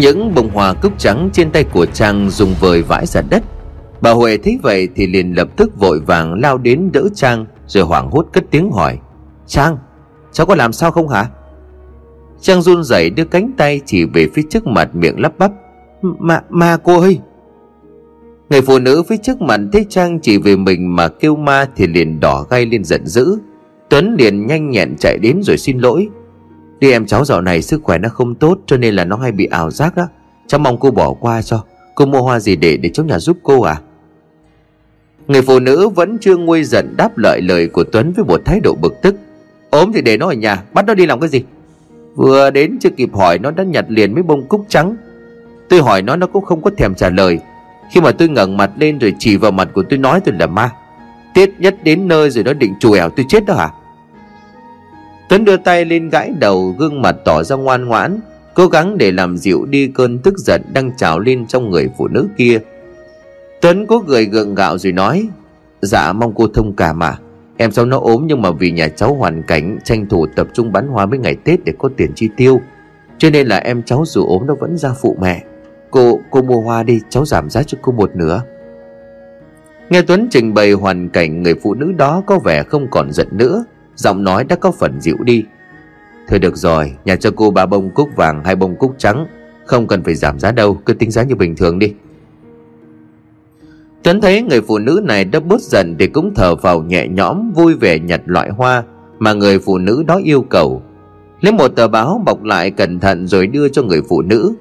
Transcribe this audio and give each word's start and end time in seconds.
những 0.00 0.34
bông 0.34 0.50
hoa 0.50 0.74
cúc 0.74 0.98
trắng 0.98 1.30
trên 1.32 1.50
tay 1.50 1.64
của 1.64 1.86
Trang 1.86 2.30
dùng 2.30 2.54
vời 2.60 2.82
vãi 2.82 3.06
ra 3.06 3.22
đất. 3.30 3.42
Bà 4.00 4.10
Huệ 4.10 4.36
thấy 4.36 4.58
vậy 4.62 4.88
thì 4.96 5.06
liền 5.06 5.32
lập 5.32 5.48
tức 5.56 5.78
vội 5.78 6.00
vàng 6.00 6.34
lao 6.34 6.58
đến 6.58 6.90
đỡ 6.92 7.08
Trang 7.14 7.46
Rồi 7.66 7.84
hoảng 7.84 8.10
hốt 8.10 8.26
cất 8.32 8.44
tiếng 8.50 8.70
hỏi 8.70 8.98
Trang, 9.46 9.78
cháu 10.32 10.46
có 10.46 10.54
làm 10.54 10.72
sao 10.72 10.90
không 10.90 11.08
hả? 11.08 11.26
Trang 12.40 12.62
run 12.62 12.84
rẩy 12.84 13.10
đưa 13.10 13.24
cánh 13.24 13.50
tay 13.56 13.80
chỉ 13.86 14.04
về 14.04 14.28
phía 14.34 14.42
trước 14.50 14.66
mặt 14.66 14.94
miệng 14.94 15.20
lắp 15.20 15.32
bắp 15.38 15.52
Mà, 16.02 16.40
mà 16.48 16.76
cô 16.76 17.00
ơi! 17.00 17.18
Người 18.50 18.62
phụ 18.62 18.78
nữ 18.78 19.02
phía 19.08 19.16
trước 19.16 19.40
mặt 19.40 19.60
thấy 19.72 19.86
Trang 19.88 20.20
chỉ 20.20 20.38
về 20.38 20.56
mình 20.56 20.96
mà 20.96 21.08
kêu 21.08 21.36
ma 21.36 21.66
thì 21.76 21.86
liền 21.86 22.20
đỏ 22.20 22.46
gay 22.50 22.66
lên 22.66 22.84
giận 22.84 23.06
dữ. 23.06 23.38
Tuấn 23.88 24.16
liền 24.18 24.46
nhanh 24.46 24.70
nhẹn 24.70 24.96
chạy 24.98 25.18
đến 25.22 25.40
rồi 25.42 25.58
xin 25.58 25.78
lỗi. 25.78 26.08
Đi 26.80 26.90
em 26.90 27.06
cháu 27.06 27.24
dạo 27.24 27.40
này 27.40 27.62
sức 27.62 27.80
khỏe 27.82 27.98
nó 27.98 28.08
không 28.08 28.34
tốt, 28.34 28.58
cho 28.66 28.76
nên 28.76 28.94
là 28.94 29.04
nó 29.04 29.16
hay 29.16 29.32
bị 29.32 29.46
ảo 29.46 29.70
giác 29.70 29.96
đó 29.96 30.06
Cháu 30.50 30.58
mong 30.58 30.78
cô 30.80 30.90
bỏ 30.90 31.12
qua 31.12 31.42
cho. 31.42 31.64
Cô 31.94 32.06
mua 32.06 32.22
hoa 32.22 32.40
gì 32.40 32.56
để 32.56 32.76
để 32.76 32.88
cháu 32.88 33.06
nhà 33.06 33.18
giúp 33.18 33.36
cô 33.42 33.62
à? 33.62 33.76
Người 35.28 35.42
phụ 35.42 35.60
nữ 35.60 35.88
vẫn 35.88 36.18
chưa 36.20 36.36
nguôi 36.36 36.64
giận 36.64 36.94
đáp 36.96 37.18
lại 37.18 37.40
lời 37.40 37.68
của 37.68 37.84
Tuấn 37.84 38.12
với 38.16 38.24
một 38.24 38.40
thái 38.44 38.60
độ 38.60 38.74
bực 38.80 39.02
tức. 39.02 39.14
Ốm 39.70 39.92
thì 39.92 40.02
để 40.02 40.16
nó 40.16 40.26
ở 40.26 40.32
nhà, 40.32 40.62
bắt 40.72 40.86
nó 40.86 40.94
đi 40.94 41.06
làm 41.06 41.20
cái 41.20 41.28
gì? 41.28 41.42
Vừa 42.14 42.50
đến 42.50 42.78
chưa 42.80 42.90
kịp 42.90 43.14
hỏi, 43.14 43.38
nó 43.38 43.50
đã 43.50 43.64
nhặt 43.64 43.84
liền 43.88 44.14
mấy 44.14 44.22
bông 44.22 44.48
cúc 44.48 44.64
trắng. 44.68 44.96
Tôi 45.68 45.80
hỏi 45.80 46.02
nó 46.02 46.16
nó 46.16 46.26
cũng 46.26 46.44
không 46.44 46.62
có 46.62 46.70
thèm 46.76 46.94
trả 46.94 47.10
lời. 47.10 47.38
Khi 47.92 48.00
mà 48.00 48.12
tôi 48.12 48.28
ngẩng 48.28 48.56
mặt 48.56 48.70
lên 48.78 48.98
rồi 48.98 49.14
chỉ 49.18 49.36
vào 49.36 49.50
mặt 49.50 49.68
của 49.72 49.82
tôi 49.82 49.98
nói 49.98 50.20
tôi 50.20 50.34
là 50.38 50.46
ma. 50.46 50.70
Tiết 51.34 51.50
nhất 51.58 51.76
đến 51.82 52.08
nơi 52.08 52.30
rồi 52.30 52.44
nó 52.44 52.52
định 52.52 52.74
chùi 52.80 52.98
ẻo 52.98 53.10
tôi 53.10 53.26
chết 53.28 53.46
đó 53.46 53.54
hả? 53.54 53.70
Tuấn 55.30 55.44
đưa 55.44 55.56
tay 55.56 55.84
lên 55.84 56.08
gãi 56.08 56.32
đầu 56.38 56.74
gương 56.78 57.02
mặt 57.02 57.16
tỏ 57.24 57.42
ra 57.42 57.56
ngoan 57.56 57.84
ngoãn 57.84 58.20
cố 58.54 58.66
gắng 58.66 58.98
để 58.98 59.12
làm 59.12 59.36
dịu 59.36 59.66
đi 59.66 59.86
cơn 59.94 60.18
tức 60.18 60.38
giận 60.38 60.62
đang 60.72 60.96
trào 60.96 61.18
lên 61.18 61.46
trong 61.46 61.70
người 61.70 61.88
phụ 61.98 62.08
nữ 62.08 62.28
kia. 62.36 62.58
Tuấn 63.60 63.86
cố 63.86 64.02
cười 64.08 64.24
gượng 64.24 64.54
gạo 64.54 64.78
rồi 64.78 64.92
nói 64.92 65.28
dạ 65.82 66.12
mong 66.12 66.32
cô 66.34 66.46
thông 66.54 66.76
cảm 66.76 66.98
mà 66.98 67.18
Em 67.56 67.70
cháu 67.70 67.86
nó 67.86 67.98
ốm 67.98 68.24
nhưng 68.26 68.42
mà 68.42 68.50
vì 68.50 68.70
nhà 68.70 68.88
cháu 68.88 69.14
hoàn 69.14 69.42
cảnh 69.42 69.78
tranh 69.84 70.06
thủ 70.06 70.26
tập 70.36 70.46
trung 70.52 70.72
bán 70.72 70.88
hoa 70.88 71.06
mấy 71.06 71.18
ngày 71.18 71.36
Tết 71.44 71.64
để 71.64 71.72
có 71.78 71.90
tiền 71.96 72.12
chi 72.14 72.28
tiêu. 72.36 72.60
Cho 73.18 73.30
nên 73.30 73.46
là 73.46 73.56
em 73.56 73.82
cháu 73.82 74.04
dù 74.06 74.26
ốm 74.26 74.46
nó 74.46 74.54
vẫn 74.54 74.76
ra 74.76 74.90
phụ 75.00 75.16
mẹ. 75.20 75.42
Cô, 75.90 76.20
cô 76.30 76.42
mua 76.42 76.60
hoa 76.60 76.82
đi 76.82 77.00
cháu 77.08 77.24
giảm 77.24 77.50
giá 77.50 77.62
cho 77.62 77.78
cô 77.82 77.92
một 77.92 78.10
nửa. 78.16 78.42
Nghe 79.90 80.02
Tuấn 80.02 80.28
trình 80.30 80.54
bày 80.54 80.72
hoàn 80.72 81.08
cảnh 81.08 81.42
người 81.42 81.54
phụ 81.62 81.74
nữ 81.74 81.92
đó 81.92 82.22
có 82.26 82.38
vẻ 82.38 82.62
không 82.62 82.86
còn 82.90 83.12
giận 83.12 83.28
nữa 83.32 83.64
Giọng 84.00 84.24
nói 84.24 84.44
đã 84.44 84.56
có 84.56 84.70
phần 84.70 85.00
dịu 85.00 85.16
đi 85.24 85.44
Thôi 86.28 86.38
được 86.38 86.56
rồi, 86.56 86.92
nhà 87.04 87.16
cho 87.16 87.30
cô 87.36 87.50
ba 87.50 87.66
bông 87.66 87.90
cúc 87.94 88.08
vàng 88.16 88.44
hai 88.44 88.56
bông 88.56 88.76
cúc 88.76 88.94
trắng 88.98 89.26
Không 89.64 89.86
cần 89.86 90.02
phải 90.02 90.14
giảm 90.14 90.38
giá 90.38 90.52
đâu, 90.52 90.74
cứ 90.74 90.92
tính 90.92 91.10
giá 91.10 91.22
như 91.22 91.34
bình 91.34 91.56
thường 91.56 91.78
đi 91.78 91.94
Tuấn 94.02 94.20
thấy 94.20 94.42
người 94.42 94.60
phụ 94.60 94.78
nữ 94.78 95.00
này 95.04 95.24
đã 95.24 95.40
bớt 95.40 95.60
giận 95.60 95.96
thì 95.98 96.06
cũng 96.06 96.32
thở 96.34 96.54
vào 96.54 96.82
nhẹ 96.82 97.08
nhõm 97.08 97.52
vui 97.52 97.74
vẻ 97.74 97.98
nhặt 97.98 98.20
loại 98.24 98.50
hoa 98.50 98.82
mà 99.18 99.32
người 99.32 99.58
phụ 99.58 99.78
nữ 99.78 100.04
đó 100.06 100.20
yêu 100.24 100.42
cầu. 100.42 100.82
Lấy 101.40 101.52
một 101.52 101.68
tờ 101.68 101.88
báo 101.88 102.22
bọc 102.26 102.42
lại 102.42 102.70
cẩn 102.70 103.00
thận 103.00 103.26
rồi 103.26 103.46
đưa 103.46 103.68
cho 103.68 103.82
người 103.82 104.02
phụ 104.08 104.22
nữ. 104.22 104.54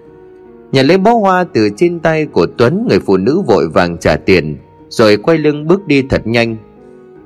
Nhận 0.71 0.87
lấy 0.87 0.97
bó 0.97 1.13
hoa 1.13 1.45
từ 1.53 1.69
trên 1.77 1.99
tay 1.99 2.25
của 2.25 2.47
Tuấn 2.57 2.87
người 2.89 2.99
phụ 2.99 3.17
nữ 3.17 3.41
vội 3.47 3.69
vàng 3.69 3.97
trả 3.97 4.15
tiền 4.15 4.57
rồi 4.89 5.17
quay 5.17 5.37
lưng 5.37 5.67
bước 5.67 5.87
đi 5.87 6.01
thật 6.01 6.27
nhanh. 6.27 6.57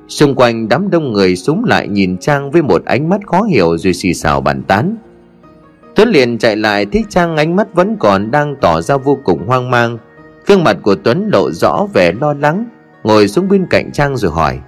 Xung 0.08 0.34
quanh 0.34 0.68
đám 0.68 0.90
đông 0.90 1.12
người 1.12 1.36
súng 1.36 1.64
lại 1.64 1.88
nhìn 1.88 2.18
Trang 2.18 2.50
với 2.50 2.62
một 2.62 2.84
ánh 2.84 3.08
mắt 3.08 3.20
khó 3.26 3.42
hiểu 3.42 3.78
rồi 3.78 3.94
xì 3.94 4.14
xào 4.14 4.40
bàn 4.40 4.62
tán. 4.62 4.96
Tuấn 5.94 6.08
liền 6.08 6.38
chạy 6.38 6.56
lại 6.56 6.86
thấy 6.86 7.04
Trang 7.08 7.36
ánh 7.36 7.56
mắt 7.56 7.74
vẫn 7.74 7.96
còn 7.98 8.30
đang 8.30 8.56
tỏ 8.60 8.80
ra 8.80 8.96
vô 8.96 9.18
cùng 9.24 9.46
hoang 9.46 9.70
mang. 9.70 9.98
Gương 10.46 10.64
mặt 10.64 10.76
của 10.82 10.94
Tuấn 10.94 11.28
lộ 11.32 11.50
rõ 11.50 11.86
vẻ 11.92 12.12
lo 12.12 12.32
lắng, 12.32 12.64
Ngồi 13.04 13.28
xuống 13.28 13.48
bên 13.48 13.66
cạnh 13.70 13.92
Trang 13.92 14.16
rồi 14.16 14.30
hỏi, 14.30 14.60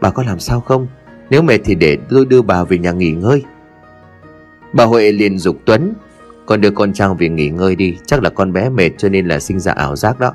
Bà 0.00 0.10
có 0.10 0.22
làm 0.22 0.38
sao 0.38 0.60
không? 0.60 0.86
Nếu 1.30 1.42
mệt 1.42 1.58
thì 1.64 1.74
để 1.74 1.98
tôi 2.10 2.26
đưa 2.26 2.42
bà 2.42 2.64
về 2.64 2.78
nhà 2.78 2.92
nghỉ 2.92 3.10
ngơi. 3.10 3.42
Bà 4.72 4.84
Huệ 4.84 5.12
liền 5.12 5.38
dục 5.38 5.56
Tuấn, 5.64 5.94
Con 6.46 6.60
đưa 6.60 6.70
con 6.70 6.92
Trang 6.92 7.16
về 7.16 7.28
nghỉ 7.28 7.48
ngơi 7.48 7.76
đi, 7.76 7.96
Chắc 8.06 8.22
là 8.22 8.30
con 8.30 8.52
bé 8.52 8.68
mệt 8.68 8.90
cho 8.98 9.08
nên 9.08 9.28
là 9.28 9.38
sinh 9.38 9.60
ra 9.60 9.72
ảo 9.72 9.96
giác 9.96 10.20
đó. 10.20 10.32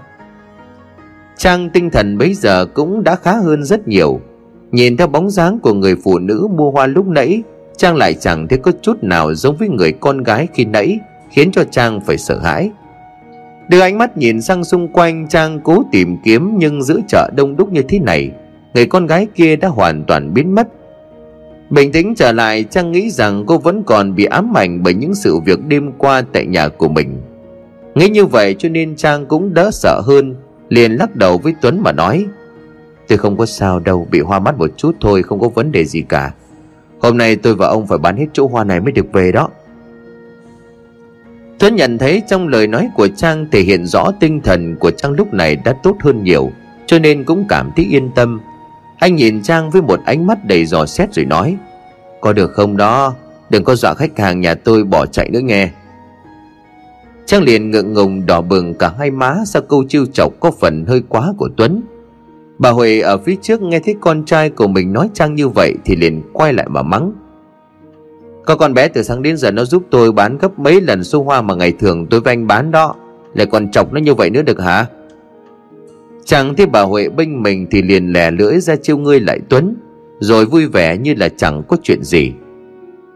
Trang 1.38 1.70
tinh 1.70 1.90
thần 1.90 2.18
bấy 2.18 2.34
giờ 2.34 2.66
cũng 2.66 3.04
đã 3.04 3.16
khá 3.16 3.36
hơn 3.36 3.64
rất 3.64 3.88
nhiều. 3.88 4.20
Nhìn 4.72 4.98
theo 4.98 5.08
bóng 5.08 5.30
dáng 5.30 5.60
của 5.60 5.74
người 5.74 5.96
phụ 6.04 6.20
nữ 6.20 6.48
mua 6.56 6.72
hoa 6.72 6.88
lúc 6.88 7.08
nãy, 7.08 7.42
Trang 7.78 7.96
lại 7.96 8.14
chẳng 8.14 8.48
thấy 8.48 8.58
có 8.58 8.72
chút 8.82 9.04
nào 9.04 9.34
giống 9.34 9.58
với 9.58 9.70
người 9.70 9.92
con 9.92 10.24
gái 10.24 10.48
khi 10.54 10.66
nãy, 10.66 11.00
Khiến 11.32 11.52
cho 11.52 11.64
Trang 11.64 12.02
phải 12.02 12.18
sợ 12.18 12.40
hãi. 12.40 12.72
Đưa 13.70 13.80
ánh 13.80 13.98
mắt 13.98 14.18
nhìn 14.18 14.42
sang 14.42 14.64
xung 14.64 14.88
quanh, 14.88 15.28
Trang 15.30 15.60
cố 15.64 15.84
tìm 15.92 16.18
kiếm 16.24 16.58
Nhưng 16.58 16.84
giữa 16.84 17.00
chợ 17.08 17.30
đông 17.36 17.56
đúc 17.56 17.72
như 17.72 17.82
thế 17.82 18.00
này, 18.00 18.32
Người 18.74 18.86
con 18.86 19.08
gái 19.08 19.28
kia 19.36 19.56
đã 19.56 19.68
hoàn 19.68 20.04
toàn 20.04 20.34
biến 20.34 20.56
mất. 20.56 20.68
Bình 21.70 21.92
tĩnh 21.92 22.16
trở 22.16 22.32
lại, 22.32 22.64
Trang 22.64 22.92
nghĩ 22.92 23.10
rằng 23.10 23.44
cô 23.48 23.58
vẫn 23.58 23.84
còn 23.84 24.16
bị 24.16 24.26
ám 24.26 24.58
ảnh 24.58 24.84
Bởi 24.84 24.94
những 24.94 25.16
sự 25.16 25.40
việc 25.46 25.60
đêm 25.68 25.92
qua 25.98 26.22
tại 26.34 26.46
nhà 26.46 26.68
của 26.68 26.90
mình. 26.90 27.22
Nghĩ 27.96 28.10
như 28.10 28.26
vậy 28.26 28.56
cho 28.60 28.70
nên 28.70 28.96
Trang 28.96 29.26
cũng 29.26 29.54
đỡ 29.54 29.70
sợ 29.72 30.02
hơn. 30.06 30.36
Liền 30.70 30.92
lắc 30.92 31.16
đầu 31.16 31.38
với 31.38 31.56
Tuấn 31.62 31.84
mà 31.84 31.92
nói, 31.92 32.26
Tôi 33.08 33.18
không 33.18 33.38
có 33.38 33.46
sao 33.46 33.80
đâu, 33.80 34.08
Bị 34.12 34.20
hoa 34.20 34.40
mắt 34.40 34.58
một 34.58 34.70
chút 34.78 34.96
thôi, 35.02 35.24
không 35.24 35.40
có 35.40 35.50
vấn 35.50 35.72
đề 35.72 35.86
gì 35.86 36.02
cả. 36.10 36.32
Hôm 37.02 37.18
nay 37.18 37.36
tôi 37.36 37.56
và 37.56 37.68
ông 37.68 37.88
phải 37.88 37.98
bán 37.98 38.18
hết 38.18 38.26
chỗ 38.34 38.48
hoa 38.48 38.64
này 38.64 38.80
mới 38.80 38.92
được 38.92 39.06
về 39.14 39.32
đó. 39.32 39.50
Tuấn 41.60 41.76
nhận 41.76 41.98
thấy 41.98 42.22
trong 42.28 42.48
lời 42.48 42.68
nói 42.68 42.90
của 42.96 43.08
Trang 43.08 43.48
thể 43.52 43.62
hiện 43.62 43.86
rõ 43.86 44.12
tinh 44.20 44.42
thần 44.42 44.76
của 44.76 44.92
Trang 44.92 45.12
lúc 45.12 45.34
này 45.34 45.56
đã 45.56 45.74
tốt 45.84 45.98
hơn 46.00 46.24
nhiều, 46.24 46.52
Cho 46.86 47.00
nên 47.00 47.24
cũng 47.24 47.46
cảm 47.50 47.72
thấy 47.76 47.86
yên 47.86 48.10
tâm. 48.16 48.42
Anh 48.98 49.16
nhìn 49.16 49.42
Trang 49.42 49.70
với 49.70 49.82
một 49.82 50.00
ánh 50.06 50.28
mắt 50.28 50.46
đầy 50.46 50.66
dò 50.66 50.86
xét 50.86 51.14
rồi 51.14 51.26
nói, 51.26 51.58
Có 52.22 52.34
được 52.34 52.52
không 52.52 52.78
đó? 52.78 53.16
Đừng 53.50 53.64
có 53.64 53.76
dọa 53.76 53.94
khách 53.94 54.20
hàng 54.20 54.42
nhà 54.42 54.54
tôi 54.54 54.84
bỏ 54.84 55.06
chạy 55.06 55.30
nữa 55.30 55.40
nghe. 55.40 55.70
Trang 57.28 57.44
liền 57.44 57.72
ngượng 57.72 57.94
ngùng 57.94 58.26
đỏ 58.26 58.42
bừng 58.42 58.74
cả 58.74 58.94
hai 59.00 59.12
má 59.12 59.36
Sau 59.46 59.62
câu 59.62 59.84
chiêu 59.90 60.06
chọc 60.06 60.34
có 60.40 60.52
phần 60.52 60.86
hơi 60.86 61.02
quá 61.10 61.34
của 61.38 61.50
Tuấn. 61.58 61.82
Bà 62.58 62.70
Huệ 62.70 63.00
ở 63.00 63.18
phía 63.18 63.36
trước 63.42 63.62
nghe 63.62 63.80
thấy 63.80 63.96
con 64.02 64.26
trai 64.26 64.50
của 64.50 64.68
mình 64.68 64.94
nói 64.94 65.10
Trang 65.14 65.36
như 65.36 65.48
vậy 65.48 65.74
Thì 65.86 65.96
liền 65.96 66.22
quay 66.34 66.54
lại 66.54 66.68
mà 66.70 66.82
mắng. 66.82 67.12
Có 68.46 68.56
con 68.56 68.74
bé 68.74 68.88
từ 68.88 69.04
sáng 69.04 69.22
đến 69.22 69.38
giờ 69.38 69.52
nó 69.52 69.66
giúp 69.66 69.84
tôi 69.90 70.12
bán 70.12 70.38
gấp 70.38 70.60
mấy 70.60 70.82
lần 70.82 71.04
số 71.04 71.24
hoa 71.24 71.42
mà 71.42 71.56
ngày 71.56 71.72
thường 71.72 72.08
tôi 72.10 72.20
với 72.20 72.34
anh 72.34 72.48
bán 72.48 72.72
đó. 72.72 72.96
Lại 73.34 73.46
còn 73.46 73.72
chọc 73.72 73.94
nó 73.94 74.00
như 74.00 74.14
vậy 74.14 74.30
nữa 74.30 74.42
được 74.42 74.62
hả? 74.62 74.86
Chẳng 76.26 76.56
thấy 76.56 76.66
bà 76.66 76.82
Huệ 76.82 77.10
bênh 77.10 77.44
mình 77.44 77.68
thì 77.72 77.82
liền 77.82 78.14
lè 78.14 78.32
lưỡi 78.32 78.60
ra 78.60 78.76
chiêu 78.76 78.98
ngươi 78.98 79.20
lại 79.20 79.40
Tuấn, 79.50 79.76
Rồi 80.20 80.46
vui 80.46 80.66
vẻ 80.66 80.98
như 80.98 81.14
là 81.18 81.30
chẳng 81.30 81.64
có 81.68 81.78
chuyện 81.84 82.04
gì. 82.04 82.32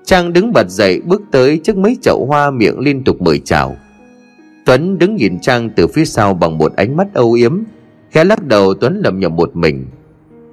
Trang 0.05 0.33
đứng 0.33 0.53
bật 0.53 0.69
dậy 0.69 1.01
bước 1.05 1.21
tới 1.31 1.59
trước 1.63 1.77
mấy 1.77 1.97
chậu 2.01 2.25
hoa 2.29 2.51
miệng 2.51 2.79
liên 2.79 3.03
tục 3.03 3.21
mời 3.21 3.39
chào. 3.39 3.75
Tuấn 4.65 4.97
đứng 4.97 5.15
nhìn 5.15 5.39
Trang 5.39 5.69
từ 5.69 5.87
phía 5.87 6.05
sau 6.05 6.33
bằng 6.33 6.57
một 6.57 6.75
ánh 6.75 6.97
mắt 6.97 7.07
âu 7.13 7.33
yếm 7.33 7.59
Khẽ 8.11 8.23
lắc 8.23 8.45
đầu 8.45 8.73
Tuấn 8.73 9.01
lầm 9.03 9.19
nhầm 9.19 9.35
một 9.35 9.55
mình. 9.55 9.85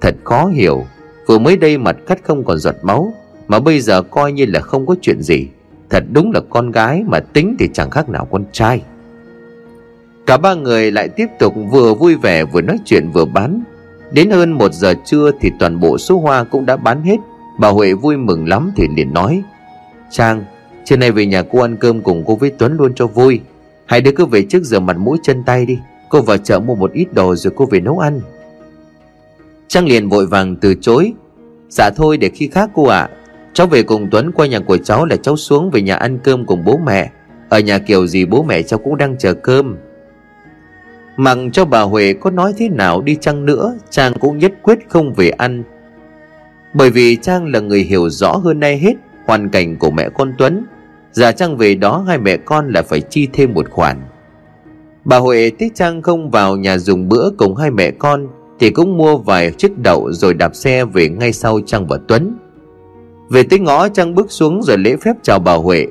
Thật 0.01 0.15
khó 0.23 0.45
hiểu 0.45 0.85
Vừa 1.25 1.39
mới 1.39 1.57
đây 1.57 1.77
mặt 1.77 1.97
cắt 2.07 2.19
không 2.23 2.43
còn 2.43 2.57
giọt 2.57 2.75
máu 2.81 3.13
mà 3.47 3.59
bây 3.59 3.79
giờ 3.79 4.01
coi 4.01 4.31
như 4.31 4.45
là 4.45 4.59
không 4.59 4.85
có 4.85 4.95
chuyện 5.01 5.21
gì. 5.21 5.47
Thật 5.89 6.03
đúng 6.11 6.31
là 6.31 6.39
con 6.49 6.71
gái 6.71 7.03
mà 7.07 7.19
tính 7.19 7.55
thì 7.59 7.69
chẳng 7.73 7.89
khác 7.89 8.09
nào 8.09 8.27
con 8.31 8.43
trai. 8.51 8.81
Cả 10.25 10.37
ba 10.37 10.53
người 10.53 10.91
lại 10.91 11.09
tiếp 11.09 11.27
tục 11.39 11.53
vừa 11.71 11.93
vui 11.93 12.15
vẻ 12.15 12.45
vừa 12.45 12.61
nói 12.61 12.79
chuyện 12.85 13.09
vừa 13.13 13.25
bán. 13.25 13.63
Đến 14.11 14.29
hơn 14.29 14.51
một 14.51 14.73
giờ 14.73 14.93
trưa 15.05 15.31
thì 15.41 15.51
toàn 15.59 15.79
bộ 15.79 15.97
số 15.97 16.19
hoa 16.19 16.43
cũng 16.43 16.65
đã 16.65 16.77
bán 16.77 17.03
hết. 17.03 17.17
Bà 17.59 17.69
Huệ 17.69 17.93
vui 17.93 18.17
mừng 18.17 18.47
lắm 18.47 18.71
thì 18.75 18.87
liền 18.95 19.13
nói 19.13 19.43
Trang, 20.11 20.43
trưa 20.85 20.97
nay 20.97 21.11
về 21.11 21.25
nhà 21.25 21.43
cô 21.51 21.59
ăn 21.59 21.75
cơm 21.77 22.01
cùng 22.01 22.23
cô 22.25 22.35
với 22.35 22.51
Tuấn 22.57 22.77
luôn 22.77 22.93
cho 22.95 23.07
vui. 23.07 23.39
Hai 23.89 24.01
đứa 24.01 24.11
cứ 24.11 24.25
về 24.25 24.43
trước 24.43 24.63
rửa 24.63 24.79
mặt 24.79 24.97
mũi 24.97 25.17
chân 25.23 25.43
tay 25.43 25.65
đi. 25.65 25.79
Cô 26.09 26.21
vào 26.21 26.37
chợ 26.37 26.59
mua 26.59 26.75
một 26.75 26.91
ít 26.93 27.13
đồ 27.13 27.35
rồi 27.35 27.53
cô 27.55 27.65
về 27.65 27.79
nấu 27.79 27.99
ăn. 27.99 28.21
Trang 29.67 29.85
liền 29.85 30.09
vội 30.09 30.25
vàng 30.25 30.55
từ 30.55 30.75
chối. 30.81 31.13
Dạ 31.69 31.89
thôi, 31.95 32.17
để 32.17 32.29
khi 32.29 32.47
khác 32.47 32.69
cô 32.73 32.85
ạ. 32.87 32.99
À. 32.99 33.09
Cháu 33.53 33.67
về 33.67 33.83
cùng 33.83 34.07
Tuấn, 34.11 34.31
qua 34.31 34.47
nhà 34.47 34.59
của 34.59 34.77
cháu 34.77 35.05
là 35.05 35.15
cháu 35.15 35.37
xuống 35.37 35.69
về 35.71 35.81
nhà 35.81 35.95
ăn 35.95 36.19
cơm 36.23 36.45
cùng 36.45 36.65
bố 36.65 36.77
mẹ. 36.85 37.11
Ở 37.49 37.59
nhà 37.59 37.77
kiểu 37.77 38.07
gì 38.07 38.25
bố 38.25 38.43
mẹ 38.43 38.61
cháu 38.61 38.79
cũng 38.79 38.97
đang 38.97 39.17
chờ 39.17 39.33
cơm. 39.33 39.77
Mặc 41.17 41.37
cho 41.53 41.65
bà 41.65 41.81
Huệ 41.81 42.13
có 42.13 42.29
nói 42.31 42.53
thế 42.57 42.69
nào 42.69 43.01
đi 43.01 43.15
chăng 43.15 43.45
nữa, 43.45 43.77
Trang 43.89 44.13
cũng 44.19 44.37
nhất 44.37 44.53
quyết 44.61 44.79
không 44.89 45.13
về 45.13 45.29
ăn. 45.29 45.63
Bởi 46.73 46.89
vì 46.89 47.15
Trang 47.15 47.45
là 47.45 47.59
người 47.59 47.83
hiểu 47.83 48.09
rõ 48.09 48.35
hơn 48.35 48.59
ai 48.59 48.77
hết 48.77 48.93
Hoàn 49.25 49.49
cảnh 49.49 49.77
của 49.77 49.91
mẹ 49.91 50.09
con 50.09 50.33
Tuấn. 50.37 50.65
Giả 51.19 51.31
Trang 51.31 51.57
về 51.57 51.75
đó 51.75 52.03
hai 52.07 52.17
mẹ 52.17 52.37
con 52.37 52.71
là 52.71 52.81
phải 52.81 53.01
chi 53.01 53.27
thêm 53.33 53.53
một 53.53 53.69
khoản. 53.69 53.97
Bà 55.05 55.17
Huệ 55.17 55.51
thích 55.59 55.71
Trang 55.75 56.01
không 56.01 56.29
vào 56.29 56.57
nhà 56.57 56.77
dùng 56.77 57.09
bữa 57.09 57.29
cùng 57.37 57.55
hai 57.55 57.71
mẹ 57.71 57.91
con, 57.91 58.27
Thì 58.59 58.69
cũng 58.69 58.97
mua 58.97 59.17
vài 59.17 59.51
chiếc 59.51 59.77
đậu 59.77 60.11
rồi 60.11 60.33
đạp 60.33 60.55
xe 60.55 60.85
về 60.85 61.09
ngay 61.09 61.33
sau 61.33 61.59
Trang 61.65 61.87
và 61.87 61.99
Tuấn. 62.07 62.37
Về 63.29 63.43
tới 63.43 63.59
ngõ 63.59 63.89
Trang 63.89 64.15
bước 64.15 64.31
xuống 64.31 64.63
rồi 64.63 64.77
lễ 64.77 64.95
phép 64.95 65.13
chào 65.21 65.39
bà 65.39 65.53
Huệ. 65.53 65.87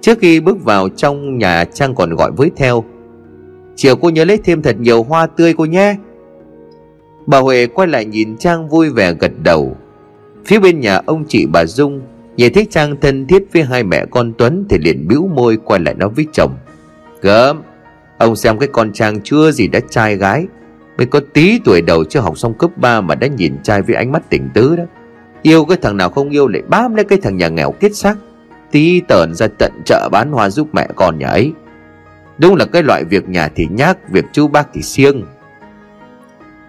Trước 0.00 0.18
khi 0.18 0.40
bước 0.40 0.64
vào 0.64 0.88
trong 0.88 1.38
nhà, 1.38 1.64
Trang 1.64 1.94
còn 1.94 2.14
gọi 2.14 2.30
với 2.30 2.50
theo. 2.56 2.84
Chiều 3.76 3.96
cô 3.96 4.10
nhớ 4.10 4.24
lấy 4.24 4.38
thêm 4.44 4.62
thật 4.62 4.76
nhiều 4.80 5.02
hoa 5.02 5.26
tươi 5.26 5.54
cô 5.56 5.64
nhé. 5.64 5.96
Bà 7.26 7.38
Huệ 7.38 7.66
quay 7.66 7.88
lại 7.88 8.04
nhìn 8.04 8.36
Trang 8.36 8.68
vui 8.68 8.90
vẻ 8.90 9.14
gật 9.20 9.32
đầu. 9.42 9.76
Phía 10.44 10.58
bên 10.58 10.80
nhà 10.80 11.00
ông 11.06 11.24
chị 11.28 11.46
bà 11.52 11.64
Dung 11.64 12.00
Nhìn 12.38 12.52
thấy 12.52 12.66
Trang 12.70 12.96
thân 13.00 13.26
thiết 13.26 13.44
với 13.52 13.62
hai 13.62 13.82
mẹ 13.82 14.04
con 14.10 14.32
Tuấn 14.38 14.64
Thì 14.68 14.78
liền 14.78 15.08
bĩu 15.08 15.30
môi 15.34 15.56
quay 15.56 15.80
lại 15.80 15.94
nói 15.94 16.08
với 16.08 16.26
chồng. 16.32 16.52
Gớm, 17.20 17.62
Ông 18.18 18.36
xem 18.36 18.58
cái 18.58 18.68
con 18.72 18.92
Trang 18.92 19.20
chưa 19.24 19.50
gì 19.50 19.68
đã 19.68 19.80
trai 19.90 20.16
gái, 20.16 20.46
Mới 20.98 21.06
có 21.06 21.20
tí 21.32 21.58
tuổi 21.64 21.82
đầu 21.82 22.04
chưa 22.04 22.20
học 22.20 22.38
xong 22.38 22.54
cấp 22.54 22.70
3 22.76 23.00
Mà 23.00 23.14
đã 23.14 23.26
nhìn 23.26 23.62
trai 23.62 23.82
với 23.82 23.96
ánh 23.96 24.12
mắt 24.12 24.22
tình 24.30 24.48
tứ 24.54 24.76
đó. 24.76 24.84
Yêu 25.42 25.64
cái 25.64 25.78
thằng 25.82 25.96
nào 25.96 26.10
không 26.10 26.30
yêu 26.30 26.48
lại 26.48 26.62
bám 26.68 26.94
lấy 26.94 27.04
cái 27.04 27.18
thằng 27.22 27.36
nhà 27.36 27.48
nghèo 27.48 27.72
kết 27.72 27.96
xác, 27.96 28.16
Tí 28.70 29.00
tởn 29.00 29.34
ra 29.34 29.48
tận 29.58 29.72
chợ 29.84 30.08
bán 30.12 30.32
hoa 30.32 30.50
giúp 30.50 30.68
mẹ 30.72 30.88
con 30.96 31.18
nhà 31.18 31.28
ấy. 31.28 31.52
Đúng 32.38 32.54
là 32.54 32.64
cái 32.64 32.82
loại 32.82 33.04
việc 33.04 33.28
nhà 33.28 33.48
thì 33.54 33.66
nhác, 33.70 34.10
Việc 34.10 34.24
chú 34.32 34.48
bác 34.48 34.68
thì 34.72 34.82
siêng. 34.82 35.22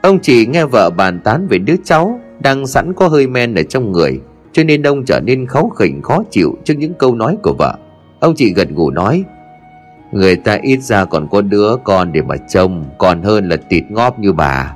Ông 0.02 0.20
chỉ 0.20 0.46
nghe 0.46 0.66
vợ 0.66 0.90
bàn 0.90 1.20
tán 1.20 1.48
về 1.48 1.58
đứa 1.58 1.76
cháu 1.84 2.20
Đang 2.40 2.68
sẵn 2.68 2.94
có 2.94 3.08
hơi 3.08 3.28
men 3.28 3.56
ở 3.56 3.64
trong 3.64 3.92
người. 3.92 4.20
Cho 4.54 4.64
nên 4.64 4.84
ông 4.84 5.06
trở 5.06 5.20
nên 5.20 5.46
kháu 5.46 5.70
khỉnh, 5.70 6.02
khó 6.02 6.24
chịu 6.32 6.58
Trước 6.64 6.74
những 6.78 6.94
câu 6.94 7.16
nói 7.16 7.38
của 7.44 7.54
vợ. 7.58 7.78
Ông 8.20 8.36
chị 8.36 8.54
gật 8.54 8.70
gù 8.70 8.90
nói, 8.90 9.24
Người 10.12 10.36
ta 10.36 10.60
ít 10.62 10.80
ra 10.82 11.06
còn 11.06 11.28
có 11.32 11.42
đứa 11.42 11.76
con 11.84 12.12
để 12.12 12.22
mà 12.22 12.36
trông, 12.38 12.86
Còn 12.98 13.24
hơn 13.24 13.50
là 13.50 13.56
tịt 13.56 13.84
ngóp 13.90 14.20
như 14.20 14.34
bà. 14.34 14.76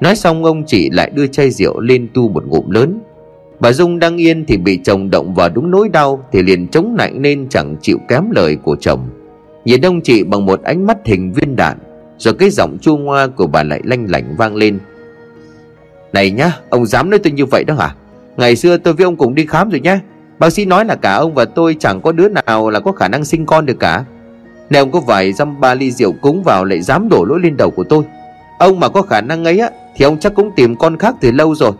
Nói 0.00 0.16
xong, 0.16 0.44
ông 0.44 0.64
chị 0.66 0.90
lại 0.90 1.10
đưa 1.14 1.26
chai 1.26 1.50
rượu 1.50 1.80
lên 1.80 2.08
tu 2.14 2.28
một 2.28 2.46
ngụm 2.46 2.70
lớn. 2.70 3.00
Bà 3.60 3.72
Dung 3.72 3.98
đang 3.98 4.16
yên 4.16 4.44
thì 4.44 4.56
bị 4.56 4.80
chồng 4.84 5.10
động 5.10 5.34
vào 5.34 5.48
đúng 5.48 5.70
nỗi 5.70 5.88
đau 5.88 6.24
Thì 6.32 6.42
liền 6.42 6.68
chống 6.68 6.94
nạnh 6.98 7.22
nên 7.22 7.48
chẳng 7.48 7.76
chịu 7.82 7.98
kém 8.08 8.30
lời 8.30 8.56
của 8.56 8.76
chồng. 8.80 9.08
Nhìn 9.64 9.80
ông 9.80 10.00
chị 10.00 10.24
bằng 10.24 10.46
một 10.46 10.62
ánh 10.62 10.86
mắt 10.86 10.98
hình 11.04 11.32
viên 11.32 11.56
đạn, 11.56 11.78
Rồi 12.18 12.34
cái 12.34 12.50
giọng 12.50 12.78
chua 12.80 12.96
ngoa 12.96 13.26
của 13.26 13.46
bà 13.46 13.62
lại 13.62 13.80
lanh 13.84 14.06
lảnh 14.10 14.34
vang 14.38 14.56
lên. 14.56 14.78
Này 16.12 16.30
nhá, 16.30 16.52
Ông 16.70 16.86
dám 16.86 17.10
nói 17.10 17.18
tôi 17.18 17.32
như 17.32 17.44
vậy 17.46 17.64
đó 17.64 17.74
hả? 17.74 17.94
Ngày 18.36 18.56
xưa 18.56 18.76
tôi 18.76 18.94
với 18.94 19.04
ông 19.04 19.16
cùng 19.16 19.34
đi 19.34 19.46
khám 19.46 19.70
rồi 19.70 19.80
nhá 19.80 20.00
Bác 20.38 20.50
sĩ 20.50 20.64
nói 20.64 20.84
là 20.84 20.94
cả 20.94 21.14
ông 21.14 21.34
và 21.34 21.44
tôi 21.44 21.76
chẳng 21.80 22.00
có 22.00 22.12
đứa 22.12 22.28
nào 22.28 22.70
là 22.70 22.80
có 22.80 22.92
khả 22.92 23.08
năng 23.08 23.24
sinh 23.24 23.46
con 23.46 23.66
được 23.66 23.80
cả. 23.80 24.04
Nếu 24.70 24.82
ông 24.82 24.90
có 24.90 25.00
vài 25.00 25.32
dăm 25.32 25.60
ba 25.60 25.74
ly 25.74 25.90
rượu 25.90 26.12
cúng 26.20 26.42
vào 26.42 26.64
lại 26.64 26.82
dám 26.82 27.08
đổ 27.08 27.24
lỗi 27.24 27.40
lên 27.42 27.56
đầu 27.56 27.70
của 27.70 27.84
tôi. 27.84 28.04
Ông 28.58 28.80
mà 28.80 28.88
có 28.88 29.02
khả 29.02 29.20
năng 29.20 29.44
ấy 29.44 29.58
á, 29.58 29.70
Thì 29.96 30.04
ông 30.04 30.18
chắc 30.18 30.34
cũng 30.34 30.50
tìm 30.56 30.76
con 30.76 30.96
khác 30.96 31.14
từ 31.20 31.30
lâu 31.30 31.54
rồi. 31.54 31.72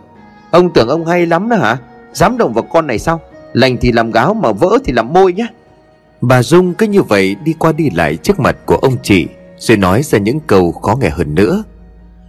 Ông 0.51 0.73
tưởng 0.73 0.87
ông 0.87 1.05
hay 1.05 1.25
lắm 1.25 1.49
đó 1.49 1.55
hả? 1.55 1.77
Dám 2.13 2.37
động 2.37 2.53
vào 2.53 2.63
con 2.63 2.87
này 2.87 2.99
sao? 2.99 3.21
Lành 3.53 3.77
thì 3.81 3.91
làm 3.91 4.11
gáo 4.11 4.33
mà 4.33 4.51
vỡ 4.51 4.77
thì 4.85 4.93
làm 4.93 5.13
môi 5.13 5.33
nhá 5.33 5.47
Bà 6.21 6.43
Dung 6.43 6.73
cứ 6.73 6.87
như 6.87 7.01
vậy 7.01 7.35
đi 7.43 7.53
qua 7.59 7.71
đi 7.71 7.89
lại 7.89 8.17
trước 8.17 8.39
mặt 8.39 8.57
của 8.65 8.75
ông 8.75 8.95
chị, 9.03 9.27
Rồi 9.57 9.77
nói 9.77 10.03
ra 10.03 10.17
những 10.17 10.39
câu 10.39 10.71
khó 10.71 10.95
nghe 11.01 11.09
hơn 11.09 11.35
nữa. 11.35 11.63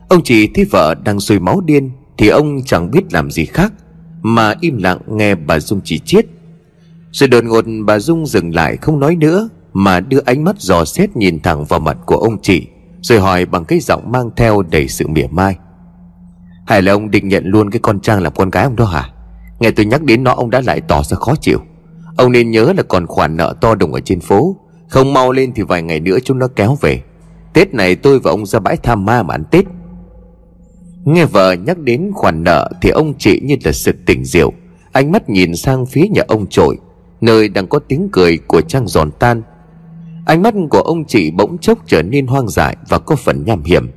Ông 0.08 0.22
chị 0.24 0.48
thấy 0.54 0.64
vợ 0.64 0.94
đang 1.04 1.20
sôi 1.20 1.38
máu 1.38 1.60
điên, 1.60 1.90
Thì 2.18 2.28
ông 2.28 2.60
chẳng 2.66 2.90
biết 2.90 3.12
làm 3.12 3.30
gì 3.30 3.44
khác. 3.44 3.72
Mà 4.22 4.54
im 4.60 4.76
lặng 4.82 4.98
nghe 5.06 5.34
bà 5.34 5.58
Dung 5.58 5.80
chỉ 5.84 5.98
chiết. 5.98 6.26
Rồi 7.12 7.28
đột 7.28 7.44
ngột 7.44 7.64
bà 7.86 7.98
Dung 7.98 8.26
dừng 8.26 8.54
lại 8.54 8.76
không 8.76 9.00
nói 9.00 9.16
nữa, 9.16 9.48
Mà 9.72 10.00
đưa 10.00 10.20
ánh 10.24 10.44
mắt 10.44 10.58
dò 10.58 10.84
xét 10.84 11.16
nhìn 11.16 11.40
thẳng 11.40 11.64
vào 11.64 11.80
mặt 11.80 11.96
của 12.06 12.16
ông 12.16 12.42
chị, 12.42 12.66
Rồi 13.00 13.20
hỏi 13.20 13.46
bằng 13.46 13.64
cái 13.64 13.80
giọng 13.80 14.12
mang 14.12 14.30
theo 14.36 14.62
đầy 14.62 14.88
sự 14.88 15.06
mỉa 15.08 15.26
mai. 15.30 15.56
Hay 16.66 16.82
là 16.82 16.92
ông 16.92 17.10
định 17.10 17.28
nhận 17.28 17.46
luôn 17.46 17.70
cái 17.70 17.80
con 17.80 18.00
Trang 18.00 18.22
làm 18.22 18.32
con 18.36 18.50
gái 18.50 18.64
ông 18.64 18.76
đó 18.76 18.84
hả? 18.84 19.10
Nghe 19.60 19.70
tôi 19.70 19.86
nhắc 19.86 20.02
đến 20.02 20.24
nó, 20.24 20.32
ông 20.32 20.50
đã 20.50 20.60
lại 20.60 20.80
tỏ 20.80 21.02
ra 21.02 21.16
khó 21.16 21.34
chịu. 21.40 21.58
Ông 22.16 22.32
nên 22.32 22.50
nhớ 22.50 22.72
là 22.76 22.82
còn 22.82 23.06
khoản 23.06 23.36
nợ 23.36 23.54
to 23.60 23.74
đùng 23.74 23.92
ở 23.92 24.00
trên 24.00 24.20
phố, 24.20 24.56
Không 24.88 25.12
mau 25.12 25.32
lên 25.32 25.52
thì 25.54 25.62
vài 25.62 25.82
ngày 25.82 26.00
nữa 26.00 26.18
chúng 26.24 26.38
nó 26.38 26.48
kéo 26.56 26.76
về. 26.80 27.02
Tết 27.52 27.74
này 27.74 27.96
tôi 27.96 28.18
và 28.18 28.30
ông 28.30 28.46
ra 28.46 28.58
bãi 28.58 28.76
tham 28.76 29.04
ma 29.04 29.22
mà 29.22 29.34
ăn 29.34 29.44
Tết. 29.44 29.64
Nghe 31.08 31.26
vợ 31.26 31.52
nhắc 31.52 31.78
đến 31.78 32.10
khoản 32.14 32.44
nợ 32.44 32.70
Thì 32.82 32.90
ông 32.90 33.14
chị 33.18 33.40
như 33.44 33.56
là 33.64 33.72
sực 33.72 33.96
tỉnh 34.06 34.24
rượu. 34.24 34.52
Ánh 34.92 35.12
mắt 35.12 35.30
nhìn 35.30 35.56
sang 35.56 35.86
phía 35.86 36.06
nhà 36.10 36.22
ông 36.28 36.46
trội, 36.46 36.76
Nơi 37.20 37.48
đang 37.48 37.66
có 37.66 37.78
tiếng 37.78 38.08
cười 38.12 38.38
của 38.38 38.60
Trang 38.60 38.88
giòn 38.88 39.10
tan. 39.10 39.42
Ánh 40.26 40.42
mắt 40.42 40.54
của 40.70 40.80
ông 40.80 41.04
chị 41.04 41.30
bỗng 41.30 41.58
chốc 41.58 41.78
trở 41.86 42.02
nên 42.02 42.26
hoang 42.26 42.48
dại 42.48 42.76
Và 42.88 42.98
có 42.98 43.16
phần 43.16 43.44
nham 43.44 43.62
hiểm. 43.64 43.90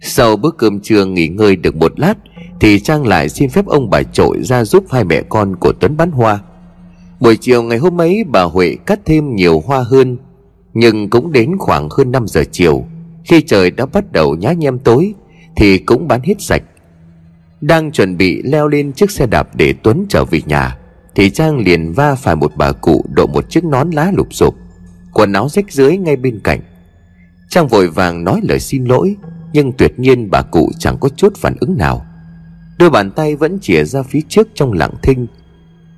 Sau 0.00 0.36
bữa 0.36 0.50
cơm 0.50 0.80
trưa 0.80 1.04
nghỉ 1.04 1.28
ngơi 1.28 1.56
được 1.56 1.76
một 1.76 2.00
lát, 2.00 2.14
Thì 2.60 2.80
Trang 2.80 3.06
lại 3.06 3.28
xin 3.28 3.48
phép 3.48 3.66
ông 3.66 3.90
bà 3.90 4.02
trội 4.02 4.42
ra 4.42 4.64
giúp 4.64 4.84
hai 4.90 5.04
mẹ 5.04 5.22
con 5.28 5.56
của 5.56 5.72
Tuấn 5.80 5.96
bán 5.96 6.10
hoa. 6.10 6.38
Buổi 7.20 7.36
chiều 7.36 7.62
ngày 7.62 7.78
hôm 7.78 8.00
ấy, 8.00 8.24
bà 8.24 8.42
Huệ 8.42 8.76
cắt 8.86 9.00
thêm 9.04 9.36
nhiều 9.36 9.62
hoa 9.66 9.82
hơn, 9.82 10.16
Nhưng 10.74 11.10
cũng 11.10 11.32
đến 11.32 11.58
khoảng 11.58 11.88
hơn 11.90 12.12
5 12.12 12.28
giờ 12.28 12.44
chiều, 12.52 12.84
Khi 13.24 13.42
trời 13.42 13.70
đã 13.70 13.86
bắt 13.86 14.12
đầu 14.12 14.34
nhá 14.34 14.52
nhem 14.52 14.78
tối 14.78 15.14
thì 15.58 15.78
cũng 15.78 16.08
bán 16.08 16.20
hết 16.24 16.34
sạch. 16.38 16.62
Đang 17.60 17.92
chuẩn 17.92 18.16
bị 18.16 18.42
leo 18.42 18.68
lên 18.68 18.92
chiếc 18.92 19.10
xe 19.10 19.26
đạp 19.26 19.56
để 19.56 19.74
Tuấn 19.82 20.06
trở 20.08 20.24
về 20.24 20.40
nhà, 20.46 20.76
Thì 21.14 21.30
Trang 21.30 21.58
liền 21.58 21.92
va 21.92 22.14
phải 22.14 22.36
một 22.36 22.52
bà 22.56 22.72
cụ 22.72 23.04
độ 23.10 23.26
một 23.26 23.50
chiếc 23.50 23.64
nón 23.64 23.90
lá 23.90 24.12
lụp 24.16 24.34
xụp 24.34 24.54
Quần 25.12 25.32
áo 25.32 25.48
rách 25.48 25.72
dưới 25.72 25.96
ngay 25.96 26.16
bên 26.16 26.40
cạnh. 26.44 26.60
Trang 27.48 27.68
vội 27.68 27.88
vàng 27.88 28.24
nói 28.24 28.40
lời 28.42 28.60
xin 28.60 28.84
lỗi, 28.84 29.16
Nhưng 29.52 29.72
tuyệt 29.72 29.98
nhiên 29.98 30.30
bà 30.30 30.42
cụ 30.42 30.70
chẳng 30.78 30.96
có 31.00 31.08
chút 31.08 31.36
phản 31.36 31.56
ứng 31.60 31.76
nào. 31.78 32.06
Đôi 32.78 32.90
bàn 32.90 33.10
tay 33.10 33.36
vẫn 33.36 33.58
chìa 33.62 33.84
ra 33.84 34.02
phía 34.02 34.20
trước 34.28 34.48
trong 34.54 34.72
lặng 34.72 34.94
thinh. 35.02 35.26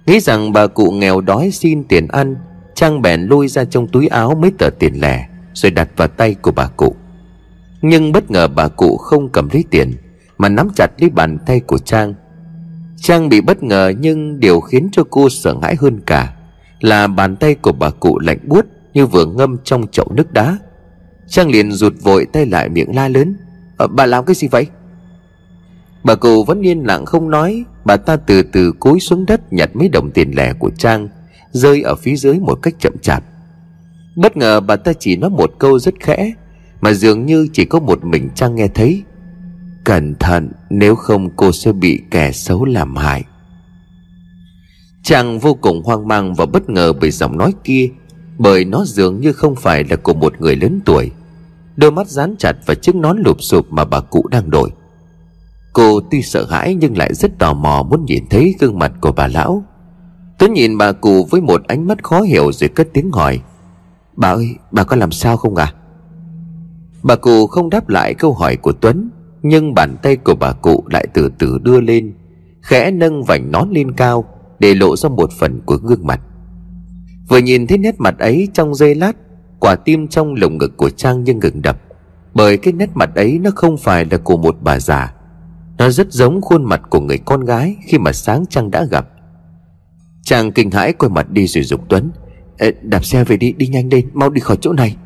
Nghĩ 0.06 0.20
rằng 0.20 0.52
bà 0.52 0.66
cụ 0.66 0.90
nghèo 0.90 1.20
đói 1.20 1.50
xin 1.50 1.84
tiền 1.84 2.08
ăn, 2.08 2.36
Trang 2.74 3.02
bèn 3.02 3.22
lôi 3.22 3.48
ra 3.48 3.64
trong 3.64 3.88
túi 3.88 4.08
áo 4.08 4.34
mấy 4.34 4.52
tờ 4.58 4.70
tiền 4.78 5.00
lẻ, 5.00 5.28
Rồi 5.54 5.70
đặt 5.70 5.88
vào 5.96 6.08
tay 6.08 6.34
của 6.34 6.52
bà 6.52 6.66
cụ. 6.66 6.96
Nhưng 7.82 8.12
bất 8.12 8.30
ngờ 8.30 8.48
bà 8.48 8.68
cụ 8.68 8.96
không 8.96 9.28
cầm 9.28 9.48
lấy 9.52 9.64
tiền 9.70 9.92
Mà 10.38 10.48
nắm 10.48 10.68
chặt 10.76 10.90
lấy 10.98 11.10
bàn 11.10 11.38
tay 11.46 11.60
của 11.60 11.78
Trang. 11.78 12.14
Trang 12.96 13.28
bị 13.28 13.40
bất 13.40 13.62
ngờ 13.62 13.92
nhưng 13.98 14.40
điều 14.40 14.60
khiến 14.60 14.88
cho 14.92 15.04
cô 15.10 15.28
sợ 15.28 15.54
hãi 15.62 15.76
hơn 15.80 16.00
cả 16.06 16.34
Là 16.80 17.06
bàn 17.06 17.36
tay 17.36 17.54
của 17.54 17.72
bà 17.72 17.90
cụ 17.90 18.18
lạnh 18.18 18.38
buốt 18.46 18.66
như 18.94 19.06
vừa 19.06 19.26
ngâm 19.26 19.56
trong 19.64 19.86
chậu 19.86 20.12
nước 20.14 20.32
đá. 20.32 20.58
Trang 21.28 21.50
liền 21.50 21.72
rụt 21.72 21.92
vội 22.02 22.26
tay 22.32 22.46
lại 22.46 22.68
miệng 22.68 22.94
la 22.94 23.08
lớn 23.08 23.36
à, 23.78 23.86
Bà 23.86 24.06
làm 24.06 24.24
cái 24.24 24.34
gì 24.34 24.48
vậy? 24.48 24.66
Bà 26.04 26.14
cụ 26.14 26.44
vẫn 26.44 26.62
yên 26.62 26.86
lặng 26.86 27.06
không 27.06 27.30
nói 27.30 27.64
Bà 27.84 27.96
ta 27.96 28.16
từ 28.16 28.42
từ 28.42 28.72
cúi 28.72 29.00
xuống 29.00 29.26
đất 29.26 29.52
nhặt 29.52 29.70
mấy 29.74 29.88
đồng 29.88 30.10
tiền 30.10 30.30
lẻ 30.36 30.52
của 30.52 30.70
Trang 30.78 31.08
Rơi 31.52 31.82
ở 31.82 31.94
phía 31.94 32.16
dưới 32.16 32.38
một 32.38 32.58
cách 32.62 32.74
chậm 32.78 32.92
chạp. 33.02 33.24
Bất 34.16 34.36
ngờ 34.36 34.60
bà 34.60 34.76
ta 34.76 34.92
chỉ 34.92 35.16
nói 35.16 35.30
một 35.30 35.52
câu 35.58 35.78
rất 35.78 35.94
khẽ 36.00 36.32
mà 36.80 36.92
dường 36.92 37.26
như 37.26 37.48
chỉ 37.52 37.64
có 37.64 37.80
một 37.80 38.04
mình 38.04 38.28
Trang 38.34 38.54
nghe 38.54 38.68
thấy. 38.68 39.02
Cẩn 39.84 40.14
thận, 40.14 40.52
nếu 40.70 40.94
không 40.96 41.30
cô 41.36 41.52
sẽ 41.52 41.72
bị 41.72 42.02
kẻ 42.10 42.32
xấu 42.32 42.64
làm 42.64 42.96
hại. 42.96 43.24
Trang 45.02 45.38
vô 45.38 45.54
cùng 45.54 45.82
hoang 45.84 46.08
mang 46.08 46.34
và 46.34 46.46
bất 46.46 46.70
ngờ 46.70 46.92
bởi 46.92 47.10
giọng 47.10 47.38
nói 47.38 47.54
kia, 47.64 47.88
Bởi 48.38 48.64
nó 48.64 48.84
dường 48.84 49.20
như 49.20 49.32
không 49.32 49.56
phải 49.56 49.84
là 49.84 49.96
của 49.96 50.14
một 50.14 50.40
người 50.40 50.56
lớn 50.56 50.80
tuổi. 50.84 51.10
Đôi 51.76 51.90
mắt 51.90 52.08
dán 52.08 52.34
chặt 52.38 52.56
và 52.66 52.74
chiếc 52.74 52.94
nón 52.94 53.18
lụp 53.18 53.42
sụp 53.42 53.72
mà 53.72 53.84
bà 53.84 54.00
cụ 54.00 54.28
đang 54.30 54.50
đội 54.50 54.70
Cô 55.72 56.00
tuy 56.10 56.22
sợ 56.22 56.46
hãi 56.50 56.74
nhưng 56.74 56.98
lại 56.98 57.14
rất 57.14 57.38
tò 57.38 57.54
mò 57.54 57.82
muốn 57.90 58.04
nhìn 58.04 58.24
thấy 58.30 58.54
gương 58.58 58.78
mặt 58.78 58.92
của 59.00 59.12
bà 59.12 59.26
lão. 59.26 59.64
Tuấn 60.38 60.52
nhìn 60.52 60.78
bà 60.78 60.92
cụ 60.92 61.26
với 61.30 61.40
một 61.40 61.62
ánh 61.66 61.86
mắt 61.86 62.02
khó 62.02 62.20
hiểu 62.20 62.52
rồi 62.52 62.68
cất 62.68 62.88
tiếng 62.92 63.10
hỏi. 63.10 63.40
Bà 64.16 64.28
ơi, 64.28 64.54
bà 64.70 64.84
có 64.84 64.96
làm 64.96 65.12
sao 65.12 65.36
không 65.36 65.54
à 65.54 65.74
Bà 67.02 67.16
cụ 67.16 67.46
không 67.46 67.70
đáp 67.70 67.88
lại 67.88 68.14
câu 68.14 68.32
hỏi 68.32 68.56
của 68.56 68.72
Tuấn 68.72 69.10
Nhưng 69.42 69.74
bàn 69.74 69.96
tay 70.02 70.16
của 70.16 70.34
bà 70.34 70.52
cụ 70.52 70.84
lại 70.90 71.06
từ 71.14 71.30
từ 71.38 71.58
đưa 71.58 71.80
lên 71.80 72.14
Khẽ 72.62 72.90
nâng 72.90 73.24
vành 73.24 73.52
nón 73.52 73.70
lên 73.70 73.92
cao 73.92 74.24
Để 74.58 74.74
lộ 74.74 74.96
ra 74.96 75.08
một 75.08 75.30
phần 75.32 75.60
của 75.66 75.76
gương 75.76 76.06
mặt. 76.06 76.20
Vừa 77.28 77.38
nhìn 77.38 77.66
thấy 77.66 77.78
nét 77.78 77.94
mặt 77.98 78.18
ấy 78.18 78.48
trong 78.54 78.74
giây 78.74 78.94
lát 78.94 79.16
Quả 79.60 79.76
tim 79.76 80.08
trong 80.08 80.34
lồng 80.34 80.58
ngực 80.58 80.76
của 80.76 80.90
Trang 80.90 81.24
như 81.24 81.34
ngừng 81.34 81.62
đập 81.62 81.80
Bởi 82.34 82.56
cái 82.56 82.72
nét 82.72 82.90
mặt 82.94 83.10
ấy 83.14 83.38
nó 83.38 83.50
không 83.54 83.76
phải 83.76 84.04
là 84.10 84.18
của 84.18 84.36
một 84.36 84.56
bà 84.60 84.80
già. 84.80 85.14
Nó 85.78 85.90
rất 85.90 86.12
giống 86.12 86.40
khuôn 86.40 86.64
mặt 86.64 86.82
của 86.90 87.00
người 87.00 87.18
con 87.18 87.44
gái 87.44 87.76
Khi 87.86 87.98
mà 87.98 88.12
sáng 88.12 88.44
Trang 88.46 88.70
đã 88.70 88.84
gặp. 88.84 89.08
Trang 90.22 90.52
kinh 90.52 90.70
hãi 90.70 90.92
quay 90.92 91.10
mặt 91.10 91.30
đi 91.30 91.46
rồi 91.46 91.64
dục 91.64 91.80
Tuấn 91.88 92.10
Đạp 92.82 93.04
xe 93.04 93.24
về 93.24 93.36
đi, 93.36 93.52
đi 93.52 93.66
nhanh 93.66 93.88
lên 93.88 94.10
Mau 94.12 94.30
đi 94.30 94.40
khỏi 94.40 94.56
chỗ 94.60 94.72
này. 94.72 94.96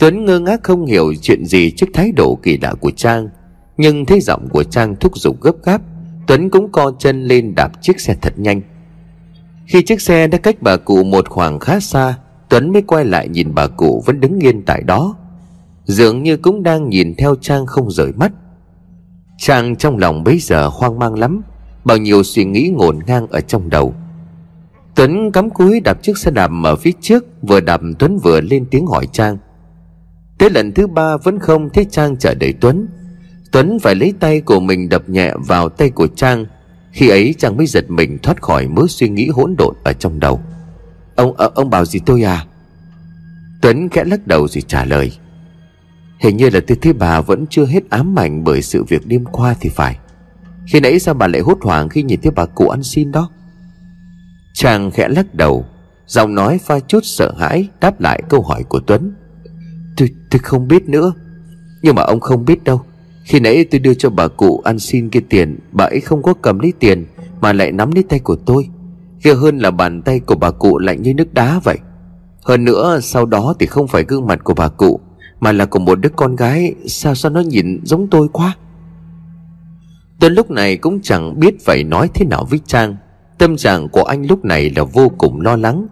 Tuấn 0.00 0.24
ngơ 0.24 0.40
ngác 0.40 0.60
không 0.62 0.86
hiểu 0.86 1.14
chuyện 1.22 1.44
gì 1.44 1.70
trước 1.70 1.86
thái 1.92 2.12
độ 2.12 2.38
kỳ 2.42 2.58
lạ 2.62 2.74
của 2.80 2.90
Trang, 2.90 3.28
Nhưng 3.76 4.04
thấy 4.04 4.20
giọng 4.20 4.48
của 4.48 4.64
Trang 4.64 4.96
thúc 4.96 5.18
giục 5.18 5.40
gấp 5.40 5.54
gáp, 5.64 5.80
Tuấn 6.26 6.50
cũng 6.50 6.72
co 6.72 6.92
chân 6.98 7.24
lên 7.24 7.54
đạp 7.56 7.70
chiếc 7.82 8.00
xe 8.00 8.16
thật 8.22 8.32
nhanh. 8.36 8.60
Khi 9.66 9.82
chiếc 9.82 10.00
xe 10.00 10.26
đã 10.26 10.38
cách 10.38 10.56
bà 10.60 10.76
cụ 10.76 11.04
một 11.04 11.28
khoảng 11.28 11.58
khá 11.58 11.80
xa, 11.80 12.14
Tuấn 12.48 12.72
mới 12.72 12.82
quay 12.82 13.04
lại 13.04 13.28
nhìn 13.28 13.54
bà 13.54 13.66
cụ 13.66 14.02
vẫn 14.06 14.20
đứng 14.20 14.40
yên 14.40 14.62
tại 14.62 14.82
đó. 14.82 15.16
Dường 15.84 16.22
như 16.22 16.36
cũng 16.36 16.62
đang 16.62 16.88
nhìn 16.88 17.14
theo 17.14 17.34
Trang 17.40 17.66
không 17.66 17.90
rời 17.90 18.12
mắt. 18.12 18.32
Trang 19.38 19.76
trong 19.76 19.98
lòng 19.98 20.24
bấy 20.24 20.38
giờ 20.38 20.68
hoang 20.68 20.98
mang 20.98 21.18
lắm, 21.18 21.42
Bao 21.84 21.96
nhiêu 21.96 22.22
suy 22.22 22.44
nghĩ 22.44 22.70
ngổn 22.74 22.98
ngang 23.06 23.26
ở 23.26 23.40
trong 23.40 23.70
đầu. 23.70 23.94
Tuấn 24.94 25.32
cắm 25.32 25.50
cúi 25.50 25.80
đạp 25.80 26.02
chiếc 26.02 26.18
xe 26.18 26.30
đạp 26.30 26.50
ở 26.64 26.76
phía 26.76 26.92
trước, 27.00 27.24
Vừa 27.42 27.60
đạp 27.60 27.80
Tuấn 27.98 28.18
vừa 28.18 28.40
lên 28.40 28.64
tiếng 28.70 28.86
hỏi 28.86 29.06
Trang. 29.12 29.38
Tới 30.40 30.50
lần 30.50 30.72
thứ 30.72 30.86
ba 30.86 31.16
vẫn 31.16 31.38
không 31.38 31.70
thấy 31.70 31.86
Trang 31.90 32.16
chờ 32.16 32.34
đợi 32.34 32.54
Tuấn. 32.60 32.86
Tuấn 33.52 33.78
phải 33.78 33.94
lấy 33.94 34.14
tay 34.20 34.40
của 34.40 34.60
mình 34.60 34.88
đập 34.88 35.08
nhẹ 35.08 35.32
vào 35.46 35.68
tay 35.68 35.90
của 35.90 36.06
Trang. 36.06 36.46
Khi 36.92 37.08
ấy 37.08 37.34
Trang 37.38 37.56
mới 37.56 37.66
giật 37.66 37.90
mình 37.90 38.18
thoát 38.22 38.42
khỏi 38.42 38.66
mớ 38.68 38.82
suy 38.88 39.08
nghĩ 39.08 39.28
hỗn 39.28 39.54
độn 39.58 39.74
ở 39.84 39.92
trong 39.92 40.20
đầu. 40.20 40.40
Ông 41.16 41.36
ở 41.36 41.50
ông 41.54 41.70
bảo 41.70 41.84
gì 41.84 42.00
tôi 42.06 42.22
à? 42.22 42.46
Tuấn 43.62 43.88
khẽ 43.88 44.04
lắc 44.04 44.26
đầu 44.26 44.48
rồi 44.48 44.62
trả 44.66 44.84
lời. 44.84 45.12
Hình 46.18 46.36
như 46.36 46.50
là 46.50 46.60
tôi 46.66 46.78
thấy 46.82 46.92
bà 46.92 47.20
vẫn 47.20 47.46
chưa 47.50 47.66
hết 47.66 47.90
ám 47.90 48.18
ảnh 48.18 48.44
bởi 48.44 48.62
sự 48.62 48.84
việc 48.84 49.06
đêm 49.06 49.24
qua 49.24 49.54
thì 49.60 49.68
phải. 49.68 49.98
Khi 50.66 50.80
nãy 50.80 50.98
sao 50.98 51.14
bà 51.14 51.26
lại 51.26 51.40
hốt 51.40 51.58
hoảng 51.62 51.88
khi 51.88 52.02
nhìn 52.02 52.20
thấy 52.22 52.32
bà 52.36 52.46
cụ 52.46 52.68
ăn 52.68 52.82
xin 52.82 53.12
đó? 53.12 53.30
Trang 54.54 54.90
khẽ 54.90 55.08
lắc 55.08 55.34
đầu, 55.34 55.64
Giọng 56.06 56.34
nói 56.34 56.58
pha 56.58 56.80
chút 56.80 57.00
sợ 57.02 57.34
hãi 57.38 57.68
Đáp 57.80 58.00
lại 58.00 58.22
câu 58.28 58.42
hỏi 58.42 58.64
của 58.68 58.80
Tuấn. 58.80 59.14
Tôi, 60.30 60.38
không 60.38 60.68
biết 60.68 60.88
nữa. 60.88 61.12
Nhưng 61.82 61.94
mà 61.94 62.02
ông 62.02 62.20
không 62.20 62.44
biết 62.44 62.64
đâu. 62.64 62.80
Khi 63.24 63.40
nãy 63.40 63.64
tôi 63.64 63.78
đưa 63.78 63.94
cho 63.94 64.10
bà 64.10 64.28
cụ 64.28 64.62
ăn 64.64 64.78
xin 64.78 65.10
kia 65.10 65.20
tiền 65.28 65.58
Bà 65.72 65.84
ấy 65.84 66.00
không 66.00 66.22
có 66.22 66.34
cầm 66.34 66.58
lấy 66.58 66.72
tiền 66.78 67.06
Mà 67.40 67.52
lại 67.52 67.72
nắm 67.72 67.92
lấy 67.92 68.02
tay 68.02 68.18
của 68.18 68.36
tôi. 68.36 68.68
Ghê 69.22 69.34
hơn 69.34 69.58
là 69.58 69.70
bàn 69.70 70.02
tay 70.02 70.20
của 70.20 70.34
bà 70.34 70.50
cụ 70.50 70.78
lạnh 70.78 71.02
như 71.02 71.14
nước 71.14 71.34
đá 71.34 71.60
vậy. 71.64 71.78
Hơn 72.44 72.64
nữa 72.64 72.98
sau 73.02 73.26
đó 73.26 73.54
thì 73.58 73.66
không 73.66 73.88
phải 73.88 74.04
gương 74.04 74.26
mặt 74.26 74.44
của 74.44 74.54
bà 74.54 74.68
cụ 74.68 75.00
Mà 75.40 75.52
là 75.52 75.66
của 75.66 75.78
một 75.78 76.00
đứa 76.00 76.08
con 76.08 76.36
gái. 76.36 76.74
Sao 76.86 77.14
sao 77.14 77.32
nó 77.32 77.40
nhìn 77.40 77.80
giống 77.84 78.08
tôi 78.10 78.28
quá? 78.32 78.56
Tuấn 80.20 80.34
lúc 80.34 80.50
này 80.50 80.76
cũng 80.76 81.00
chẳng 81.02 81.40
biết 81.40 81.64
phải 81.64 81.84
nói 81.84 82.10
thế 82.14 82.26
nào 82.26 82.46
với 82.50 82.60
Trang. 82.66 82.96
Tâm 83.38 83.56
trạng 83.56 83.88
của 83.88 84.02
anh 84.02 84.26
lúc 84.26 84.44
này 84.44 84.70
là 84.76 84.82
vô 84.82 85.08
cùng 85.18 85.40
lo 85.40 85.56
lắng. 85.56 85.86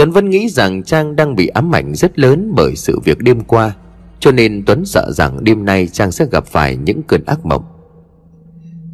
Tuấn 0.00 0.10
vẫn 0.10 0.30
nghĩ 0.30 0.48
rằng 0.48 0.82
Trang 0.82 1.16
đang 1.16 1.36
bị 1.36 1.46
ám 1.46 1.74
ảnh 1.74 1.94
rất 1.94 2.18
lớn 2.18 2.52
bởi 2.56 2.76
sự 2.76 2.98
việc 3.04 3.18
đêm 3.18 3.40
qua, 3.40 3.72
Cho 4.20 4.32
nên 4.32 4.62
Tuấn 4.66 4.84
sợ 4.86 5.12
rằng 5.12 5.44
đêm 5.44 5.64
nay 5.64 5.86
Trang 5.86 6.12
sẽ 6.12 6.26
gặp 6.32 6.46
phải 6.46 6.76
những 6.76 7.02
cơn 7.02 7.24
ác 7.24 7.46
mộng. 7.46 7.64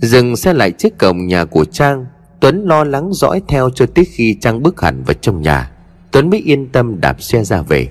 Dừng 0.00 0.36
xe 0.36 0.52
lại 0.52 0.70
trước 0.70 0.98
cổng 0.98 1.26
nhà 1.26 1.44
của 1.44 1.64
Trang, 1.64 2.06
Tuấn 2.40 2.64
lo 2.64 2.84
lắng 2.84 3.12
dõi 3.12 3.42
theo 3.48 3.70
cho 3.70 3.86
tới 3.86 4.04
khi 4.04 4.36
Trang 4.40 4.62
bước 4.62 4.80
hẳn 4.80 5.02
vào 5.04 5.14
trong 5.14 5.42
nhà. 5.42 5.70
Tuấn 6.10 6.30
mới 6.30 6.40
yên 6.40 6.68
tâm 6.68 7.00
đạp 7.00 7.22
xe 7.22 7.44
ra 7.44 7.62
về. 7.62 7.88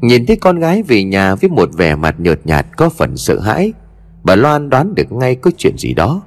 Nhìn 0.00 0.26
thấy 0.26 0.36
con 0.36 0.58
gái 0.58 0.82
về 0.82 1.04
nhà 1.04 1.34
với 1.34 1.50
một 1.50 1.70
vẻ 1.72 1.94
mặt 1.94 2.14
nhợt 2.18 2.40
nhạt 2.44 2.66
có 2.76 2.88
phần 2.88 3.16
sợ 3.16 3.40
hãi, 3.40 3.72
Bà 4.22 4.34
Loan 4.34 4.70
đoán 4.70 4.94
được 4.94 5.12
ngay 5.12 5.34
có 5.34 5.50
chuyện 5.58 5.78
gì 5.78 5.94
đó. 5.94 6.22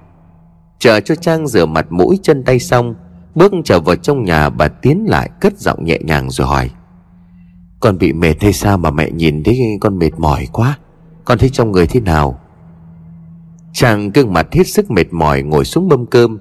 Chờ 0.80 1.00
cho 1.00 1.16
Trang 1.16 1.48
rửa 1.48 1.66
mặt 1.66 1.86
mũi 1.90 2.20
chân 2.24 2.44
tay 2.44 2.60
xong 2.60 2.96
Bước 3.36 3.52
trở 3.66 3.80
vào 3.80 3.96
trong 3.96 4.24
nhà 4.24 4.50
bà 4.50 4.68
tiến 4.68 5.06
lại 5.08 5.30
cất 5.42 5.60
giọng 5.60 5.86
nhẹ 5.86 6.00
nhàng 6.04 6.30
rồi 6.30 6.48
hỏi. 6.48 6.70
Con 7.80 7.98
bị 7.98 8.14
mệt 8.14 8.42
hay 8.42 8.54
sao 8.54 8.78
mà 8.78 8.92
mẹ 8.92 9.12
nhìn 9.12 9.44
thấy 9.44 9.60
con 9.82 10.00
mệt 10.00 10.12
mỏi 10.18 10.48
quá? 10.52 10.78
Con 11.26 11.38
thấy 11.38 11.50
trong 11.50 11.72
người 11.72 11.88
thế 11.88 12.00
nào? 12.00 12.40
Chàng 13.74 14.12
gương 14.12 14.34
mặt 14.34 14.48
hết 14.52 14.68
sức 14.68 14.92
mệt 14.92 15.14
mỏi 15.14 15.44
ngồi 15.44 15.66
xuống 15.66 15.88
mâm 15.88 16.06
cơm. 16.06 16.38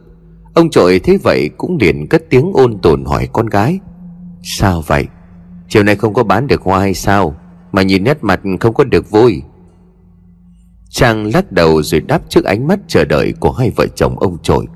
Ông 0.55 0.71
trội 0.71 0.99
thấy 0.99 1.19
vậy 1.19 1.51
cũng 1.57 1.77
liền 1.81 2.07
cất 2.07 2.23
tiếng 2.31 2.53
ôn 2.55 2.79
tồn 2.79 3.05
hỏi 3.05 3.29
con 3.33 3.47
gái. 3.47 3.79
Sao 4.43 4.83
vậy? 4.87 5.07
Chiều 5.69 5.83
nay 5.83 5.97
không 5.97 6.15
có 6.15 6.25
bán 6.25 6.47
được 6.47 6.63
hoa 6.63 6.81
hay 6.81 6.95
sao? 6.95 7.37
Mà 7.73 7.83
nhìn 7.83 8.05
nét 8.05 8.19
mặt 8.25 8.41
không 8.61 8.75
có 8.75 8.85
được 8.85 9.11
vui. 9.11 9.43
Chàng 10.91 11.27
lắc 11.35 11.53
đầu 11.53 11.83
rồi 11.83 12.01
đáp 12.01 12.23
trước 12.29 12.45
ánh 12.45 12.67
mắt 12.67 12.79
chờ 12.89 13.05
đợi 13.05 13.35
của 13.41 13.53
hai 13.53 13.71
vợ 13.71 13.87
chồng 13.87 14.19
ông 14.19 14.39
trội. 14.43 14.67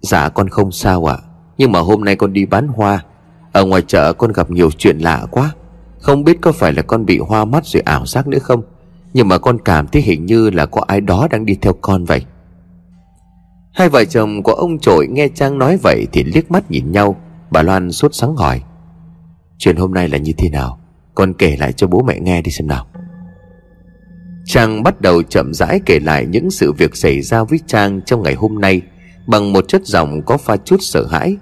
Dạ 0.00 0.28
con 0.28 0.48
không 0.48 0.72
sao 0.72 1.10
ạ. 1.10 1.16
à, 1.22 1.27
nhưng 1.58 1.72
mà 1.72 1.80
hôm 1.80 2.04
nay 2.04 2.16
con 2.16 2.32
đi 2.32 2.46
bán 2.46 2.68
hoa. 2.68 3.04
Ở 3.52 3.64
ngoài 3.64 3.82
chợ 3.86 4.12
con 4.12 4.32
gặp 4.32 4.50
nhiều 4.50 4.70
chuyện 4.70 4.98
lạ 4.98 5.26
quá. 5.30 5.54
Không 5.98 6.24
biết 6.24 6.38
có 6.40 6.52
phải 6.52 6.72
là 6.72 6.82
con 6.82 7.06
bị 7.06 7.18
hoa 7.18 7.44
mắt 7.44 7.66
rồi 7.66 7.82
ảo 7.82 8.06
giác 8.06 8.26
nữa 8.26 8.38
không? 8.38 8.62
Nhưng 9.14 9.28
mà 9.28 9.38
con 9.38 9.58
cảm 9.64 9.86
thấy 9.86 10.02
hình 10.02 10.26
như 10.26 10.50
là 10.50 10.66
có 10.66 10.84
ai 10.86 11.00
đó 11.00 11.28
đang 11.30 11.46
đi 11.46 11.54
theo 11.62 11.72
con 11.72 12.04
vậy. 12.04 12.24
Hai 13.72 13.88
vợ 13.88 14.04
chồng 14.04 14.42
của 14.42 14.52
ông 14.52 14.78
trội 14.78 15.06
nghe 15.06 15.28
Trang 15.28 15.58
nói 15.58 15.78
vậy 15.82 16.06
Thì 16.12 16.24
liếc 16.24 16.50
mắt 16.50 16.70
nhìn 16.70 16.92
nhau. 16.92 17.16
Bà 17.50 17.62
Loan 17.62 17.92
sốt 17.92 18.14
sắng 18.14 18.36
hỏi, 18.36 18.62
Chuyện 19.58 19.76
hôm 19.76 19.94
nay 19.94 20.08
là 20.08 20.18
như 20.18 20.32
thế 20.38 20.48
nào? 20.50 20.78
Con 21.14 21.34
kể 21.34 21.56
lại 21.56 21.72
cho 21.72 21.86
bố 21.86 22.02
mẹ 22.02 22.20
nghe 22.20 22.42
đi 22.42 22.50
xem 22.50 22.66
nào. 22.66 22.86
Trang 24.44 24.82
bắt 24.82 25.00
đầu 25.00 25.22
chậm 25.22 25.54
rãi 25.54 25.80
kể 25.86 26.00
lại 26.00 26.26
những 26.26 26.50
sự 26.50 26.72
việc 26.72 26.96
xảy 26.96 27.20
ra 27.20 27.44
với 27.44 27.58
Trang 27.66 28.00
trong 28.06 28.22
ngày 28.22 28.34
hôm 28.34 28.60
nay 28.60 28.82
Bằng 29.28 29.52
một 29.52 29.68
chất 29.68 29.86
giọng 29.86 30.22
có 30.22 30.36
pha 30.36 30.56
chút 30.56 30.76
sợ 30.80 31.06
hãi. 31.06 31.36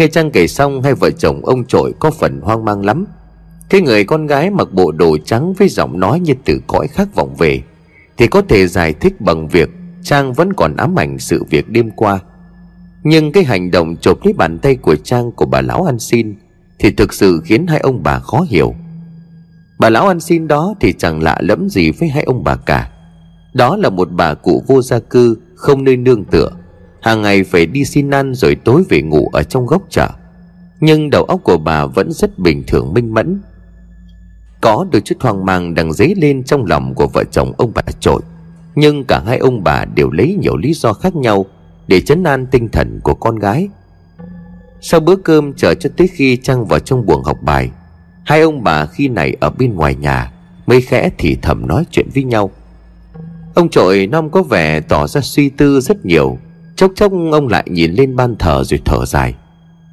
Nghe 0.00 0.08
Trang 0.08 0.30
kể 0.30 0.46
xong 0.46 0.82
hai 0.82 0.94
vợ 0.94 1.10
chồng 1.10 1.44
ông 1.44 1.64
trội 1.64 1.92
có 1.98 2.10
phần 2.10 2.40
hoang 2.40 2.64
mang 2.64 2.84
lắm. 2.84 3.04
Cái 3.70 3.80
người 3.80 4.04
con 4.04 4.26
gái 4.26 4.50
mặc 4.50 4.68
bộ 4.72 4.92
đồ 4.92 5.18
trắng 5.24 5.52
với 5.52 5.68
giọng 5.68 6.00
nói 6.00 6.20
như 6.20 6.34
từ 6.44 6.60
cõi 6.66 6.88
khác 6.88 7.08
vọng 7.14 7.34
về, 7.38 7.62
Thì 8.16 8.26
có 8.26 8.42
thể 8.42 8.66
giải 8.66 8.92
thích 8.92 9.20
bằng 9.20 9.48
việc 9.48 9.70
Trang 10.02 10.32
vẫn 10.32 10.52
còn 10.52 10.76
ám 10.76 10.98
ảnh 10.98 11.18
sự 11.18 11.44
việc 11.50 11.68
đêm 11.68 11.90
qua. 11.90 12.18
Nhưng 13.02 13.32
cái 13.32 13.44
hành 13.44 13.70
động 13.70 13.96
chộp 13.96 14.24
lấy 14.24 14.32
bàn 14.32 14.58
tay 14.58 14.76
của 14.76 14.96
Trang 14.96 15.32
của 15.32 15.46
bà 15.46 15.60
lão 15.60 15.82
ăn 15.82 15.98
xin 15.98 16.34
Thì 16.78 16.90
thực 16.90 17.12
sự 17.12 17.40
khiến 17.44 17.66
hai 17.66 17.78
ông 17.78 18.02
bà 18.02 18.18
khó 18.18 18.46
hiểu. 18.48 18.74
Bà 19.78 19.90
lão 19.90 20.08
ăn 20.08 20.20
xin 20.20 20.48
đó 20.48 20.74
thì 20.80 20.92
chẳng 20.98 21.22
lạ 21.22 21.38
lẫm 21.40 21.68
gì 21.68 21.90
với 21.90 22.08
hai 22.08 22.22
ông 22.22 22.44
bà 22.44 22.56
cả. 22.56 22.90
Đó 23.54 23.76
là 23.76 23.90
một 23.90 24.08
bà 24.12 24.34
cụ 24.34 24.64
vô 24.66 24.82
gia 24.82 24.98
cư, 24.98 25.38
Không 25.54 25.84
nơi 25.84 25.96
nương 25.96 26.24
tựa 26.24 26.50
hàng 27.02 27.22
ngày 27.22 27.44
phải 27.44 27.66
đi 27.66 27.84
xin 27.84 28.10
ăn 28.10 28.34
rồi 28.34 28.54
tối 28.54 28.84
về 28.88 29.02
ngủ 29.02 29.28
ở 29.32 29.42
trong 29.42 29.66
góc 29.66 29.82
chợ. 29.90 30.08
Nhưng 30.80 31.10
đầu 31.10 31.24
óc 31.24 31.40
của 31.44 31.58
bà 31.58 31.86
vẫn 31.86 32.12
rất 32.12 32.38
bình 32.38 32.64
thường 32.66 32.94
minh 32.94 33.14
mẫn. 33.14 33.40
Có 34.60 34.86
đôi 34.92 35.00
chút 35.00 35.14
hoang 35.20 35.46
mang 35.46 35.74
đang 35.74 35.92
dấy 35.92 36.14
lên 36.16 36.44
trong 36.44 36.66
lòng 36.66 36.94
của 36.94 37.06
vợ 37.06 37.24
chồng 37.30 37.52
ông 37.58 37.72
bà 37.74 37.82
trội. 38.00 38.20
Nhưng 38.74 39.04
cả 39.04 39.22
hai 39.26 39.38
ông 39.38 39.64
bà 39.64 39.84
đều 39.84 40.10
lấy 40.10 40.36
nhiều 40.40 40.56
lý 40.56 40.72
do 40.74 40.92
khác 40.92 41.16
nhau 41.16 41.46
để 41.88 42.00
chấn 42.00 42.24
an 42.24 42.46
tinh 42.46 42.68
thần 42.68 43.00
của 43.02 43.14
con 43.14 43.36
gái. 43.36 43.68
Sau 44.80 45.00
bữa 45.00 45.16
cơm 45.16 45.52
chờ 45.52 45.74
cho 45.74 45.90
tới 45.96 46.08
khi 46.08 46.36
trăng 46.36 46.66
vào 46.66 46.78
trong 46.78 47.06
buồng 47.06 47.24
học 47.24 47.38
bài, 47.42 47.70
hai 48.24 48.40
ông 48.40 48.62
bà 48.62 48.86
khi 48.86 49.08
này 49.08 49.36
ở 49.40 49.50
bên 49.50 49.74
ngoài 49.74 49.94
nhà 49.94 50.32
mới 50.66 50.80
khẽ 50.80 51.10
thì 51.18 51.36
thầm 51.42 51.66
nói 51.66 51.84
chuyện 51.90 52.08
với 52.14 52.24
nhau. 52.24 52.50
Ông 53.54 53.68
trội 53.68 54.06
nom 54.06 54.30
có 54.30 54.42
vẻ 54.42 54.80
tỏ 54.80 55.06
ra 55.06 55.20
suy 55.20 55.48
tư 55.48 55.80
rất 55.80 56.06
nhiều. 56.06 56.38
Chốc 56.80 56.92
chốc 56.96 57.12
ông 57.32 57.48
lại 57.48 57.64
nhìn 57.70 57.92
lên 57.92 58.16
ban 58.16 58.36
thờ 58.36 58.64
rồi 58.64 58.80
thở 58.84 59.04
dài. 59.06 59.34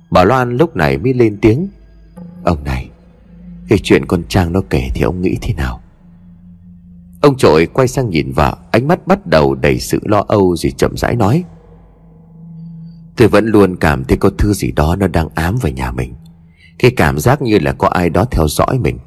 Bà 0.09 0.23
Loan 0.23 0.57
lúc 0.57 0.75
này 0.75 0.97
mới 0.97 1.13
lên 1.13 1.37
tiếng. 1.41 1.67
Ông 2.43 2.63
này, 2.63 2.89
Cái 3.69 3.79
chuyện 3.83 4.05
con 4.05 4.23
Trang 4.29 4.53
nó 4.53 4.61
kể 4.69 4.89
thì 4.93 5.01
ông 5.01 5.21
nghĩ 5.21 5.37
thế 5.41 5.53
nào? 5.53 5.81
Ông 7.21 7.37
trội 7.37 7.65
quay 7.65 7.87
sang 7.87 8.09
nhìn 8.09 8.31
vợ, 8.31 8.57
Ánh 8.71 8.87
mắt 8.87 9.07
bắt 9.07 9.27
đầu 9.27 9.55
đầy 9.55 9.79
sự 9.79 9.99
lo 10.03 10.23
âu 10.27 10.55
Rồi 10.55 10.73
chậm 10.77 10.97
rãi 10.97 11.15
nói. 11.15 11.43
Tôi 13.17 13.27
vẫn 13.27 13.45
luôn 13.45 13.75
cảm 13.75 14.03
thấy 14.03 14.17
có 14.17 14.29
thứ 14.37 14.53
gì 14.53 14.71
đó 14.71 14.95
Nó 14.95 15.07
đang 15.07 15.27
ám 15.35 15.55
vào 15.61 15.71
nhà 15.71 15.91
mình. 15.91 16.13
Cái 16.79 16.91
cảm 16.91 17.19
giác 17.19 17.41
như 17.41 17.59
là 17.59 17.73
có 17.73 17.87
ai 17.87 18.09
đó 18.09 18.25
theo 18.31 18.47
dõi 18.47 18.79
mình. 18.79 18.97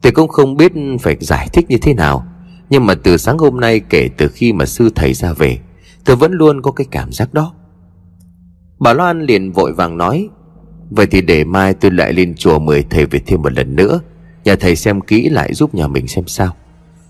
Tôi 0.00 0.12
cũng 0.12 0.28
không 0.28 0.56
biết 0.56 0.72
phải 1.00 1.16
giải 1.20 1.48
thích 1.52 1.66
như 1.68 1.76
thế 1.82 1.94
nào. 1.94 2.26
Nhưng 2.70 2.86
mà 2.86 2.94
từ 2.94 3.16
sáng 3.16 3.38
hôm 3.38 3.60
nay 3.60 3.80
kể 3.80 4.08
từ 4.16 4.28
khi 4.28 4.52
mà 4.52 4.66
sư 4.66 4.90
thầy 4.94 5.14
ra 5.14 5.32
về 5.32 5.58
Tôi 6.04 6.16
vẫn 6.16 6.32
luôn 6.32 6.62
có 6.62 6.72
cái 6.72 6.86
cảm 6.90 7.12
giác 7.12 7.34
đó. 7.34 7.54
Bà 8.78 8.92
Loan 8.92 9.22
liền 9.22 9.52
vội 9.52 9.72
vàng 9.72 9.96
nói, 9.96 10.28
Vậy 10.90 11.06
thì 11.06 11.20
để 11.20 11.44
mai 11.44 11.74
tôi 11.74 11.90
lại 11.90 12.12
lên 12.12 12.34
chùa 12.34 12.58
mời 12.58 12.84
thầy 12.90 13.06
về 13.06 13.20
thêm 13.26 13.42
một 13.42 13.52
lần 13.52 13.76
nữa. 13.76 14.00
Nhà 14.44 14.56
thầy 14.56 14.76
xem 14.76 15.00
kỹ 15.00 15.28
lại 15.28 15.54
giúp 15.54 15.74
nhà 15.74 15.86
mình 15.86 16.08
xem 16.08 16.26
sao. 16.26 16.54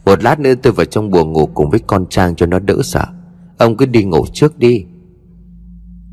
Một 0.04 0.22
lát 0.22 0.40
nữa 0.40 0.54
tôi 0.62 0.72
vào 0.72 0.86
trong 0.86 1.10
buồng 1.10 1.32
ngủ 1.32 1.46
cùng 1.46 1.70
với 1.70 1.80
con 1.86 2.06
Trang 2.10 2.36
cho 2.36 2.46
nó 2.46 2.58
đỡ 2.58 2.76
sợ. 2.82 3.04
Ông 3.58 3.76
cứ 3.76 3.86
đi 3.86 4.04
ngủ 4.04 4.26
trước 4.32 4.58
đi. 4.58 4.84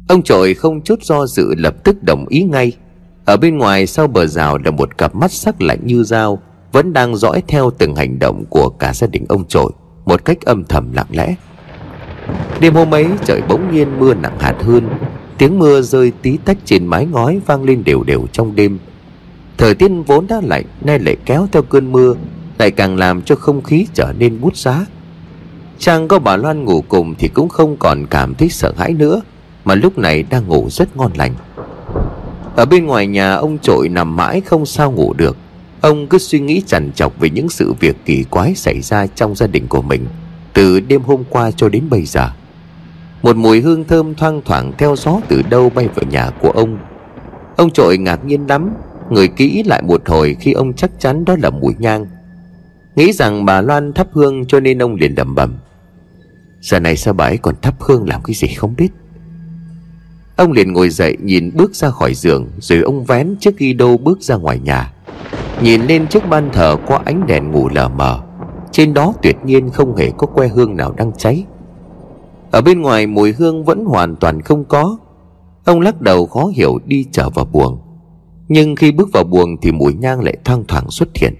Ông 0.07 0.23
trội 0.23 0.53
không 0.53 0.81
chút 0.81 1.03
do 1.03 1.25
dự 1.25 1.55
lập 1.57 1.83
tức 1.83 2.03
đồng 2.03 2.25
ý 2.27 2.43
ngay. 2.43 2.71
Ở 3.25 3.37
bên 3.37 3.57
ngoài 3.57 3.87
sau 3.87 4.07
bờ 4.07 4.25
rào 4.25 4.57
là 4.57 4.71
một 4.71 4.97
cặp 4.97 5.15
mắt 5.15 5.31
sắc 5.31 5.61
lạnh 5.61 5.79
như 5.83 6.03
dao, 6.03 6.39
Vẫn 6.71 6.93
đang 6.93 7.15
dõi 7.15 7.43
theo 7.47 7.71
từng 7.77 7.95
hành 7.95 8.19
động 8.19 8.45
của 8.49 8.69
cả 8.69 8.93
gia 8.93 9.07
đình 9.07 9.25
ông 9.29 9.47
trội 9.47 9.71
Một 10.05 10.25
cách 10.25 10.41
âm 10.41 10.63
thầm 10.63 10.93
lặng 10.93 11.07
lẽ. 11.11 11.35
Đêm 12.59 12.73
hôm 12.73 12.93
ấy, 12.93 13.07
trời 13.25 13.41
bỗng 13.49 13.73
nhiên 13.73 13.99
mưa 13.99 14.13
nặng 14.13 14.39
hạt 14.39 14.55
hơn. 14.61 14.89
Tiếng 15.37 15.59
mưa 15.59 15.81
rơi 15.81 16.11
tí 16.21 16.37
tách 16.45 16.57
trên 16.65 16.85
mái 16.85 17.05
ngói 17.05 17.39
vang 17.45 17.63
lên 17.63 17.83
đều 17.83 18.03
đều 18.03 18.27
trong 18.31 18.55
đêm. 18.55 18.79
Thời 19.57 19.75
tiết 19.75 19.91
vốn 20.07 20.27
đã 20.27 20.41
lạnh, 20.43 20.65
Nay 20.81 20.99
lại 20.99 21.17
kéo 21.25 21.47
theo 21.51 21.63
cơn 21.63 21.91
mưa, 21.91 22.13
Lại 22.57 22.71
càng 22.71 22.97
làm 22.97 23.21
cho 23.21 23.35
không 23.35 23.61
khí 23.61 23.87
trở 23.93 24.13
nên 24.19 24.41
bút 24.41 24.55
giá. 24.55 24.85
Trang 25.79 26.07
có 26.07 26.19
bà 26.19 26.37
Loan 26.37 26.65
ngủ 26.65 26.83
cùng 26.87 27.15
Thì 27.19 27.27
cũng 27.27 27.49
không 27.49 27.77
còn 27.77 28.05
cảm 28.09 28.35
thấy 28.35 28.49
sợ 28.49 28.73
hãi 28.77 28.93
nữa, 28.93 29.21
Mà 29.65 29.75
lúc 29.75 29.97
này 29.97 30.23
đang 30.23 30.47
ngủ 30.47 30.67
rất 30.69 30.97
ngon 30.97 31.11
lành. 31.15 31.33
Ở 32.55 32.65
bên 32.65 32.85
ngoài 32.85 33.07
nhà, 33.07 33.33
ông 33.33 33.57
trội 33.57 33.89
nằm 33.89 34.15
mãi 34.15 34.41
không 34.41 34.65
sao 34.65 34.91
ngủ 34.91 35.13
được. 35.13 35.37
Ông 35.81 36.07
cứ 36.07 36.17
suy 36.17 36.39
nghĩ 36.39 36.61
chằn 36.67 36.91
chọc 36.95 37.19
về 37.19 37.29
những 37.29 37.49
sự 37.49 37.73
việc 37.79 37.95
kỳ 38.05 38.23
quái 38.29 38.55
xảy 38.55 38.81
ra 38.81 39.07
trong 39.07 39.35
gia 39.35 39.47
đình 39.47 39.67
của 39.67 39.81
mình 39.81 40.05
từ 40.57 40.79
đêm 40.79 41.01
hôm 41.01 41.23
qua 41.29 41.51
cho 41.51 41.69
đến 41.69 41.83
bây 41.89 42.05
giờ. 42.05 42.29
Một 43.23 43.35
mùi 43.35 43.61
hương 43.61 43.83
thơm 43.83 44.15
thoang 44.15 44.41
thoảng 44.45 44.71
theo 44.77 44.95
gió 44.95 45.19
từ 45.27 45.41
đâu 45.49 45.69
bay 45.69 45.87
vào 45.87 46.05
nhà 46.09 46.29
của 46.41 46.49
ông. 46.49 46.77
Ông 47.57 47.71
trội 47.71 47.97
ngạc 47.97 48.25
nhiên 48.25 48.47
lắm, 48.47 48.69
Người 49.09 49.27
kỹ 49.27 49.63
lại 49.63 49.81
một 49.81 50.09
hồi 50.09 50.35
khi 50.39 50.51
ông 50.51 50.73
chắc 50.73 50.91
chắn 50.99 51.25
đó 51.25 51.35
là 51.41 51.49
mùi 51.49 51.73
nhang. 51.77 52.05
Nghĩ 52.95 53.11
rằng 53.11 53.45
bà 53.45 53.61
Loan 53.61 53.93
thắp 53.93 54.07
hương 54.11 54.45
cho 54.45 54.59
nên 54.59 54.81
ông 54.81 54.95
liền 54.95 55.13
lẩm 55.17 55.35
bẩm, 55.35 55.57
Giờ 56.61 56.79
này 56.79 56.97
sao 56.97 57.13
bà 57.13 57.25
ấy 57.25 57.37
còn 57.37 57.55
thắp 57.61 57.75
hương 57.79 58.09
làm 58.09 58.23
cái 58.23 58.35
gì 58.35 58.47
không 58.47 58.73
biết? 58.77 58.89
Ông 60.35 60.51
liền 60.51 60.73
ngồi 60.73 60.89
dậy 60.89 61.17
nhìn 61.19 61.51
bước 61.53 61.75
ra 61.75 61.89
khỏi 61.89 62.13
giường, 62.13 62.47
Rồi 62.59 62.81
ông 62.81 63.05
vén 63.05 63.35
chiếc 63.39 63.57
ghi 63.57 63.73
đô 63.73 63.97
bước 63.97 64.21
ra 64.21 64.35
ngoài 64.35 64.59
nhà. 64.59 64.93
Nhìn 65.61 65.81
lên 65.81 66.07
chiếc 66.07 66.29
ban 66.29 66.49
thờ 66.53 66.77
qua 66.87 66.99
ánh 67.05 67.27
đèn 67.27 67.51
ngủ 67.51 67.69
lờ 67.69 67.89
mờ. 67.89 68.26
Trên 68.77 68.93
đó 68.93 69.13
tuyệt 69.23 69.37
nhiên 69.45 69.69
không 69.69 69.95
hề 69.95 70.11
có 70.17 70.27
que 70.27 70.47
hương 70.47 70.75
nào 70.75 70.93
đang 70.97 71.11
cháy. 71.17 71.45
Ở 72.51 72.61
bên 72.61 72.81
ngoài 72.81 73.07
mùi 73.07 73.31
hương 73.31 73.63
vẫn 73.63 73.85
hoàn 73.85 74.15
toàn 74.15 74.41
không 74.41 74.65
có. 74.65 74.97
Ông 75.65 75.81
lắc 75.81 76.01
đầu 76.01 76.25
khó 76.25 76.45
hiểu 76.45 76.79
đi 76.85 77.05
trở 77.11 77.29
vào 77.29 77.45
buồng. 77.45 77.79
Nhưng 78.47 78.75
khi 78.75 78.91
bước 78.91 79.09
vào 79.13 79.23
buồng 79.23 79.57
thì 79.61 79.71
mùi 79.71 79.93
nhang 79.93 80.19
lại 80.19 80.37
thoang 80.45 80.63
thoảng 80.67 80.89
xuất 80.89 81.09
hiện. 81.15 81.33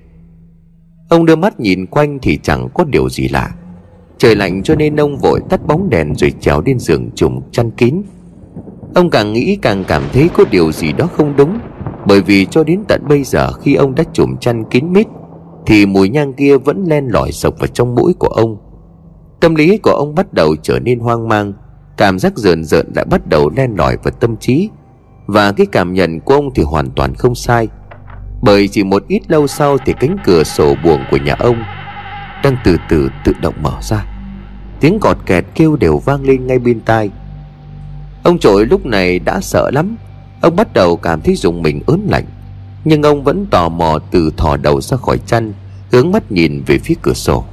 Ông 1.10 1.26
đưa 1.26 1.36
mắt 1.36 1.60
nhìn 1.60 1.86
quanh 1.86 2.20
thì 2.22 2.40
chẳng 2.44 2.68
có 2.74 2.84
điều 2.84 3.10
gì 3.10 3.28
lạ. 3.28 3.56
Trời 4.18 4.36
lạnh 4.36 4.64
cho 4.64 4.76
nên 4.76 4.96
ông 4.96 5.18
vội 5.18 5.40
tắt 5.50 5.68
bóng 5.68 5.90
đèn 5.90 6.16
rồi 6.16 6.34
trèo 6.40 6.62
lên 6.66 6.80
giường 6.80 7.10
trùm 7.16 7.40
chăn 7.52 7.72
kín. 7.72 8.02
Ông 8.96 9.10
càng 9.10 9.34
nghĩ 9.34 9.58
càng 9.62 9.84
cảm 9.88 10.04
thấy 10.14 10.30
có 10.34 10.44
điều 10.52 10.72
gì 10.72 10.92
đó 10.92 11.08
không 11.14 11.36
đúng, 11.36 11.60
Bởi 12.06 12.22
vì 12.22 12.46
cho 12.46 12.64
đến 12.64 12.84
tận 12.88 13.02
bây 13.10 13.24
giờ 13.24 13.52
khi 13.52 13.76
ông 13.76 13.96
đã 13.96 14.04
trùm 14.14 14.38
chăn 14.38 14.64
kín 14.70 14.94
mít 14.94 15.08
thì 15.68 15.86
mùi 15.86 16.10
nhang 16.10 16.34
kia 16.34 16.58
vẫn 16.58 16.84
len 16.88 17.08
lỏi 17.08 17.32
sộc 17.32 17.60
vào 17.60 17.68
trong 17.68 17.96
mũi 17.96 18.14
của 18.20 18.28
ông. 18.28 18.58
Tâm 19.40 19.56
lý 19.56 19.78
của 19.78 19.92
ông 19.92 20.16
bắt 20.16 20.34
đầu 20.34 20.56
trở 20.64 20.80
nên 20.80 21.00
hoang 21.00 21.28
mang, 21.28 21.54
Cảm 21.98 22.20
giác 22.20 22.38
rờn 22.38 22.64
rợn 22.64 22.94
đã 22.94 23.04
bắt 23.04 23.28
đầu 23.28 23.50
len 23.56 23.76
lỏi 23.78 23.98
vào 24.04 24.12
tâm 24.20 24.38
trí. 24.38 24.70
Và 25.26 25.52
cái 25.52 25.66
cảm 25.72 25.94
nhận 25.94 26.20
của 26.20 26.34
ông 26.34 26.54
thì 26.56 26.64
hoàn 26.64 26.90
toàn 26.90 27.16
không 27.16 27.36
sai, 27.36 27.68
Bởi 28.42 28.68
chỉ 28.68 28.84
một 28.84 29.04
ít 29.08 29.22
lâu 29.32 29.48
sau 29.48 29.78
thì 29.78 29.94
cánh 30.00 30.18
cửa 30.24 30.44
sổ 30.44 30.76
buồng 30.84 31.02
của 31.12 31.18
nhà 31.18 31.36
ông 31.40 31.64
Đang 32.44 32.58
từ 32.64 32.78
từ 32.90 33.10
tự 33.26 33.34
động 33.42 33.56
mở 33.62 33.74
ra. 33.82 34.06
Tiếng 34.80 35.00
cọt 35.00 35.18
kẹt 35.26 35.46
kêu 35.56 35.76
đều 35.76 35.98
vang 35.98 36.24
lên 36.24 36.48
ngay 36.48 36.60
bên 36.60 36.80
tai. 36.80 37.10
Ông 38.24 38.40
trội 38.40 38.66
lúc 38.66 38.86
này 38.86 39.20
đã 39.20 39.40
sợ 39.42 39.72
lắm, 39.74 39.98
Ông 40.42 40.56
bắt 40.56 40.74
đầu 40.74 40.98
cảm 40.98 41.22
thấy 41.22 41.36
dùng 41.36 41.62
mình 41.62 41.82
ớn 41.88 42.08
lạnh, 42.10 42.26
Nhưng 42.86 43.04
ông 43.04 43.24
vẫn 43.24 43.46
tò 43.46 43.70
mò 43.70 44.00
từ 44.12 44.32
thò 44.38 44.58
đầu 44.58 44.82
ra 44.82 44.98
khỏi 44.98 45.18
chăn. 45.26 45.54
Hướng 45.92 46.12
mắt 46.12 46.32
nhìn 46.32 46.64
về 46.66 46.78
phía 46.78 46.96
cửa 47.02 47.14
sổ. 47.14 47.44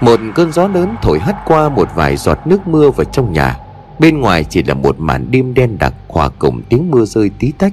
Một 0.00 0.20
cơn 0.34 0.52
gió 0.52 0.68
lớn 0.68 0.94
thổi 1.02 1.18
hắt 1.18 1.36
qua 1.46 1.68
một 1.68 1.88
vài 1.94 2.16
giọt 2.16 2.38
nước 2.46 2.66
mưa 2.66 2.90
vào 2.90 3.04
trong 3.04 3.32
nhà. 3.32 3.56
Bên 3.98 4.20
ngoài 4.20 4.44
chỉ 4.44 4.62
là 4.62 4.74
một 4.74 4.96
màn 4.98 5.30
đêm 5.30 5.54
đen 5.54 5.78
đặc 5.78 5.94
hòa 6.08 6.28
cùng 6.38 6.62
tiếng 6.68 6.90
mưa 6.90 7.04
rơi 7.04 7.30
tí 7.38 7.52
tách. 7.58 7.72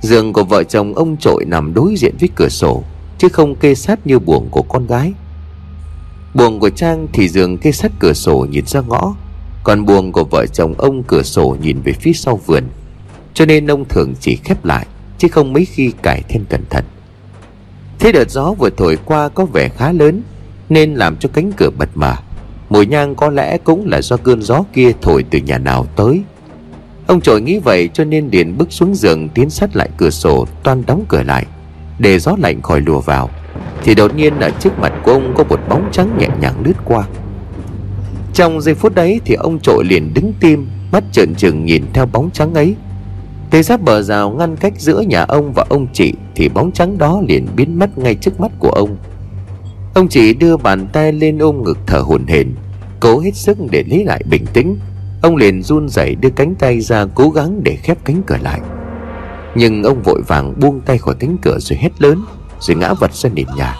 Giường 0.00 0.32
của 0.32 0.44
vợ 0.44 0.64
chồng 0.64 0.94
ông 0.94 1.16
trội 1.16 1.44
nằm 1.44 1.74
đối 1.74 1.94
diện 1.96 2.14
với 2.20 2.28
cửa 2.36 2.48
sổ, 2.48 2.82
Chứ 3.18 3.28
không 3.28 3.54
kê 3.54 3.74
sát 3.74 4.06
như 4.06 4.18
buồng 4.18 4.48
của 4.50 4.62
con 4.62 4.86
gái. 4.86 5.12
Buồng 6.34 6.60
của 6.60 6.70
Trang 6.70 7.06
thì 7.12 7.28
giường 7.28 7.58
kê 7.58 7.72
sát 7.72 7.92
cửa 7.98 8.12
sổ 8.12 8.46
nhìn 8.50 8.66
ra 8.66 8.80
ngõ, 8.80 9.14
còn 9.64 9.84
buồng 9.84 10.12
của 10.12 10.24
vợ 10.24 10.46
chồng 10.46 10.74
ông 10.78 11.02
cửa 11.02 11.22
sổ 11.22 11.56
nhìn 11.62 11.80
về 11.84 11.92
phía 11.92 12.12
sau 12.12 12.40
vườn. 12.46 12.64
Cho 13.34 13.46
nên 13.46 13.66
ông 13.66 13.84
thường 13.88 14.14
chỉ 14.20 14.36
khép 14.36 14.64
lại, 14.64 14.86
Chứ 15.22 15.28
không 15.28 15.52
mấy 15.52 15.64
khi 15.64 15.92
cải 16.02 16.22
thêm 16.28 16.44
cẩn 16.50 16.64
thận. 16.70 16.84
Thế 18.02 18.12
đợt 18.12 18.30
gió 18.30 18.52
vừa 18.52 18.70
thổi 18.70 18.98
qua 19.04 19.28
có 19.28 19.44
vẻ 19.44 19.68
khá 19.68 19.92
lớn, 19.92 20.22
Nên 20.68 20.94
làm 20.94 21.16
cho 21.16 21.28
cánh 21.32 21.52
cửa 21.56 21.70
bật 21.78 21.88
mở 21.94 22.14
Mùi 22.68 22.86
nhang 22.86 23.14
có 23.14 23.30
lẽ 23.30 23.58
cũng 23.58 23.86
là 23.86 24.02
do 24.02 24.16
cơn 24.16 24.42
gió 24.42 24.64
kia 24.72 24.92
thổi 25.02 25.24
từ 25.30 25.38
nhà 25.38 25.58
nào 25.58 25.86
tới. 25.96 26.22
Ông 27.06 27.20
trội 27.20 27.40
nghĩ 27.40 27.58
vậy 27.58 27.88
cho 27.94 28.04
nên 28.04 28.28
liền 28.32 28.58
bước 28.58 28.72
xuống 28.72 28.94
giường 28.94 29.28
tiến 29.28 29.50
sát 29.50 29.76
lại 29.76 29.88
cửa 29.96 30.10
sổ, 30.10 30.46
toan 30.62 30.82
đóng 30.86 31.04
cửa 31.08 31.22
lại, 31.22 31.46
Để 31.98 32.18
gió 32.18 32.32
lạnh 32.38 32.62
khỏi 32.62 32.80
lùa 32.80 33.00
vào. 33.00 33.30
Thì 33.82 33.94
đột 33.94 34.16
nhiên 34.16 34.40
ở 34.40 34.50
trước 34.60 34.78
mặt 34.78 34.92
của 35.04 35.12
ông 35.12 35.34
có 35.36 35.44
một 35.44 35.60
bóng 35.68 35.88
trắng 35.92 36.16
nhẹ 36.18 36.28
nhàng 36.40 36.62
lướt 36.64 36.76
qua. 36.84 37.04
Trong 38.34 38.60
giây 38.60 38.74
phút 38.74 38.94
đấy 38.94 39.20
thì 39.24 39.34
ông 39.34 39.58
trội 39.60 39.84
liền 39.84 40.14
đứng 40.14 40.32
tim, 40.40 40.68
Mắt 40.92 41.04
trợn 41.12 41.34
trừng 41.34 41.64
nhìn 41.64 41.84
theo 41.92 42.06
bóng 42.06 42.30
trắng 42.30 42.54
ấy. 42.54 42.74
Thế 43.52 43.62
giáp 43.62 43.80
bờ 43.80 44.02
rào 44.02 44.30
ngăn 44.30 44.56
cách 44.56 44.72
giữa 44.76 45.00
nhà 45.00 45.22
ông 45.22 45.52
và 45.52 45.64
ông 45.68 45.86
chị 45.92 46.12
Thì 46.34 46.48
bóng 46.48 46.72
trắng 46.72 46.98
đó 46.98 47.20
liền 47.28 47.46
biến 47.56 47.78
mất 47.78 47.98
ngay 47.98 48.14
trước 48.14 48.40
mắt 48.40 48.52
của 48.58 48.68
ông. 48.68 48.96
Ông 49.94 50.08
chị 50.08 50.34
đưa 50.34 50.56
bàn 50.56 50.86
tay 50.92 51.12
lên 51.12 51.38
ôm 51.38 51.62
ngực 51.62 51.78
thở 51.86 51.98
hổn 51.98 52.26
hển, 52.26 52.54
Cố 53.00 53.20
hết 53.20 53.34
sức 53.34 53.58
để 53.70 53.84
lấy 53.88 54.04
lại 54.04 54.22
bình 54.30 54.46
tĩnh. 54.52 54.78
Ông 55.22 55.36
liền 55.36 55.62
run 55.62 55.88
rẩy 55.88 56.14
đưa 56.14 56.30
cánh 56.30 56.54
tay 56.54 56.80
ra 56.80 57.06
cố 57.14 57.30
gắng 57.30 57.60
để 57.64 57.76
khép 57.82 57.98
cánh 58.04 58.22
cửa 58.26 58.36
lại. 58.42 58.60
Nhưng 59.54 59.82
ông 59.82 60.02
vội 60.02 60.22
vàng 60.26 60.60
buông 60.60 60.80
tay 60.80 60.98
khỏi 60.98 61.14
cánh 61.18 61.36
cửa 61.42 61.58
rồi 61.58 61.78
hét 61.78 62.02
lớn, 62.02 62.24
Rồi 62.60 62.76
ngã 62.76 62.92
vật 62.92 63.14
ra 63.14 63.30
nền 63.34 63.46
nhà. 63.56 63.76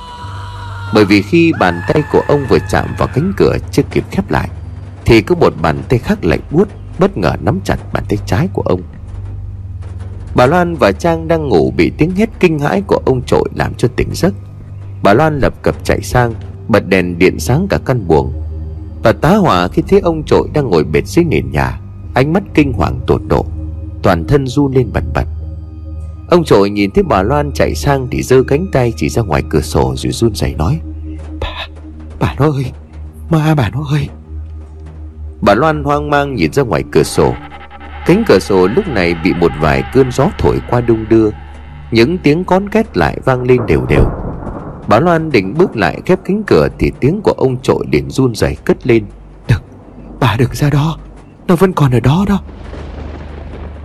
Bởi 0.94 1.04
vì 1.04 1.22
khi 1.22 1.52
bàn 1.60 1.80
tay 1.88 2.02
của 2.12 2.22
ông 2.28 2.46
vừa 2.48 2.58
chạm 2.70 2.86
vào 2.98 3.08
cánh 3.14 3.32
cửa 3.36 3.56
chưa 3.70 3.82
kịp 3.90 4.04
khép 4.10 4.30
lại, 4.30 4.48
Thì 5.04 5.22
có 5.22 5.34
một 5.34 5.54
bàn 5.62 5.82
tay 5.88 5.98
khác 5.98 6.24
lạnh 6.24 6.40
buốt 6.50 6.68
Bất 6.98 7.16
ngờ 7.16 7.32
nắm 7.40 7.60
chặt 7.64 7.76
bàn 7.92 8.04
tay 8.08 8.18
trái 8.26 8.48
của 8.52 8.62
ông. 8.62 8.82
Bà 10.34 10.46
Loan 10.46 10.74
và 10.74 10.92
Trang 10.92 11.28
đang 11.28 11.48
ngủ 11.48 11.72
bị 11.76 11.92
tiếng 11.98 12.10
hét 12.10 12.30
kinh 12.40 12.58
hãi 12.58 12.82
của 12.86 13.00
ông 13.04 13.22
trội 13.22 13.48
làm 13.54 13.74
cho 13.74 13.88
tỉnh 13.96 14.08
giấc. 14.12 14.34
Bà 15.02 15.14
Loan 15.14 15.38
lập 15.38 15.54
cập 15.62 15.84
chạy 15.84 16.00
sang 16.02 16.34
Bật 16.68 16.88
đèn 16.88 17.18
điện 17.18 17.38
sáng 17.38 17.66
cả 17.70 17.78
căn 17.84 18.08
buồng. 18.08 18.32
Bà 19.02 19.12
tá 19.12 19.36
hỏa 19.36 19.68
khi 19.68 19.82
thấy 19.88 20.00
ông 20.00 20.22
trội 20.24 20.48
đang 20.54 20.70
ngồi 20.70 20.84
bệt 20.84 21.06
dưới 21.06 21.24
nền 21.24 21.50
nhà 21.50 21.80
Ánh 22.14 22.32
mắt 22.32 22.42
kinh 22.54 22.72
hoàng 22.72 23.00
tột 23.06 23.20
độ 23.28 23.46
Toàn 24.02 24.24
thân 24.26 24.46
run 24.46 24.72
lên 24.72 24.90
bần 24.92 25.04
bật. 25.14 25.24
Ông 26.30 26.44
trội 26.44 26.70
nhìn 26.70 26.90
thấy 26.90 27.04
bà 27.04 27.22
Loan 27.22 27.52
chạy 27.52 27.74
sang 27.74 28.08
Thì 28.10 28.22
giơ 28.22 28.42
cánh 28.42 28.66
tay 28.72 28.92
chỉ 28.96 29.08
ra 29.08 29.22
ngoài 29.22 29.42
cửa 29.50 29.60
sổ 29.60 29.94
Rồi 29.96 30.12
run 30.12 30.34
rẩy 30.34 30.54
nói 30.54 30.80
Bà, 31.40 31.66
bà 32.20 32.34
nó 32.38 32.50
ơi 32.52 32.64
Ma 33.32 33.54
bà 33.54 33.70
nó 33.70 33.84
ơi. 33.90 34.08
Bà 35.40 35.54
Loan 35.54 35.84
hoang 35.84 36.10
mang 36.10 36.34
nhìn 36.34 36.52
ra 36.52 36.62
ngoài 36.62 36.84
cửa 36.92 37.02
sổ 37.02 37.34
Cánh 38.06 38.24
cửa 38.26 38.38
sổ 38.38 38.66
lúc 38.66 38.88
này 38.88 39.14
bị 39.14 39.32
một 39.34 39.52
vài 39.60 39.82
cơn 39.92 40.12
gió 40.12 40.28
thổi 40.38 40.60
qua 40.68 40.80
đung 40.80 41.08
đưa. 41.08 41.30
Những 41.90 42.18
tiếng 42.18 42.44
con 42.44 42.68
két 42.68 42.96
lại 42.96 43.18
vang 43.24 43.42
lên 43.42 43.66
đều 43.66 43.86
đều. 43.88 44.04
Bà 44.88 45.00
Loan 45.00 45.30
định 45.30 45.54
bước 45.58 45.76
lại 45.76 46.00
khép 46.06 46.18
cánh 46.24 46.42
cửa 46.46 46.68
Thì 46.78 46.92
tiếng 47.00 47.20
của 47.24 47.34
ông 47.36 47.56
trội 47.62 47.86
liền 47.92 48.10
run 48.10 48.34
rẩy 48.34 48.56
cất 48.64 48.86
lên. 48.86 49.04
Đừng, 49.48 49.62
bà 50.20 50.36
đừng 50.36 50.48
ra 50.52 50.70
đó. 50.70 50.98
Nó 51.46 51.56
vẫn 51.56 51.72
còn 51.72 51.92
ở 51.92 52.00
đó 52.00 52.24
đó. 52.28 52.42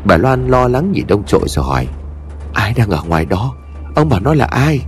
Bà 0.05 0.17
Loan 0.17 0.47
lo 0.47 0.67
lắng 0.67 0.91
nhìn 0.91 1.07
ông 1.07 1.23
trội 1.23 1.43
rồi 1.47 1.65
hỏi 1.65 1.87
Ai 2.53 2.73
đang 2.77 2.89
ở 2.89 3.03
ngoài 3.07 3.25
đó? 3.25 3.53
Ông 3.95 4.09
bảo 4.09 4.19
nó 4.19 4.33
là 4.33 4.45
ai? 4.45 4.81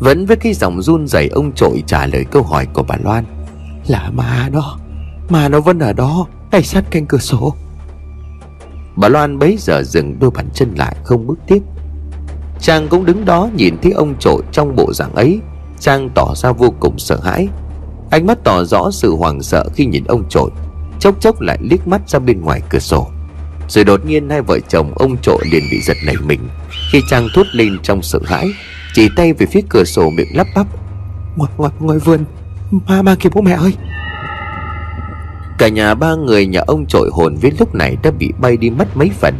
Vẫn 0.00 0.26
với 0.26 0.36
cái 0.36 0.54
giọng 0.54 0.82
run 0.82 1.06
rẩy 1.06 1.28
ông 1.28 1.52
trội 1.52 1.82
trả 1.86 2.06
lời 2.06 2.24
câu 2.30 2.42
hỏi 2.42 2.66
của 2.72 2.82
bà 2.82 2.96
Loan 3.04 3.24
Là 3.86 4.10
ma 4.14 4.48
đó. 4.52 4.78
Mà 5.28 5.48
nó 5.48 5.60
vẫn 5.60 5.78
ở 5.78 5.92
đó 5.92 6.26
Ngay 6.52 6.62
sát 6.62 6.84
cạnh 6.90 7.06
cửa 7.06 7.18
sổ 7.18 7.54
Bà 8.96 9.08
Loan 9.08 9.38
bấy 9.38 9.56
giờ 9.58 9.82
dừng 9.82 10.18
đôi 10.20 10.30
bàn 10.30 10.48
chân 10.54 10.74
lại 10.76 10.96
không 11.04 11.26
bước 11.26 11.38
tiếp. 11.46 11.58
Trang 12.60 12.88
cũng 12.88 13.04
đứng 13.04 13.24
đó 13.24 13.48
nhìn 13.56 13.76
thấy 13.82 13.92
ông 13.92 14.14
trội 14.18 14.42
trong 14.52 14.76
bộ 14.76 14.92
dạng 14.92 15.14
ấy. 15.14 15.40
Trang 15.80 16.08
tỏ 16.14 16.34
ra 16.36 16.52
vô 16.52 16.74
cùng 16.80 16.98
sợ 16.98 17.20
hãi. 17.22 17.48
Ánh 18.10 18.26
mắt 18.26 18.38
tỏ 18.44 18.64
rõ 18.64 18.90
sự 18.90 19.14
hoảng 19.14 19.42
sợ 19.42 19.64
khi 19.74 19.86
nhìn 19.86 20.04
ông 20.04 20.28
trội 20.28 20.50
Chốc 21.00 21.20
chốc 21.20 21.40
lại 21.40 21.58
liếc 21.60 21.88
mắt 21.88 22.08
ra 22.08 22.18
bên 22.18 22.40
ngoài 22.40 22.62
cửa 22.70 22.78
sổ. 22.78 23.06
Rồi 23.68 23.84
đột 23.84 24.06
nhiên 24.06 24.30
hai 24.30 24.42
vợ 24.42 24.58
chồng 24.68 24.92
ông 24.94 25.16
trội 25.22 25.44
liền 25.52 25.62
bị 25.70 25.80
giật 25.80 25.96
nảy 26.06 26.16
mình. 26.26 26.40
Khi 26.92 27.00
Trang 27.10 27.28
thốt 27.34 27.46
lên 27.52 27.78
trong 27.82 28.02
sợ 28.02 28.18
hãi 28.24 28.48
Chỉ 28.94 29.08
tay 29.16 29.32
về 29.32 29.46
phía 29.46 29.60
cửa 29.68 29.84
sổ 29.84 30.10
miệng 30.10 30.36
lắp 30.36 30.46
bắp 30.54 30.66
Ngoài, 31.36 31.52
ngoài, 31.56 31.72
ngoài 31.78 31.98
vườn 31.98 32.24
Ma 32.86 33.02
ma 33.02 33.14
kìa 33.20 33.28
bố 33.32 33.40
mẹ 33.40 33.52
ơi. 33.52 33.74
Cả 35.58 35.68
nhà 35.68 35.94
ba 35.94 36.14
người 36.14 36.46
nhà 36.46 36.60
ông 36.66 36.86
trội 36.86 37.10
hồn 37.12 37.34
với 37.42 37.52
lúc 37.58 37.74
này 37.74 37.96
đã 38.02 38.10
bị 38.10 38.32
bay 38.40 38.56
đi 38.56 38.70
mất 38.70 38.96
mấy 38.96 39.10
phần. 39.10 39.34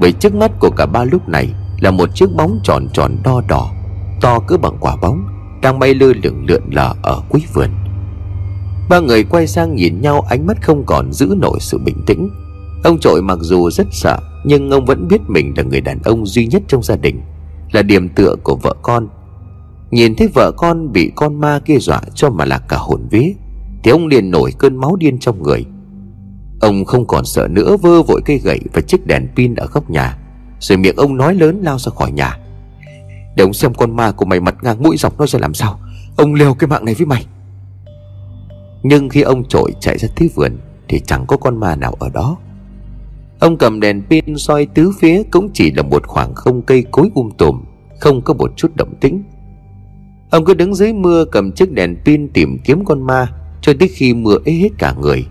Bởi 0.00 0.12
trước 0.12 0.34
mắt 0.34 0.50
của 0.60 0.70
cả 0.70 0.86
ba 0.86 1.04
lúc 1.04 1.28
này 1.28 1.54
Là 1.80 1.90
một 1.90 2.14
chiếc 2.14 2.34
bóng 2.36 2.60
tròn 2.64 2.88
tròn 2.92 3.16
đo 3.24 3.42
đỏ, 3.48 3.72
To 4.20 4.38
cứ 4.48 4.56
bằng 4.56 4.76
quả 4.80 4.96
bóng, 4.96 5.26
Đang 5.62 5.78
bay 5.78 5.94
lơ 5.94 6.12
lửng 6.22 6.44
lượn 6.48 6.62
lờ 6.70 6.94
ở 7.02 7.22
cuối 7.28 7.42
vườn. 7.52 7.70
Ba 8.88 9.00
người 9.00 9.24
quay 9.24 9.46
sang 9.46 9.74
nhìn 9.74 10.00
nhau, 10.00 10.20
ánh 10.20 10.46
mắt 10.46 10.62
không 10.62 10.84
còn 10.86 11.12
giữ 11.12 11.34
nổi 11.38 11.58
sự 11.60 11.78
bình 11.78 12.02
tĩnh. 12.06 12.30
Ông 12.84 12.98
trội 12.98 13.22
mặc 13.22 13.38
dù 13.40 13.70
rất 13.70 13.86
sợ, 13.90 14.18
Nhưng 14.44 14.70
ông 14.70 14.84
vẫn 14.84 15.08
biết 15.08 15.20
mình 15.28 15.54
là 15.56 15.62
người 15.62 15.80
đàn 15.80 15.98
ông 16.04 16.26
duy 16.26 16.46
nhất 16.46 16.62
trong 16.68 16.82
gia 16.82 16.96
đình, 16.96 17.20
Là 17.72 17.82
điểm 17.82 18.08
tựa 18.08 18.36
của 18.42 18.56
vợ 18.56 18.74
con. 18.82 19.08
Nhìn 19.90 20.14
thấy 20.14 20.28
vợ 20.34 20.52
con 20.56 20.92
bị 20.92 21.12
con 21.16 21.40
ma 21.40 21.60
kia 21.64 21.78
dọa 21.78 22.00
cho 22.14 22.30
mà 22.30 22.44
lạc 22.44 22.62
cả 22.68 22.76
hồn 22.76 23.00
vía 23.10 23.32
thì 23.82 23.90
ông 23.90 24.06
liền 24.06 24.30
nổi 24.30 24.52
cơn 24.58 24.76
máu 24.76 24.96
điên 24.96 25.18
trong 25.18 25.42
người. 25.42 25.64
Ông 26.60 26.84
không 26.84 27.06
còn 27.06 27.24
sợ 27.24 27.48
nữa, 27.50 27.76
vơ 27.76 28.02
vội 28.02 28.20
cây 28.24 28.38
gậy 28.38 28.60
và 28.72 28.80
chiếc 28.80 29.06
đèn 29.06 29.28
pin 29.36 29.54
ở 29.54 29.66
góc 29.66 29.90
nhà, 29.90 30.18
Rồi 30.60 30.78
miệng 30.78 30.96
ông 30.96 31.16
nói 31.16 31.34
lớn 31.34 31.60
lao 31.62 31.78
ra 31.78 31.92
khỏi 31.96 32.12
nhà. 32.12 32.38
Để 33.36 33.44
ông 33.44 33.52
xem 33.52 33.74
con 33.74 33.96
ma 33.96 34.12
của 34.12 34.24
mày 34.24 34.40
mặt 34.40 34.54
ngang 34.62 34.82
mũi 34.82 34.96
dọc 34.96 35.20
nó 35.20 35.26
sẽ 35.26 35.38
làm 35.38 35.54
sao. 35.54 35.80
Ông 36.16 36.34
liều 36.34 36.54
cái 36.54 36.68
mạng 36.68 36.84
này 36.84 36.94
với 36.94 37.06
mày. 37.06 37.26
Nhưng 38.82 39.08
khi 39.08 39.22
ông 39.22 39.44
trội 39.44 39.72
chạy 39.80 39.98
ra 39.98 40.08
tới 40.16 40.30
vườn, 40.34 40.58
Thì 40.88 41.00
chẳng 41.00 41.26
có 41.26 41.36
con 41.36 41.60
ma 41.60 41.76
nào 41.76 41.94
ở 41.98 42.08
đó. 42.08 42.36
Ông 43.40 43.56
cầm 43.56 43.80
đèn 43.80 44.02
pin 44.10 44.38
soi 44.38 44.66
tứ 44.66 44.92
phía 45.00 45.22
cũng 45.30 45.50
chỉ 45.54 45.70
là 45.70 45.82
một 45.82 46.06
khoảng 46.06 46.34
không 46.34 46.62
cây 46.62 46.84
cối 46.90 47.10
um 47.14 47.30
tùm, 47.38 47.64
Không 48.00 48.22
có 48.22 48.34
một 48.34 48.52
chút 48.56 48.76
động 48.76 48.94
tĩnh. 49.00 49.22
Ông 50.30 50.44
cứ 50.44 50.54
đứng 50.54 50.74
dưới 50.74 50.92
mưa 50.92 51.24
cầm 51.24 51.52
chiếc 51.52 51.72
đèn 51.72 51.96
pin 52.04 52.28
tìm 52.28 52.58
kiếm 52.64 52.84
con 52.84 53.06
ma 53.06 53.28
cho 53.62 53.72
tới 53.80 53.88
khi 53.88 54.14
mưa 54.14 54.36
ế 54.44 54.52
hết 54.52 54.70
cả 54.78 54.94
người, 55.00 55.24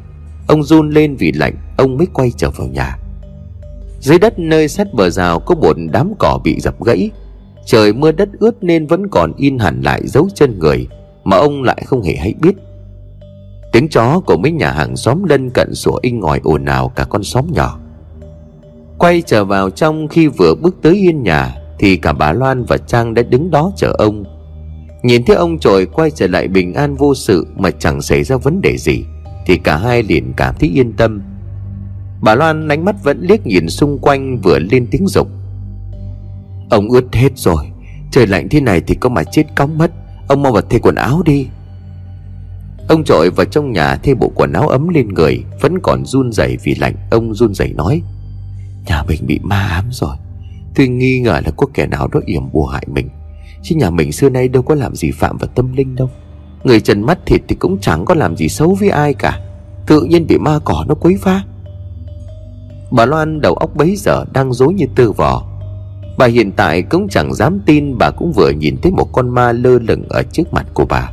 Ông 0.48 0.64
run 0.64 0.90
lên 0.90 1.16
vì 1.16 1.32
lạnh, 1.32 1.56
Ông 1.78 1.98
mới 1.98 2.08
quay 2.14 2.32
trở 2.38 2.50
vào 2.50 2.68
nhà. 2.68 2.98
Dưới 4.00 4.20
đất 4.20 4.40
nơi 4.40 4.68
sát 4.68 4.94
bờ 4.94 5.10
rào 5.10 5.40
có 5.40 5.56
một 5.56 5.76
đám 5.92 6.14
cỏ 6.20 6.40
bị 6.44 6.60
dập 6.60 6.84
gãy. 6.84 7.10
Trời 7.66 7.94
mưa 7.94 8.12
đất 8.12 8.30
ướt 8.40 8.64
nên 8.64 8.88
vẫn 8.88 9.08
còn 9.08 9.34
in 9.38 9.60
hẳn 9.60 9.82
lại 9.82 10.02
dấu 10.06 10.28
chân 10.36 10.60
người 10.60 10.88
Mà 11.24 11.38
ông 11.38 11.64
lại 11.64 11.84
không 11.86 12.02
hề 12.04 12.16
hay 12.16 12.34
biết. 12.42 12.56
Tiếng 13.72 13.90
chó 13.90 14.20
của 14.20 14.38
mấy 14.38 14.52
nhà 14.52 14.72
hàng 14.72 14.96
xóm 14.96 15.24
lân 15.24 15.50
cận 15.50 15.76
sủa 15.76 16.00
inh 16.02 16.20
ngòi 16.20 16.40
ồn 16.44 16.66
ào 16.66 16.90
cả 16.90 17.04
con 17.04 17.24
xóm 17.24 17.46
nhỏ. 17.52 17.80
Quay 18.98 19.22
trở 19.22 19.46
vào 19.46 19.70
trong 19.70 20.08
khi 20.08 20.28
vừa 20.28 20.56
bước 20.56 20.76
tới 20.82 20.96
yên 20.96 21.24
nhà 21.24 21.56
Thì 21.80 21.98
cả 21.98 22.14
bà 22.14 22.34
Loan 22.34 22.64
và 22.64 22.78
Trang 22.78 23.14
đã 23.14 23.22
đứng 23.22 23.52
đó 23.52 23.72
chờ 23.78 23.96
ông. 23.98 24.24
Nhìn 25.04 25.26
thấy 25.26 25.36
ông 25.36 25.60
trội 25.60 25.86
quay 25.86 26.12
trở 26.12 26.28
lại 26.28 26.48
bình 26.48 26.74
an 26.74 26.96
vô 26.96 27.16
sự 27.16 27.48
Mà 27.56 27.72
chẳng 27.72 28.02
xảy 28.02 28.24
ra 28.24 28.38
vấn 28.38 28.62
đề 28.62 28.78
gì, 28.78 29.04
Thì 29.46 29.58
cả 29.58 29.78
hai 29.78 30.04
liền 30.04 30.34
cảm 30.38 30.56
thấy 30.60 30.70
yên 30.70 30.94
tâm. 30.94 31.22
Bà 32.22 32.36
Loan 32.36 32.68
ánh 32.68 32.86
mắt 32.86 32.96
vẫn 33.04 33.22
liếc 33.22 33.46
nhìn 33.46 33.70
xung 33.70 34.00
quanh 34.00 34.38
vừa 34.44 34.60
lên 34.60 34.88
tiếng 34.92 35.08
dục. 35.08 35.28
Ông 36.70 36.90
ướt 36.90 37.06
hết 37.14 37.30
rồi, 37.36 37.72
Trời 38.12 38.28
lạnh 38.28 38.48
thế 38.50 38.62
này 38.62 38.82
thì 38.88 38.96
có 38.96 39.10
mà 39.10 39.24
chết 39.24 39.44
cóng 39.56 39.78
mất, 39.78 39.92
Ông 40.28 40.42
mau 40.44 40.52
vào 40.52 40.62
thay 40.70 40.80
quần 40.80 40.96
áo 40.96 41.22
đi. 41.26 41.48
Ông 42.88 43.04
trội 43.04 43.30
vào 43.30 43.46
trong 43.46 43.72
nhà 43.72 43.96
thay 43.96 44.16
bộ 44.16 44.32
quần 44.36 44.54
áo 44.54 44.68
ấm 44.68 44.90
lên 44.90 45.08
người, 45.08 45.44
Vẫn 45.62 45.80
còn 45.84 46.06
run 46.06 46.32
rẩy 46.32 46.58
vì 46.64 46.76
lạnh, 46.76 46.96
Ông 47.12 47.34
run 47.34 47.54
rẩy 47.54 47.74
nói, 47.74 48.02
Nhà 48.86 49.04
mình 49.08 49.22
bị 49.28 49.40
ma 49.44 49.68
ám 49.68 49.86
rồi, 49.92 50.16
Tôi 50.76 50.88
nghi 50.88 51.20
ngờ 51.20 51.42
là 51.46 51.52
có 51.58 51.68
kẻ 51.74 51.88
nào 51.88 52.08
đó 52.08 52.20
yểm 52.26 52.52
bùa 52.52 52.66
hại 52.66 52.86
mình. 52.94 53.10
Chứ 53.64 53.76
nhà 53.76 53.90
mình 53.90 54.12
xưa 54.12 54.30
nay 54.30 54.48
đâu 54.48 54.64
có 54.64 54.76
làm 54.76 54.96
gì 54.96 55.12
phạm 55.12 55.38
vào 55.38 55.48
tâm 55.56 55.74
linh 55.74 55.96
đâu. 55.96 56.10
Người 56.64 56.80
trần 56.80 57.02
mắt 57.02 57.20
thịt 57.26 57.42
thì 57.48 57.56
cũng 57.56 57.78
chẳng 57.82 58.06
có 58.06 58.14
làm 58.14 58.38
gì 58.38 58.50
xấu 58.50 58.76
với 58.80 58.90
ai 58.90 59.14
cả. 59.14 59.40
Tự 59.88 60.02
nhiên 60.02 60.28
bị 60.28 60.38
ma 60.38 60.60
cỏ 60.66 60.86
nó 60.88 60.96
quấy 60.96 61.18
phá. 61.22 61.44
Bà 62.92 63.06
Loan 63.06 63.42
đầu 63.42 63.54
óc 63.54 63.76
bấy 63.76 63.96
giờ 63.96 64.26
đang 64.34 64.54
dối 64.54 64.74
như 64.74 64.86
tơ 64.96 65.12
vò. 65.12 65.44
Bà 66.18 66.26
hiện 66.26 66.52
tại 66.52 66.82
cũng 66.82 67.08
chẳng 67.10 67.34
dám 67.34 67.60
tin 67.66 67.98
Bà 67.98 68.10
cũng 68.10 68.32
vừa 68.32 68.50
nhìn 68.50 68.78
thấy 68.82 68.92
một 68.92 69.10
con 69.14 69.30
ma 69.30 69.52
lơ 69.52 69.80
lửng 69.80 70.04
ở 70.10 70.24
trước 70.24 70.54
mặt 70.54 70.68
của 70.74 70.86
bà. 70.86 71.12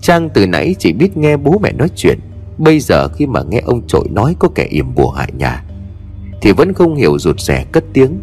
Trang 0.00 0.28
từ 0.34 0.46
nãy 0.46 0.74
chỉ 0.78 0.92
biết 0.92 1.16
nghe 1.16 1.36
bố 1.36 1.58
mẹ 1.62 1.72
nói 1.72 1.88
chuyện. 1.96 2.18
Bây 2.58 2.80
giờ 2.80 3.08
khi 3.08 3.26
mà 3.26 3.42
nghe 3.42 3.60
ông 3.66 3.86
trội 3.86 4.08
nói 4.08 4.36
có 4.38 4.48
kẻ 4.54 4.64
yểm 4.64 4.94
bùa 4.94 5.10
hại 5.10 5.32
nhà, 5.38 5.64
Thì 6.42 6.52
vẫn 6.52 6.72
không 6.72 6.94
hiểu 6.94 7.18
rụt 7.18 7.40
rẻ 7.40 7.64
cất 7.72 7.84
tiếng. 7.92 8.20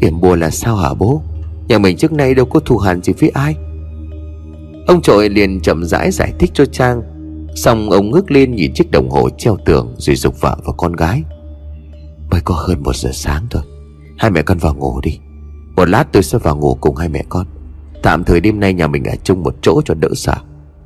Yểm 0.00 0.20
bùa 0.20 0.36
là 0.36 0.50
sao 0.50 0.76
hả 0.76 0.94
bố? 0.94 1.22
Nhà 1.68 1.78
mình 1.78 1.96
trước 1.96 2.12
nay 2.12 2.34
đâu 2.34 2.46
có 2.46 2.60
thù 2.60 2.78
hằn 2.78 3.02
gì 3.02 3.12
với 3.20 3.28
ai. 3.28 3.54
Ông 4.86 5.02
trội 5.02 5.28
liền 5.28 5.60
chậm 5.60 5.84
rãi 5.84 6.10
giải 6.10 6.32
thích 6.38 6.50
cho 6.54 6.64
Trang, 6.64 7.02
Xong 7.54 7.90
ông 7.90 8.10
ngước 8.10 8.30
lên 8.30 8.54
nhìn 8.54 8.74
chiếc 8.74 8.90
đồng 8.90 9.10
hồ 9.10 9.28
treo 9.38 9.56
tường 9.64 9.94
Rồi 9.98 10.16
dục 10.16 10.40
vợ 10.40 10.56
và 10.64 10.72
con 10.76 10.92
gái. 10.92 11.22
Mới 12.30 12.40
có 12.44 12.54
hơn 12.54 12.82
một 12.82 12.96
giờ 12.96 13.10
sáng 13.12 13.46
thôi, 13.50 13.62
Hai 14.18 14.30
mẹ 14.30 14.42
con 14.42 14.58
vào 14.58 14.74
ngủ 14.74 15.00
đi. 15.00 15.18
Một 15.76 15.88
lát 15.88 16.12
tôi 16.12 16.22
sẽ 16.22 16.38
vào 16.38 16.56
ngủ 16.56 16.78
cùng 16.80 16.96
hai 16.96 17.08
mẹ 17.08 17.24
con. 17.28 17.46
Tạm 18.02 18.24
thời 18.24 18.40
đêm 18.40 18.60
nay 18.60 18.74
nhà 18.74 18.86
mình 18.86 19.04
ở 19.04 19.14
chung 19.24 19.42
một 19.42 19.54
chỗ 19.62 19.82
cho 19.84 19.94
đỡ 19.94 20.08
sợ. 20.14 20.34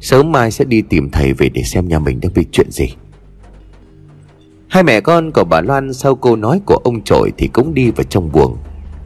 Sớm 0.00 0.32
mai 0.32 0.50
sẽ 0.50 0.64
đi 0.64 0.82
tìm 0.82 1.10
thầy 1.10 1.32
về 1.32 1.48
để 1.48 1.62
xem 1.62 1.88
nhà 1.88 1.98
mình 1.98 2.20
đang 2.20 2.32
bị 2.34 2.46
chuyện 2.52 2.70
gì. 2.70 2.94
Hai 4.68 4.82
mẹ 4.82 5.00
con 5.00 5.30
của 5.32 5.44
bà 5.44 5.60
Loan 5.60 5.92
sau 5.92 6.14
câu 6.14 6.36
nói 6.36 6.60
của 6.66 6.76
ông 6.84 7.02
trội 7.02 7.32
thì 7.38 7.48
cũng 7.48 7.74
đi 7.74 7.90
vào 7.90 8.04
trong 8.04 8.32
buồng. 8.32 8.56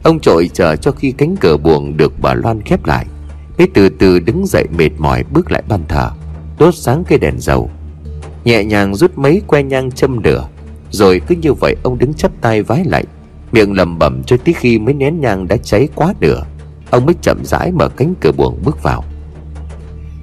Ông 0.03 0.19
trội 0.19 0.49
chờ 0.53 0.75
cho 0.75 0.91
khi 0.91 1.11
cánh 1.11 1.35
cửa 1.35 1.57
buồng 1.57 1.97
được 1.97 2.13
bà 2.21 2.33
Loan 2.33 2.61
khép 2.61 2.85
lại. 2.85 3.05
Mới 3.57 3.67
từ 3.73 3.89
từ 3.89 4.19
đứng 4.19 4.45
dậy 4.45 4.67
mệt 4.77 4.89
mỏi 4.97 5.23
bước 5.31 5.51
lại 5.51 5.63
ban 5.67 5.85
thờ, 5.87 6.11
Đốt 6.59 6.75
sáng 6.75 7.03
cây 7.07 7.19
đèn 7.19 7.39
dầu. 7.39 7.69
Nhẹ 8.43 8.63
nhàng 8.63 8.95
rút 8.95 9.17
mấy 9.17 9.41
que 9.47 9.63
nhang 9.63 9.91
châm 9.91 10.23
lửa, 10.23 10.47
Rồi 10.91 11.21
cứ 11.27 11.35
như 11.35 11.53
vậy 11.53 11.75
ông 11.83 11.97
đứng 11.97 12.13
chắp 12.13 12.31
tay 12.41 12.63
vái 12.63 12.85
lại. 12.85 13.03
Miệng 13.51 13.73
lầm 13.73 13.99
bẩm 13.99 14.23
cho 14.23 14.37
tới 14.37 14.53
khi 14.53 14.79
mấy 14.79 14.93
nén 14.93 15.21
nhang 15.21 15.47
đã 15.47 15.57
cháy 15.57 15.87
quá 15.95 16.13
nửa, 16.19 16.43
Ông 16.89 17.05
mới 17.05 17.15
chậm 17.21 17.45
rãi 17.45 17.71
mở 17.71 17.89
cánh 17.89 18.13
cửa 18.21 18.31
buồng 18.31 18.59
bước 18.63 18.83
vào. 18.83 19.03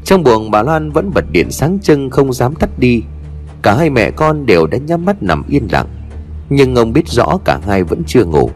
Trong 0.05 0.25
buồng 0.25 0.51
bà 0.51 0.62
Loan 0.62 0.91
vẫn 0.91 1.11
bật 1.14 1.25
điện 1.33 1.51
sáng 1.51 1.79
trưng 1.83 2.11
không 2.11 2.33
dám 2.33 2.55
tắt 2.55 2.71
đi. 2.79 3.03
Cả 3.62 3.75
hai 3.75 3.91
mẹ 3.91 4.11
con 4.11 4.47
đều 4.47 4.67
đã 4.67 4.79
nhắm 4.79 5.05
mắt 5.05 5.23
nằm 5.23 5.45
yên 5.49 5.69
lặng, 5.73 5.87
Nhưng 6.51 6.75
ông 6.75 6.93
biết 6.93 7.09
rõ 7.09 7.38
cả 7.45 7.61
hai 7.67 7.83
vẫn 7.85 8.03
chưa 8.07 8.25
ngủ. 8.25 8.51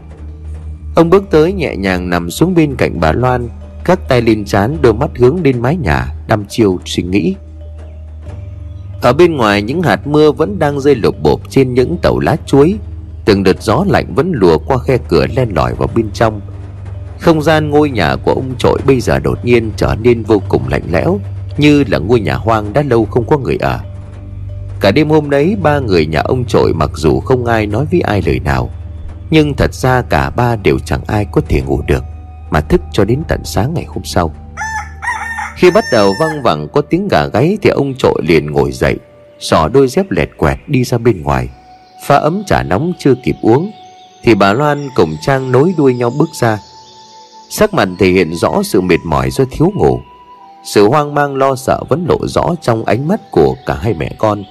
Ông 0.95 1.09
bước 1.09 1.23
tới 1.31 1.53
nhẹ 1.53 1.75
nhàng 1.75 2.09
nằm 2.09 2.31
xuống 2.31 2.55
bên 2.55 2.75
cạnh 2.75 2.99
bà 2.99 3.11
Loan 3.11 3.47
Các 3.83 3.99
tay 4.07 4.21
lên 4.21 4.45
trán 4.45 4.77
đôi 4.81 4.93
mắt 4.93 5.09
hướng 5.17 5.43
lên 5.43 5.61
mái 5.61 5.75
nhà, 5.75 6.07
Đăm 6.27 6.45
chiêu 6.49 6.79
suy 6.85 7.03
nghĩ. 7.03 7.35
Ở 9.01 9.13
bên 9.13 9.35
ngoài, 9.35 9.61
những 9.61 9.81
hạt 9.81 10.07
mưa 10.07 10.31
vẫn 10.31 10.59
đang 10.59 10.79
rơi 10.79 10.95
lột 10.95 11.15
bộp 11.23 11.49
trên 11.49 11.73
những 11.73 11.97
tàu 12.01 12.19
lá 12.19 12.35
chuối. 12.45 12.75
Từng 13.25 13.43
đợt 13.43 13.61
gió 13.61 13.85
lạnh 13.87 14.15
vẫn 14.15 14.31
lùa 14.35 14.57
qua 14.57 14.77
khe 14.77 14.97
cửa 15.07 15.25
len 15.35 15.49
lỏi 15.55 15.73
vào 15.75 15.89
bên 15.95 16.11
trong. 16.13 16.41
Không 17.19 17.41
gian 17.41 17.69
ngôi 17.69 17.89
nhà 17.89 18.15
của 18.15 18.31
ông 18.31 18.55
trội 18.57 18.79
bây 18.85 18.99
giờ 18.99 19.19
đột 19.19 19.45
nhiên 19.45 19.71
trở 19.77 19.95
nên 20.01 20.23
vô 20.23 20.41
cùng 20.49 20.67
lạnh 20.67 20.83
lẽo, 20.91 21.19
Như 21.57 21.83
là 21.87 21.97
ngôi 21.97 22.19
nhà 22.19 22.35
hoang 22.35 22.73
đã 22.73 22.81
lâu 22.81 23.05
không 23.05 23.25
có 23.27 23.37
người 23.37 23.57
ở. 23.57 23.79
Cả 24.79 24.91
đêm 24.91 25.09
hôm 25.09 25.29
đấy, 25.29 25.55
ba 25.63 25.79
người 25.79 26.05
nhà 26.05 26.19
ông 26.19 26.45
trội 26.45 26.73
mặc 26.73 26.91
dù 26.95 27.19
không 27.19 27.45
ai 27.45 27.67
nói 27.67 27.85
với 27.91 28.01
ai 28.01 28.21
lời 28.25 28.39
nào 28.39 28.69
nhưng 29.33 29.53
thật 29.53 29.73
ra 29.73 30.01
cả 30.01 30.29
ba 30.29 30.55
đều 30.55 30.79
chẳng 30.85 31.01
ai 31.07 31.25
có 31.31 31.41
thể 31.49 31.61
ngủ 31.61 31.81
được, 31.87 32.03
Mà 32.51 32.61
thức 32.61 32.81
cho 32.91 33.05
đến 33.05 33.23
tận 33.27 33.41
sáng 33.43 33.73
ngày 33.73 33.85
hôm 33.87 34.03
sau. 34.03 34.33
Khi 35.55 35.71
bắt 35.71 35.83
đầu 35.91 36.13
văng 36.19 36.41
vẳng 36.43 36.67
có 36.73 36.81
tiếng 36.81 37.07
gà 37.07 37.25
gáy 37.25 37.57
Thì 37.61 37.69
ông 37.69 37.93
trội 37.97 38.21
liền 38.27 38.51
ngồi 38.51 38.71
dậy 38.71 38.97
Sỏ 39.39 39.67
đôi 39.73 39.87
dép 39.87 40.11
lẹt 40.11 40.29
quẹt 40.37 40.57
đi 40.67 40.83
ra 40.83 40.97
bên 40.97 41.21
ngoài. 41.21 41.49
Pha 42.05 42.15
ấm 42.15 42.43
trà 42.47 42.63
nóng 42.63 42.93
chưa 42.99 43.13
kịp 43.23 43.35
uống, 43.41 43.71
Thì 44.23 44.35
bà 44.35 44.53
Loan 44.53 44.89
cùng 44.95 45.15
Trang 45.21 45.51
nối 45.51 45.73
đuôi 45.77 45.93
nhau 45.93 46.11
bước 46.19 46.29
ra. 46.33 46.57
Sắc 47.49 47.73
mặt 47.73 47.87
thể 47.99 48.07
hiện 48.07 48.35
rõ 48.35 48.63
sự 48.63 48.81
mệt 48.81 48.99
mỏi 49.05 49.31
do 49.31 49.45
thiếu 49.51 49.71
ngủ, 49.75 49.99
Sự 50.63 50.87
hoang 50.87 51.13
mang 51.13 51.35
lo 51.35 51.55
sợ 51.55 51.79
vẫn 51.89 52.05
lộ 52.09 52.27
rõ 52.27 52.55
trong 52.61 52.85
ánh 52.85 53.07
mắt 53.07 53.31
của 53.31 53.55
cả 53.65 53.73
hai 53.73 53.93
mẹ 53.93 54.11
con. 54.17 54.43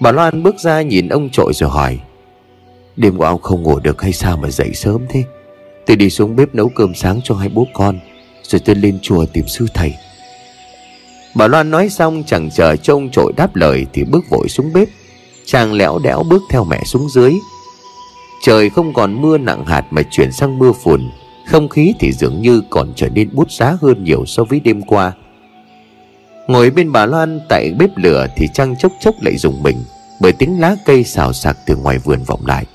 Bà 0.00 0.12
Loan 0.12 0.42
bước 0.42 0.54
ra 0.58 0.82
nhìn 0.82 1.08
ông 1.08 1.30
trội 1.30 1.52
rồi 1.54 1.70
hỏi 1.70 1.98
Đêm 2.96 3.16
qua 3.18 3.28
ông 3.28 3.42
không 3.42 3.62
ngủ 3.62 3.78
được 3.78 4.02
hay 4.02 4.12
sao 4.12 4.36
mà 4.36 4.50
dậy 4.50 4.70
sớm 4.74 5.06
thế? 5.08 5.24
Tôi 5.86 5.96
đi 5.96 6.10
xuống 6.10 6.36
bếp 6.36 6.54
nấu 6.54 6.68
cơm 6.68 6.94
sáng 6.94 7.20
cho 7.24 7.34
hai 7.34 7.48
bố 7.48 7.66
con, 7.72 7.98
Rồi 8.42 8.60
tôi 8.64 8.76
lên 8.76 8.98
chùa 9.02 9.26
tìm 9.26 9.48
sư 9.48 9.66
thầy. 9.74 9.94
Bà 11.34 11.46
Loan 11.46 11.70
nói 11.70 11.88
xong, 11.88 12.22
chẳng 12.26 12.50
chờ 12.50 12.76
cho 12.76 12.94
ông 12.94 13.10
trội 13.10 13.32
đáp 13.36 13.56
lời 13.56 13.86
Thì 13.92 14.04
bước 14.04 14.24
vội 14.30 14.48
xuống 14.48 14.72
bếp. 14.72 14.88
Chàng 15.46 15.72
lẽo 15.72 15.98
đẽo 15.98 16.22
bước 16.22 16.42
theo 16.50 16.64
mẹ 16.64 16.82
xuống 16.84 17.08
dưới. 17.08 17.32
Trời 18.42 18.70
không 18.70 18.92
còn 18.92 19.22
mưa 19.22 19.38
nặng 19.38 19.64
hạt 19.66 19.84
mà 19.90 20.02
chuyển 20.10 20.32
sang 20.32 20.58
mưa 20.58 20.72
phùn. 20.72 21.10
Không 21.46 21.68
khí 21.68 21.94
thì 22.00 22.12
dường 22.12 22.42
như 22.42 22.62
còn 22.70 22.92
trở 22.96 23.08
nên 23.08 23.28
bút 23.32 23.50
giá 23.50 23.76
hơn 23.82 24.04
nhiều 24.04 24.26
so 24.26 24.44
với 24.44 24.60
đêm 24.60 24.82
qua. 24.82 25.12
Ngồi 26.46 26.70
bên 26.70 26.92
bà 26.92 27.06
Loan 27.06 27.40
tại 27.48 27.72
bếp 27.78 27.90
lửa 27.96 28.26
thì 28.36 28.48
Trang 28.54 28.76
chốc 28.76 28.92
chốc 29.00 29.14
lại 29.22 29.36
dùng 29.36 29.62
mình, 29.62 29.76
Bởi 30.20 30.32
tiếng 30.32 30.60
lá 30.60 30.76
cây 30.84 31.04
xào 31.04 31.32
xạc 31.32 31.56
từ 31.66 31.76
ngoài 31.76 31.98
vườn 31.98 32.22
vọng 32.26 32.46
lại. 32.46 32.66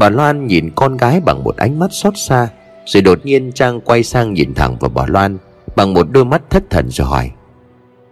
Bà 0.00 0.08
Loan 0.08 0.46
nhìn 0.46 0.70
con 0.74 0.96
gái 0.96 1.20
bằng 1.20 1.44
một 1.44 1.56
ánh 1.56 1.78
mắt 1.78 1.92
xót 1.92 2.12
xa, 2.16 2.48
Rồi 2.86 3.02
đột 3.02 3.18
nhiên 3.24 3.52
Trang 3.52 3.80
quay 3.80 4.02
sang 4.02 4.34
nhìn 4.34 4.54
thẳng 4.54 4.76
vào 4.80 4.90
bà 4.94 5.06
Loan, 5.06 5.38
Bằng 5.76 5.94
một 5.94 6.06
đôi 6.10 6.24
mắt 6.24 6.42
thất 6.50 6.62
thần 6.70 6.90
rồi 6.90 7.08
hỏi, 7.08 7.30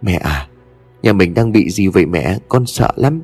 Mẹ 0.01 0.15
à 0.15 0.47
Nhà 1.03 1.13
mình 1.13 1.33
đang 1.33 1.51
bị 1.51 1.69
gì 1.69 1.87
vậy 1.87 2.05
mẹ? 2.05 2.37
Con 2.49 2.65
sợ 2.65 2.91
lắm. 2.95 3.21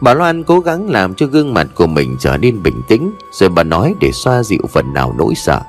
Bà 0.00 0.14
Loan 0.14 0.44
cố 0.44 0.60
gắng 0.60 0.90
làm 0.90 1.14
cho 1.14 1.26
gương 1.26 1.54
mặt 1.54 1.66
của 1.74 1.86
mình 1.86 2.16
trở 2.20 2.36
nên 2.36 2.62
bình 2.62 2.82
tĩnh, 2.88 3.10
Rồi 3.32 3.48
bà 3.48 3.62
nói 3.62 3.94
để 4.00 4.12
xoa 4.12 4.42
dịu 4.42 4.62
phần 4.68 4.94
nào 4.94 5.14
nỗi 5.18 5.34
sợ 5.34 5.60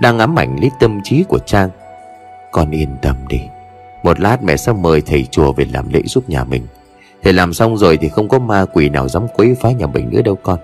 Đang 0.00 0.18
ám 0.18 0.38
ảnh 0.38 0.56
lấy 0.60 0.70
tâm 0.80 1.00
trí 1.04 1.24
của 1.28 1.38
Trang. 1.46 1.70
Con 2.52 2.70
yên 2.70 2.96
tâm 3.02 3.16
đi, 3.28 3.40
Một 4.02 4.20
lát 4.20 4.42
mẹ 4.42 4.56
sẽ 4.56 4.72
mời 4.72 5.00
thầy 5.00 5.26
chùa 5.30 5.52
về 5.52 5.66
làm 5.72 5.92
lễ 5.92 6.02
giúp 6.04 6.28
nhà 6.28 6.44
mình. 6.44 6.66
Thầy 7.22 7.32
làm 7.32 7.52
xong 7.52 7.76
rồi 7.76 7.96
thì 7.96 8.08
không 8.08 8.28
có 8.28 8.38
ma 8.38 8.64
quỷ 8.72 8.88
nào 8.88 9.08
dám 9.08 9.26
quấy 9.34 9.56
phá 9.60 9.70
nhà 9.70 9.86
mình 9.86 10.10
nữa 10.10 10.22
đâu 10.22 10.38
con. 10.42 10.58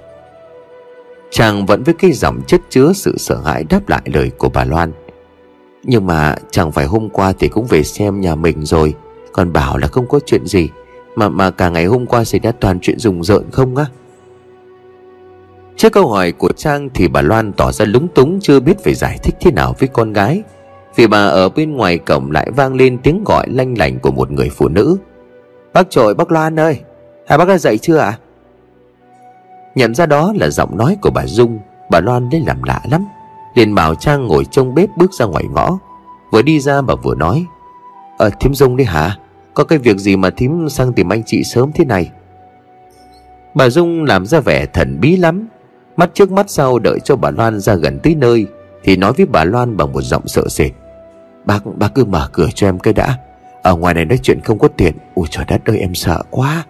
Chàng 1.35 1.67
vẫn 1.67 1.83
với 1.83 1.95
cái 1.95 2.13
giọng 2.13 2.41
chất 2.47 2.61
chứa 2.71 2.93
sự 2.95 3.15
sợ 3.19 3.41
hãi 3.45 3.65
đáp 3.71 3.89
lại 3.89 4.03
lời 4.05 4.31
của 4.39 4.49
bà 4.55 4.65
Loan. 4.65 4.93
Nhưng 5.83 6.07
mà 6.07 6.37
chẳng 6.51 6.73
phải 6.73 6.87
hôm 6.87 7.09
qua 7.09 7.33
thì 7.39 7.49
cũng 7.49 7.67
về 7.67 7.83
xem 7.83 8.21
nhà 8.21 8.35
mình 8.35 8.65
rồi, 8.65 8.95
Còn 9.33 9.53
bảo 9.53 9.79
là 9.79 9.87
không 9.87 10.07
có 10.09 10.21
chuyện 10.27 10.47
gì, 10.47 10.69
mà 11.17 11.29
mà 11.29 11.51
cả 11.51 11.69
ngày 11.69 11.85
hôm 11.85 12.07
qua 12.07 12.25
xảy 12.25 12.41
ra 12.41 12.53
toàn 12.61 12.79
chuyện 12.81 12.99
rùng 12.99 13.25
rợn 13.25 13.43
không 13.53 13.77
á? 13.77 13.87
Trước 15.77 15.93
câu 15.93 16.09
hỏi 16.09 16.33
của 16.33 16.53
Trang 16.57 16.89
thì 16.95 17.09
bà 17.09 17.23
Loan 17.23 17.53
tỏ 17.53 17.73
ra 17.73 17.85
lúng 17.85 18.09
túng, 18.09 18.41
chưa 18.41 18.61
biết 18.61 18.85
phải 18.85 18.95
giải 18.95 19.19
thích 19.23 19.35
thế 19.41 19.51
nào 19.51 19.75
với 19.79 19.89
con 19.89 20.13
gái, 20.13 20.43
Vì 20.97 21.07
bà 21.07 21.19
ở 21.19 21.49
bên 21.49 21.77
ngoài 21.77 21.99
cổng 21.99 22.31
lại 22.31 22.51
vang 22.57 22.75
lên 22.75 22.99
tiếng 22.99 23.25
gọi 23.25 23.47
lanh 23.51 23.79
lành 23.79 23.99
của 23.99 24.11
một 24.11 24.31
người 24.31 24.51
phụ 24.51 24.69
nữ. 24.69 24.97
Bác 25.73 25.91
trội, 25.91 26.15
bác 26.15 26.33
Loan 26.33 26.61
ơi 26.61 26.81
Hai 27.27 27.39
bác 27.39 27.49
đã 27.49 27.59
dậy 27.59 27.79
chưa 27.79 27.97
ạ? 27.97 28.07
à? 28.07 28.24
Nhận 29.75 29.95
ra 29.95 30.07
đó 30.07 30.33
là 30.37 30.51
giọng 30.51 30.77
nói 30.77 30.97
của 31.03 31.11
bà 31.11 31.27
Dung. 31.27 31.59
Bà 31.91 32.01
Loan 32.01 32.29
lấy 32.31 32.41
làm 32.47 32.63
lạ 32.63 32.81
lắm. 32.91 33.07
Liền 33.55 33.75
bảo 33.75 33.95
Trang 33.95 34.27
ngồi 34.27 34.45
trong 34.45 34.75
bếp 34.75 34.89
bước 34.97 35.13
ra 35.13 35.27
ngoài 35.27 35.45
ngõ. 35.51 35.79
Vừa 36.31 36.43
đi 36.43 36.61
ra 36.61 36.83
bà 36.83 36.95
vừa 36.95 37.15
nói 37.15 37.47
Ờ 38.19 38.31
thím 38.41 38.55
Dung 38.55 38.77
đi 38.77 38.85
hả? 38.85 39.17
Có 39.55 39.65
cái 39.65 39.79
việc 39.79 39.99
gì 39.99 40.17
mà 40.17 40.31
thím 40.31 40.69
sang 40.69 40.93
tìm 40.93 41.13
anh 41.13 41.23
chị 41.27 41.45
sớm 41.45 41.73
thế 41.73 41.85
này? 41.85 42.11
Bà 43.55 43.69
Dung 43.69 44.05
làm 44.05 44.27
ra 44.27 44.41
vẻ 44.41 44.67
thần 44.67 45.01
bí 45.01 45.17
lắm. 45.17 45.49
Mắt 45.97 46.11
trước 46.15 46.33
mắt 46.33 46.51
sau 46.51 46.79
đợi 46.79 46.99
cho 47.05 47.17
bà 47.17 47.31
Loan 47.31 47.61
ra 47.61 47.75
gần 47.75 47.99
tới 48.03 48.15
nơi 48.15 48.47
Thì 48.85 48.97
nói 48.97 49.13
với 49.13 49.27
bà 49.27 49.45
Loan 49.45 49.77
bằng 49.77 49.93
một 49.93 50.03
giọng 50.03 50.29
sợ 50.29 50.49
sệt 50.49 50.71
Bác, 51.45 51.61
bác 51.77 51.95
cứ 51.95 52.05
mở 52.05 52.29
cửa 52.33 52.49
cho 52.55 52.69
em 52.69 52.79
cái 52.79 52.95
đã. 52.95 53.19
Ở 53.63 53.77
ngoài 53.77 53.95
này 53.95 54.05
nói 54.05 54.19
chuyện 54.23 54.41
không 54.45 54.59
có 54.59 54.69
tiền 54.69 54.95
Ôi 55.15 55.27
trời 55.31 55.45
đất 55.49 55.65
ơi 55.65 55.79
em 55.79 55.95
sợ 55.95 56.23
quá. 56.31 56.65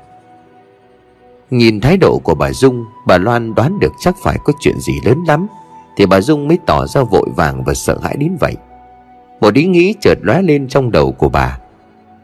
Nhìn 1.55 1.81
thái 1.81 1.97
độ 1.97 2.19
của 2.19 2.35
bà 2.35 2.53
Dung, 2.53 2.85
Bà 3.07 3.19
Loan 3.19 3.55
đoán 3.55 3.79
được 3.79 3.93
chắc 3.99 4.15
phải 4.23 4.39
có 4.45 4.53
chuyện 4.61 4.81
gì 4.81 4.93
lớn 5.05 5.19
lắm, 5.27 5.47
Thì 5.97 6.07
bà 6.07 6.21
Dung 6.21 6.49
mới 6.49 6.59
tỏ 6.67 6.87
ra 6.87 7.03
vội 7.03 7.29
vàng 7.37 7.63
và 7.65 7.75
sợ 7.75 7.99
hãi 8.03 8.17
đến 8.17 8.37
vậy. 8.41 8.57
Một 9.41 9.55
ý 9.55 9.65
nghĩ 9.65 9.95
chợt 10.01 10.19
lóe 10.23 10.43
lên 10.43 10.69
trong 10.69 10.91
đầu 10.91 11.13
của 11.13 11.29
bà. 11.29 11.59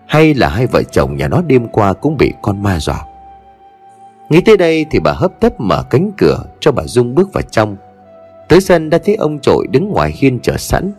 Hay 0.06 0.34
là 0.34 0.48
hai 0.48 0.66
vợ 0.66 0.82
chồng 0.82 1.16
nhà 1.16 1.28
nó 1.28 1.42
đêm 1.42 1.68
qua 1.68 1.92
cũng 1.92 2.16
bị 2.16 2.32
con 2.42 2.62
ma 2.62 2.80
dọa. 2.80 3.04
Nghĩ 4.30 4.40
tới 4.40 4.56
đây 4.56 4.86
thì 4.90 4.98
bà 5.00 5.12
hấp 5.12 5.40
tấp 5.40 5.60
mở 5.60 5.82
cánh 5.90 6.10
cửa 6.18 6.44
cho 6.60 6.72
bà 6.72 6.82
Dung 6.86 7.14
bước 7.14 7.32
vào 7.32 7.42
trong. 7.42 7.76
Tới 8.48 8.60
sân 8.60 8.90
đã 8.90 8.98
thấy 9.04 9.14
ông 9.14 9.38
trội 9.38 9.66
đứng 9.70 9.88
ngoài 9.88 10.14
hiên 10.16 10.40
chờ 10.40 10.56
sẵn. 10.56 10.92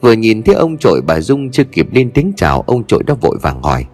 Vừa 0.00 0.12
nhìn 0.12 0.42
thấy 0.42 0.54
ông 0.54 0.78
trội, 0.78 1.00
bà 1.06 1.20
Dung 1.20 1.50
chưa 1.50 1.64
kịp 1.64 1.86
lên 1.92 2.10
tiếng 2.10 2.32
chào, 2.36 2.64
Ông 2.66 2.84
trội 2.84 3.02
đã 3.06 3.14
vội 3.14 3.38
vàng 3.42 3.62
hỏi. 3.62 3.84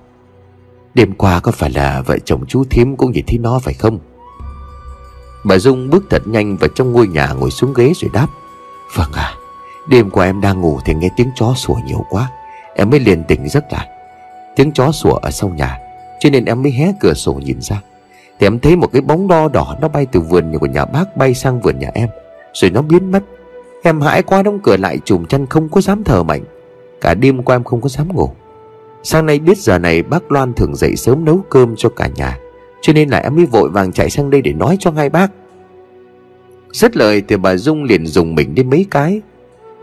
Đêm 0.94 1.12
qua 1.12 1.40
có 1.40 1.52
phải 1.52 1.70
là 1.70 2.02
vợ 2.07 2.18
chồng 2.24 2.46
chú 2.48 2.64
thím 2.70 2.96
cũng 2.96 3.12
nhìn 3.12 3.24
thấy 3.26 3.38
nó 3.38 3.59
phải 3.59 3.74
không? 3.74 3.98
Bà 5.44 5.59
Dung 5.59 5.90
bước 5.90 6.05
thật 6.11 6.22
nhanh 6.26 6.57
vào 6.57 6.68
trong 6.74 6.92
ngôi 6.92 7.07
nhà 7.07 7.33
ngồi 7.33 7.50
xuống 7.50 7.74
ghế 7.76 7.92
rồi 7.96 8.11
đáp. 8.14 8.26
Vâng 8.96 9.12
à 9.12 9.35
Đêm 9.88 10.11
qua 10.11 10.26
em 10.26 10.40
đang 10.40 10.61
ngủ 10.61 10.81
thì 10.85 10.94
nghe 10.94 11.09
tiếng 11.16 11.31
chó 11.35 11.55
sủa 11.57 11.74
nhiều 11.87 12.05
quá. 12.11 12.31
Em 12.74 12.90
mới 12.90 13.00
liền 13.00 13.24
tỉnh 13.24 13.48
giấc 13.48 13.72
lại. 13.72 13.88
Tiếng 14.57 14.72
chó 14.72 14.92
sủa 14.92 15.14
ở 15.14 15.31
sau 15.31 15.50
nhà, 15.50 15.78
Cho 16.20 16.31
nên 16.31 16.44
em 16.44 16.62
mới 16.62 16.72
hé 16.72 16.92
cửa 17.00 17.14
sổ 17.14 17.33
nhìn 17.33 17.61
ra. 17.61 17.81
Thì 18.38 18.46
em 18.46 18.59
thấy 18.59 18.76
một 18.76 18.88
cái 18.92 19.02
bóng 19.02 19.28
đo 19.28 19.48
đỏ 19.48 19.76
Nó 19.81 19.88
bay 19.88 20.07
từ 20.07 20.20
vườn 20.20 20.59
của 20.59 20.66
nhà 20.66 20.85
bác 20.85 21.16
bay 21.16 21.35
sang 21.35 21.61
vườn 21.61 21.78
nhà 21.78 21.90
em, 21.94 22.09
Rồi 22.55 22.70
nó 22.70 22.83
biến 22.83 23.11
mất. 23.11 23.22
Em 23.83 24.00
hãi 24.00 24.22
quá 24.22 24.42
đóng 24.42 24.59
cửa 24.62 24.76
lại 24.76 24.98
chùm 25.05 25.24
chân 25.26 25.46
không 25.46 25.68
có 25.68 25.81
dám 25.81 26.05
thở 26.05 26.22
mạnh 26.22 26.42
Cả 27.00 27.14
đêm 27.14 27.42
qua 27.42 27.57
em 27.57 27.64
không 27.64 27.81
có 27.81 27.88
dám 27.88 28.09
ngủ. 28.12 28.31
Sáng 29.02 29.26
nay 29.26 29.38
biết 29.38 29.58
giờ 29.58 29.78
này 29.78 30.02
bác 30.02 30.32
Loan 30.32 30.52
thường 30.52 30.76
dậy 30.76 30.96
sớm 30.96 31.24
nấu 31.24 31.44
cơm 31.48 31.74
cho 31.76 31.88
cả 31.88 32.08
nhà, 32.16 32.38
Cho 32.82 32.92
nên 32.92 33.08
là 33.08 33.18
em 33.18 33.36
mới 33.36 33.46
vội 33.46 33.68
vàng 33.68 33.92
chạy 33.92 34.10
sang 34.10 34.30
đây 34.30 34.42
để 34.42 34.52
nói 34.52 34.76
cho 34.80 34.90
hai 34.90 35.10
bác. 35.10 35.30
Rất 36.72 36.96
lời 36.96 37.22
thì 37.28 37.36
bà 37.36 37.56
Dung 37.56 37.84
liền 37.84 38.06
dùng 38.06 38.34
mình 38.34 38.54
đi 38.54 38.62
mấy 38.62 38.86
cái. 38.90 39.20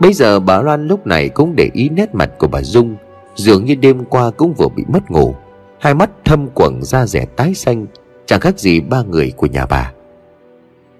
Bây 0.00 0.12
giờ 0.12 0.40
bà 0.40 0.62
Loan 0.62 0.88
lúc 0.88 1.06
này 1.06 1.28
cũng 1.28 1.56
để 1.56 1.70
ý 1.72 1.88
nét 1.88 2.14
mặt 2.14 2.30
của 2.38 2.46
bà 2.46 2.62
Dung, 2.62 2.96
Dường 3.34 3.64
như 3.64 3.74
đêm 3.74 4.04
qua 4.04 4.30
cũng 4.30 4.54
vừa 4.54 4.68
bị 4.68 4.84
mất 4.88 5.10
ngủ. 5.10 5.34
Hai 5.78 5.94
mắt 5.94 6.10
thâm 6.24 6.48
quầng 6.48 6.84
da 6.84 7.06
rẻ 7.06 7.24
tái 7.24 7.54
xanh, 7.54 7.86
Chẳng 8.26 8.40
khác 8.40 8.58
gì 8.58 8.80
ba 8.80 9.02
người 9.02 9.32
của 9.36 9.46
nhà 9.46 9.66
bà. 9.66 9.92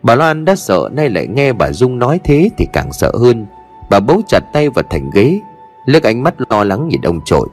Bà 0.03 0.15
Loan 0.15 0.45
đã 0.45 0.57
sợ 0.57 0.89
nay 0.93 1.11
lại 1.11 1.27
nghe 1.27 1.53
bà 1.53 1.73
Dung 1.73 1.99
nói 1.99 2.21
thế 2.25 2.51
thì 2.59 2.67
càng 2.73 2.93
sợ 2.93 3.13
hơn. 3.21 3.47
Bà 3.91 4.01
bấu 4.01 4.23
chặt 4.29 4.41
tay 4.53 4.69
vào 4.69 4.85
thành 4.91 5.11
ghế 5.15 5.41
Lướt 5.87 6.03
ánh 6.03 6.23
mắt 6.23 6.35
lo 6.51 6.65
lắng 6.65 6.89
nhìn 6.89 7.01
ông 7.03 7.21
trội 7.25 7.49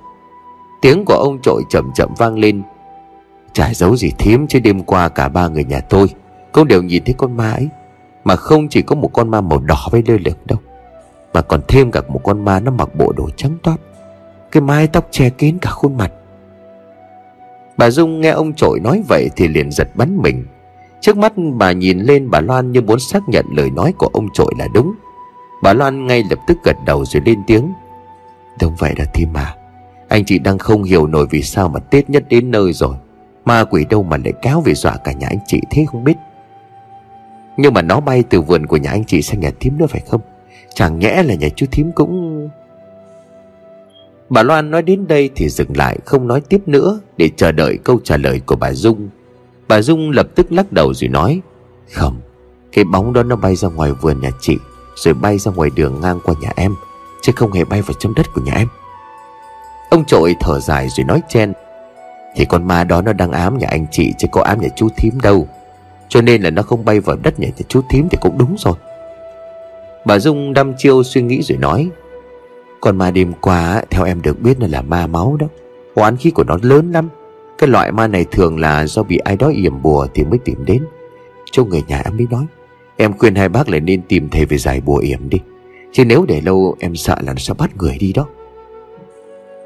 Tiếng 0.82 1.06
của 1.06 1.14
ông 1.14 1.42
trội 1.42 1.64
chậm 1.70 1.92
chậm 1.96 2.14
vang 2.18 2.40
lên. 2.40 2.62
Chả 3.54 3.74
giấu 3.74 3.96
gì 3.96 4.12
thím 4.18 4.48
chứ 4.48 4.60
đêm 4.60 4.84
qua 4.84 5.10
cả 5.10 5.30
ba 5.30 5.48
người 5.48 5.64
nhà 5.64 5.80
tôi, 5.80 6.08
Cũng 6.52 6.68
đều 6.68 6.82
nhìn 6.82 7.04
thấy 7.06 7.16
con 7.18 7.38
ma 7.38 7.52
ấy, 7.52 7.70
Mà 8.24 8.36
không 8.36 8.68
chỉ 8.68 8.82
có 8.82 8.96
một 8.96 9.10
con 9.14 9.32
ma 9.32 9.42
màu 9.42 9.60
đỏ 9.60 9.88
với 9.92 10.04
lơ 10.08 10.18
lửng 10.26 10.38
đâu, 10.46 10.60
Mà 11.34 11.42
còn 11.42 11.62
thêm 11.68 11.92
cả 11.92 12.02
một 12.08 12.20
con 12.24 12.46
ma 12.46 12.60
nó 12.60 12.72
mặc 12.72 12.90
bộ 12.98 13.14
đồ 13.18 13.30
trắng 13.36 13.58
toát, 13.64 13.78
Cái 14.52 14.62
mái 14.62 14.88
tóc 14.88 15.08
che 15.12 15.30
kín 15.30 15.58
cả 15.62 15.70
khuôn 15.70 15.98
mặt. 15.98 16.12
Bà 17.78 17.90
Dung 17.90 18.22
nghe 18.22 18.30
ông 18.30 18.54
trội 18.54 18.80
nói 18.80 19.04
vậy 19.08 19.30
thì 19.36 19.48
liền 19.48 19.72
giật 19.72 19.90
bắn 19.96 20.18
mình. 20.18 20.46
Trước 21.02 21.18
mắt 21.18 21.34
bà 21.58 21.72
nhìn 21.72 22.00
lên, 22.00 22.30
bà 22.30 22.42
Loan 22.42 22.72
như 22.72 22.82
muốn 22.82 23.00
xác 23.00 23.30
nhận 23.30 23.46
lời 23.52 23.70
nói 23.70 23.94
của 23.98 24.10
ông 24.14 24.28
trội 24.34 24.54
là 24.60 24.68
đúng. 24.74 24.94
Bà 25.64 25.74
Loan 25.74 26.08
ngay 26.08 26.24
lập 26.30 26.40
tức 26.48 26.58
gật 26.64 26.76
đầu 26.86 27.06
rồi 27.06 27.22
lên 27.26 27.40
tiếng. 27.48 27.74
Đúng 28.62 28.76
vậy 28.80 28.94
đó 28.98 29.04
thím 29.14 29.34
mà 29.34 29.56
anh 30.08 30.26
chị 30.26 30.40
đang 30.40 30.58
không 30.58 30.84
hiểu 30.84 31.08
nổi 31.08 31.28
vì 31.30 31.42
sao 31.42 31.70
mà 31.70 31.80
Tết 31.80 32.10
nhất 32.10 32.24
đến 32.30 32.52
nơi 32.52 32.74
rồi. 32.74 32.96
Ma 33.46 33.64
quỷ 33.64 33.86
đâu 33.90 34.04
mà 34.04 34.18
lại 34.18 34.34
kéo 34.42 34.62
về 34.62 34.74
dọa 34.74 34.98
cả 34.98 35.12
nhà 35.12 35.28
anh 35.28 35.40
chị 35.48 35.62
thế 35.70 35.86
không 35.92 36.04
biết. 36.04 36.16
Nhưng 37.58 37.74
mà 37.74 37.82
nó 37.82 38.00
bay 38.00 38.24
từ 38.30 38.42
vườn 38.42 38.66
của 38.66 38.78
nhà 38.78 38.90
anh 38.90 39.06
chị 39.06 39.22
sang 39.22 39.40
nhà 39.40 39.52
thím 39.60 39.78
nữa 39.78 39.88
phải 39.90 40.02
không? 40.08 40.22
Chẳng 40.74 41.00
nhẽ 41.00 41.24
là 41.24 41.36
nhà 41.36 41.48
chú 41.56 41.66
thím 41.72 41.92
cũng 41.92 42.50
Bà 44.30 44.44
Loan 44.44 44.72
nói 44.72 44.82
đến 44.82 45.08
đây 45.08 45.30
thì 45.36 45.50
dừng 45.50 45.78
lại, 45.78 45.98
không 46.06 46.28
nói 46.28 46.42
tiếp 46.42 46.62
nữa, 46.66 47.00
Để 47.18 47.30
chờ 47.36 47.52
đợi 47.52 47.78
câu 47.84 48.00
trả 48.04 48.18
lời 48.18 48.42
của 48.46 48.56
bà 48.56 48.74
Dung. 48.74 49.10
Bà 49.68 49.82
Dung 49.82 50.10
lập 50.10 50.28
tức 50.36 50.52
lắc 50.52 50.72
đầu 50.72 50.94
rồi 50.94 51.10
nói, 51.10 51.42
Không, 51.94 52.20
Cái 52.72 52.86
bóng 52.86 53.14
đó 53.14 53.24
nó 53.24 53.36
bay 53.36 53.56
ra 53.56 53.70
ngoài 53.70 53.92
vườn 53.92 54.22
nhà 54.22 54.30
chị, 54.42 54.58
Rồi 54.96 55.14
bay 55.14 55.38
ra 55.38 55.52
ngoài 55.52 55.70
đường 55.76 56.02
ngang 56.02 56.20
qua 56.24 56.36
nhà 56.42 56.52
em, 56.56 56.76
Chứ 57.22 57.32
không 57.36 57.52
hề 57.52 57.64
bay 57.64 57.82
vào 57.82 57.94
trong 58.00 58.14
đất 58.16 58.26
của 58.34 58.42
nhà 58.42 58.54
em. 58.54 58.68
Ông 59.90 60.06
trội 60.06 60.36
thở 60.40 60.60
dài 60.60 60.88
rồi 60.90 61.06
nói 61.06 61.22
chen. 61.30 61.54
Thì 62.36 62.46
con 62.46 62.68
ma 62.68 62.84
đó 62.84 63.02
nó 63.02 63.14
đang 63.14 63.32
ám 63.32 63.58
nhà 63.58 63.68
anh 63.70 63.86
chị 63.92 64.14
Chứ 64.18 64.28
có 64.32 64.42
ám 64.42 64.62
nhà 64.62 64.68
chú 64.76 64.90
thím 64.98 65.14
đâu. 65.24 65.48
Cho 66.10 66.22
nên 66.22 66.42
là 66.42 66.50
nó 66.50 66.62
không 66.62 66.86
bay 66.86 67.00
vào 67.00 67.18
đất 67.24 67.40
nhà 67.40 67.48
chú 67.68 67.82
thím 67.90 68.08
thì 68.10 68.18
cũng 68.22 68.38
đúng 68.38 68.56
rồi. 68.58 68.74
Bà 70.06 70.20
Dung 70.20 70.54
đăm 70.54 70.74
chiêu 70.78 71.04
suy 71.04 71.22
nghĩ 71.22 71.42
rồi 71.42 71.58
nói. 71.58 71.90
Con 72.82 72.98
ma 72.98 73.12
đêm 73.12 73.34
qua 73.42 73.82
theo 73.90 74.06
em 74.06 74.22
được 74.22 74.42
biết 74.42 74.60
là, 74.60 74.68
là 74.68 74.82
ma 74.82 75.08
máu 75.08 75.38
đó. 75.40 75.48
Oán 75.96 76.18
khí 76.18 76.32
của 76.32 76.44
nó 76.44 76.58
lớn 76.62 76.92
lắm. 76.92 77.10
Cái 77.58 77.70
loại 77.70 77.92
ma 77.92 78.08
này 78.08 78.26
thường 78.32 78.60
là 78.60 78.86
do 78.86 79.04
bị 79.04 79.18
ai 79.18 79.36
đó 79.36 79.48
yểm 79.48 79.82
bùa 79.82 80.08
thì 80.14 80.24
mới 80.24 80.40
tìm 80.46 80.66
đến. 80.66 80.86
Cho 81.52 81.64
người 81.64 81.84
nhà 81.88 82.02
em 82.06 82.18
mới 82.18 82.28
nói. 82.30 82.46
Em 82.98 83.18
khuyên 83.18 83.36
hai 83.36 83.50
bác 83.50 83.70
là 83.70 83.80
nên 83.80 84.02
tìm 84.02 84.30
thầy 84.30 84.46
về 84.46 84.58
giải 84.58 84.82
bùa 84.82 84.98
yểm 84.98 85.30
đi. 85.30 85.40
Chứ 85.92 86.06
nếu 86.06 86.26
để 86.28 86.42
lâu 86.42 86.76
em 86.80 86.96
sợ 86.96 87.16
là 87.22 87.34
nó 87.34 87.40
sẽ 87.40 87.54
bắt 87.54 87.78
người 87.78 87.98
đi 88.00 88.14
đó. 88.14 88.26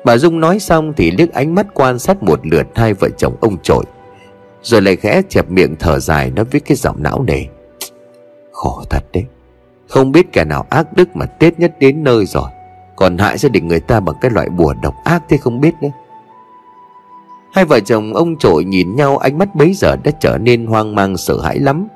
Bà 0.06 0.18
Dung 0.18 0.40
nói 0.40 0.60
xong 0.60 0.94
thì 0.98 1.12
liếc 1.12 1.34
ánh 1.34 1.56
mắt 1.56 1.68
quan 1.74 2.00
sát 2.00 2.24
một 2.24 2.40
lượt 2.44 2.68
hai 2.76 2.94
vợ 2.94 3.10
chồng 3.18 3.36
ông 3.42 3.58
trội, 3.64 3.84
Rồi 4.62 4.82
lại 4.82 4.96
khẽ 4.96 5.22
chẹp 5.30 5.50
miệng 5.50 5.76
thở 5.80 6.00
dài 6.00 6.32
nói 6.32 6.46
với 6.46 6.62
cái 6.62 6.78
giọng 6.78 7.04
não 7.04 7.24
nề, 7.24 7.46
Khổ 8.52 8.84
thật 8.90 9.04
đấy, 9.14 9.26
Không 9.88 10.12
biết 10.12 10.34
kẻ 10.34 10.46
nào 10.46 10.66
ác 10.70 10.94
đức 10.94 11.16
mà 11.16 11.26
Tết 11.26 11.60
nhất 11.60 11.80
đến 11.80 12.04
nơi 12.04 12.26
rồi, 12.26 12.50
Còn 12.96 13.18
hại 13.18 13.38
gia 13.38 13.50
đình 13.50 13.68
người 13.68 13.80
ta 13.80 14.00
bằng 14.00 14.16
cái 14.22 14.32
loại 14.32 14.50
bùa 14.50 14.74
độc 14.84 14.94
ác 15.04 15.24
thế 15.30 15.38
không 15.38 15.62
biết 15.62 15.74
nữa. 15.82 15.92
Hai 17.54 17.66
vợ 17.66 17.80
chồng 17.80 18.14
ông 18.14 18.38
trội 18.38 18.64
nhìn 18.64 18.96
nhau, 18.96 19.18
ánh 19.18 19.38
mắt 19.38 19.56
bấy 19.56 19.74
giờ 19.74 19.96
đã 20.04 20.12
trở 20.20 20.38
nên 20.38 20.66
hoang 20.66 20.96
mang 20.96 21.18
sợ 21.18 21.42
hãi 21.42 21.60
lắm. 21.60 21.88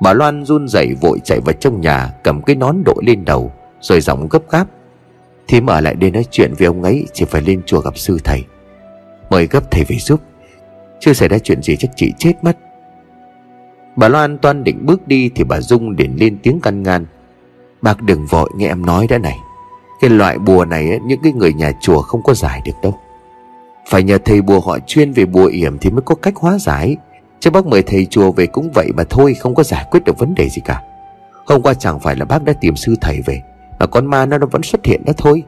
Bà 0.00 0.12
Loan 0.12 0.44
run 0.44 0.68
rẩy 0.68 0.94
vội 1.00 1.20
chạy 1.24 1.40
vào 1.40 1.52
trong 1.52 1.80
nhà, 1.80 2.10
cầm 2.22 2.42
cái 2.42 2.56
nón 2.56 2.76
đội 2.84 3.02
lên 3.06 3.24
đầu, 3.24 3.52
Rồi 3.80 4.00
giọng 4.00 4.28
gấp 4.30 4.50
gáp 4.50 4.66
Thím 5.50 5.66
ở 5.66 5.80
lại 5.80 5.94
đây 5.94 6.10
nói 6.10 6.24
chuyện 6.30 6.54
với 6.58 6.66
ông 6.66 6.82
ấy 6.82 7.06
Chỉ 7.12 7.24
phải 7.24 7.42
lên 7.42 7.62
chùa 7.66 7.80
gặp 7.80 7.98
sư 7.98 8.18
thầy. 8.24 8.44
Mời 9.30 9.46
gấp 9.46 9.70
thầy 9.70 9.84
về 9.84 9.96
giúp. 9.96 10.20
Chưa 11.00 11.12
xảy 11.12 11.28
ra 11.28 11.38
chuyện 11.38 11.62
gì 11.62 11.76
chắc 11.76 11.90
chị 11.96 12.12
chết 12.18 12.32
mất. 12.42 12.58
Bà 13.96 14.08
Loan 14.08 14.38
toan 14.38 14.64
định 14.64 14.86
bước 14.86 15.08
đi 15.08 15.30
Thì 15.34 15.44
bà 15.44 15.60
Dung 15.60 15.90
liền 15.90 16.16
lên 16.20 16.38
tiếng 16.42 16.60
căn 16.60 16.82
ngăn. 16.82 17.06
Bác 17.82 18.02
đừng 18.02 18.26
vội, 18.26 18.50
nghe 18.56 18.68
em 18.68 18.86
nói 18.86 19.06
đã 19.10 19.18
này. 19.18 19.36
Cái 20.00 20.10
loại 20.10 20.38
bùa 20.38 20.64
này 20.64 20.98
Những 21.06 21.20
cái 21.22 21.32
người 21.32 21.52
nhà 21.52 21.72
chùa 21.80 22.02
không 22.02 22.22
có 22.22 22.34
giải 22.34 22.62
được 22.66 22.76
đâu. 22.82 22.94
Phải 23.88 24.02
nhờ 24.02 24.18
thầy 24.24 24.42
bùa 24.42 24.60
họ 24.60 24.78
chuyên 24.86 25.12
về 25.12 25.24
bùa 25.24 25.46
yểm 25.46 25.78
Thì 25.78 25.90
mới 25.90 26.02
có 26.02 26.14
cách 26.14 26.36
hóa 26.36 26.58
giải. 26.58 26.96
Chứ 27.40 27.50
bác 27.50 27.66
mời 27.66 27.82
thầy 27.82 28.06
chùa 28.06 28.32
về 28.32 28.46
cũng 28.46 28.70
vậy 28.74 28.90
mà 28.96 29.04
thôi, 29.10 29.34
Không 29.34 29.54
có 29.54 29.62
giải 29.62 29.84
quyết 29.90 30.04
được 30.04 30.18
vấn 30.18 30.34
đề 30.34 30.48
gì 30.48 30.62
cả. 30.64 30.82
Hôm 31.46 31.62
qua 31.62 31.74
chẳng 31.74 32.00
phải 32.00 32.16
là 32.16 32.24
bác 32.24 32.44
đã 32.44 32.52
tìm 32.60 32.76
sư 32.76 32.94
thầy 33.00 33.20
về 33.20 33.42
mà 33.80 33.86
con 33.86 34.06
ma 34.06 34.26
nó 34.26 34.38
vẫn 34.38 34.62
xuất 34.62 34.84
hiện 34.84 35.02
đó 35.06 35.12
thôi. 35.16 35.42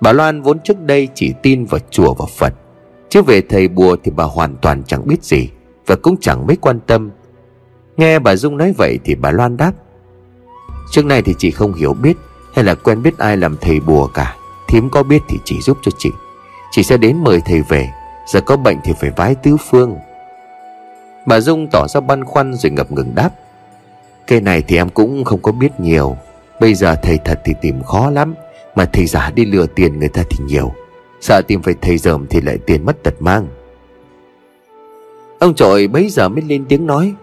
Bà 0.00 0.12
Loan 0.12 0.42
vốn 0.42 0.60
trước 0.60 0.80
đây 0.80 1.08
chỉ 1.14 1.34
tin 1.42 1.64
vào 1.64 1.80
chùa 1.90 2.14
và 2.14 2.26
Phật. 2.38 2.54
Chứ 3.08 3.22
về 3.22 3.42
thầy 3.48 3.68
bùa 3.68 3.96
thì 4.04 4.10
bà 4.10 4.24
hoàn 4.24 4.56
toàn 4.56 4.82
chẳng 4.86 5.06
biết 5.06 5.24
gì 5.24 5.50
Và 5.86 5.96
cũng 5.96 6.16
chẳng 6.20 6.46
mấy 6.46 6.56
quan 6.56 6.80
tâm. 6.80 7.10
Nghe 7.96 8.18
bà 8.18 8.36
Dung 8.36 8.56
nói 8.56 8.74
vậy 8.78 8.98
thì 9.04 9.14
bà 9.14 9.30
Loan 9.30 9.56
đáp, 9.56 9.72
Trước 10.90 11.04
nay 11.04 11.22
thì 11.22 11.34
chị 11.38 11.50
không 11.50 11.74
hiểu 11.74 11.94
biết 11.94 12.16
Hay 12.54 12.64
là 12.64 12.74
quen 12.74 13.02
biết 13.02 13.18
ai 13.18 13.36
làm 13.36 13.56
thầy 13.60 13.80
bùa 13.80 14.06
cả. 14.06 14.36
Thím 14.68 14.90
có 14.90 15.02
biết 15.02 15.22
thì 15.28 15.38
chỉ 15.44 15.60
giúp 15.60 15.78
cho 15.82 15.92
chị. 15.98 16.10
Chị 16.70 16.82
sẽ 16.82 16.96
đến 16.96 17.24
mời 17.24 17.40
thầy 17.44 17.62
về. 17.68 17.88
Giờ 18.26 18.40
có 18.40 18.56
bệnh 18.56 18.78
thì 18.84 18.92
phải 19.00 19.10
vái 19.16 19.34
tứ 19.34 19.56
phương. 19.70 19.96
Bà 21.26 21.40
Dung 21.40 21.68
tỏ 21.72 21.86
ra 21.88 22.00
băn 22.00 22.24
khoăn 22.24 22.54
rồi 22.54 22.70
ngập 22.72 22.92
ngừng 22.92 23.14
đáp 23.14 23.30
cây 24.26 24.40
này 24.40 24.62
thì 24.62 24.76
em 24.76 24.88
cũng 24.88 25.24
không 25.24 25.42
có 25.42 25.52
biết 25.52 25.80
nhiều. 25.80 26.16
Bây 26.60 26.74
giờ 26.74 26.94
thầy 27.02 27.18
thật 27.24 27.40
thì 27.44 27.54
tìm 27.60 27.82
khó 27.82 28.10
lắm 28.10 28.34
Mà 28.74 28.84
thầy 28.84 29.06
giả 29.06 29.30
đi 29.34 29.44
lừa 29.44 29.66
tiền 29.66 29.98
người 29.98 30.08
ta 30.08 30.22
thì 30.30 30.44
nhiều. 30.44 30.72
Sợ 31.20 31.42
tìm 31.48 31.62
phải 31.62 31.74
thầy 31.82 31.98
dởm 31.98 32.26
thì 32.30 32.40
lại 32.40 32.58
tiền 32.58 32.84
mất 32.84 33.02
tật 33.02 33.14
mang. 33.20 33.46
Ông 35.38 35.54
trội 35.54 35.86
bấy 35.88 36.08
giờ 36.08 36.28
mới 36.28 36.42
lên 36.42 36.64
tiếng 36.68 36.86
nói 36.86 37.14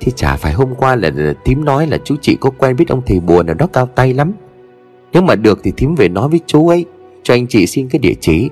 Thì 0.00 0.12
chả 0.16 0.36
phải 0.36 0.52
hôm 0.52 0.74
qua 0.74 0.96
là, 0.96 1.10
là 1.14 1.32
thím 1.44 1.64
nói 1.64 1.86
là 1.86 1.98
chú 2.04 2.16
chị 2.20 2.36
có 2.40 2.50
quen 2.50 2.76
biết 2.76 2.88
ông 2.88 3.02
thầy 3.06 3.20
bùa 3.20 3.42
nào 3.42 3.54
đó 3.54 3.66
cao 3.72 3.86
tay 3.86 4.14
lắm. 4.14 4.32
Nếu 5.12 5.22
mà 5.22 5.34
được 5.34 5.60
thì 5.62 5.72
thím 5.76 5.94
về 5.94 6.08
nói 6.08 6.28
với 6.28 6.40
chú 6.46 6.68
ấy 6.68 6.84
Cho 7.22 7.34
anh 7.34 7.46
chị 7.46 7.66
xin 7.66 7.88
cái 7.88 7.98
địa 7.98 8.14
chỉ. 8.20 8.50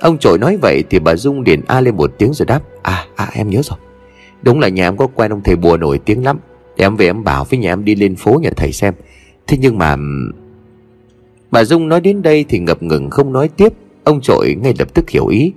Ông 0.00 0.18
trội 0.18 0.38
nói 0.38 0.56
vậy 0.62 0.84
thì 0.90 0.98
bà 0.98 1.16
Dung 1.16 1.42
liền 1.42 1.62
a 1.66 1.80
lên 1.80 1.96
một 1.96 2.12
tiếng 2.18 2.32
rồi 2.32 2.46
đáp 2.46 2.60
À 2.82 3.06
à 3.16 3.28
em 3.32 3.50
nhớ 3.50 3.60
rồi. 3.64 3.78
Đúng 4.42 4.60
là 4.60 4.68
nhà 4.68 4.88
em 4.88 4.96
có 4.96 5.06
quen 5.06 5.32
ông 5.32 5.40
thầy 5.44 5.56
bùa 5.56 5.76
nổi 5.76 5.98
tiếng 5.98 6.24
lắm 6.24 6.38
em 6.80 6.96
về 6.96 7.06
em 7.06 7.24
bảo 7.24 7.44
với 7.44 7.58
nhà 7.58 7.72
em 7.72 7.84
đi 7.84 7.94
lên 7.94 8.16
phố 8.16 8.40
nhà 8.42 8.50
thầy 8.56 8.72
xem. 8.72 8.94
Thế 9.46 9.56
nhưng 9.60 9.78
mà 9.78 9.96
Bà 11.50 11.64
Dung 11.64 11.88
nói 11.88 12.00
đến 12.00 12.22
đây 12.22 12.44
thì 12.48 12.58
ngập 12.58 12.82
ngừng 12.82 13.10
không 13.10 13.32
nói 13.32 13.48
tiếp. 13.48 13.72
Ông 14.04 14.20
trội 14.20 14.54
ngay 14.62 14.74
lập 14.78 14.94
tức 14.94 15.10
hiểu 15.10 15.26
ý. 15.26 15.52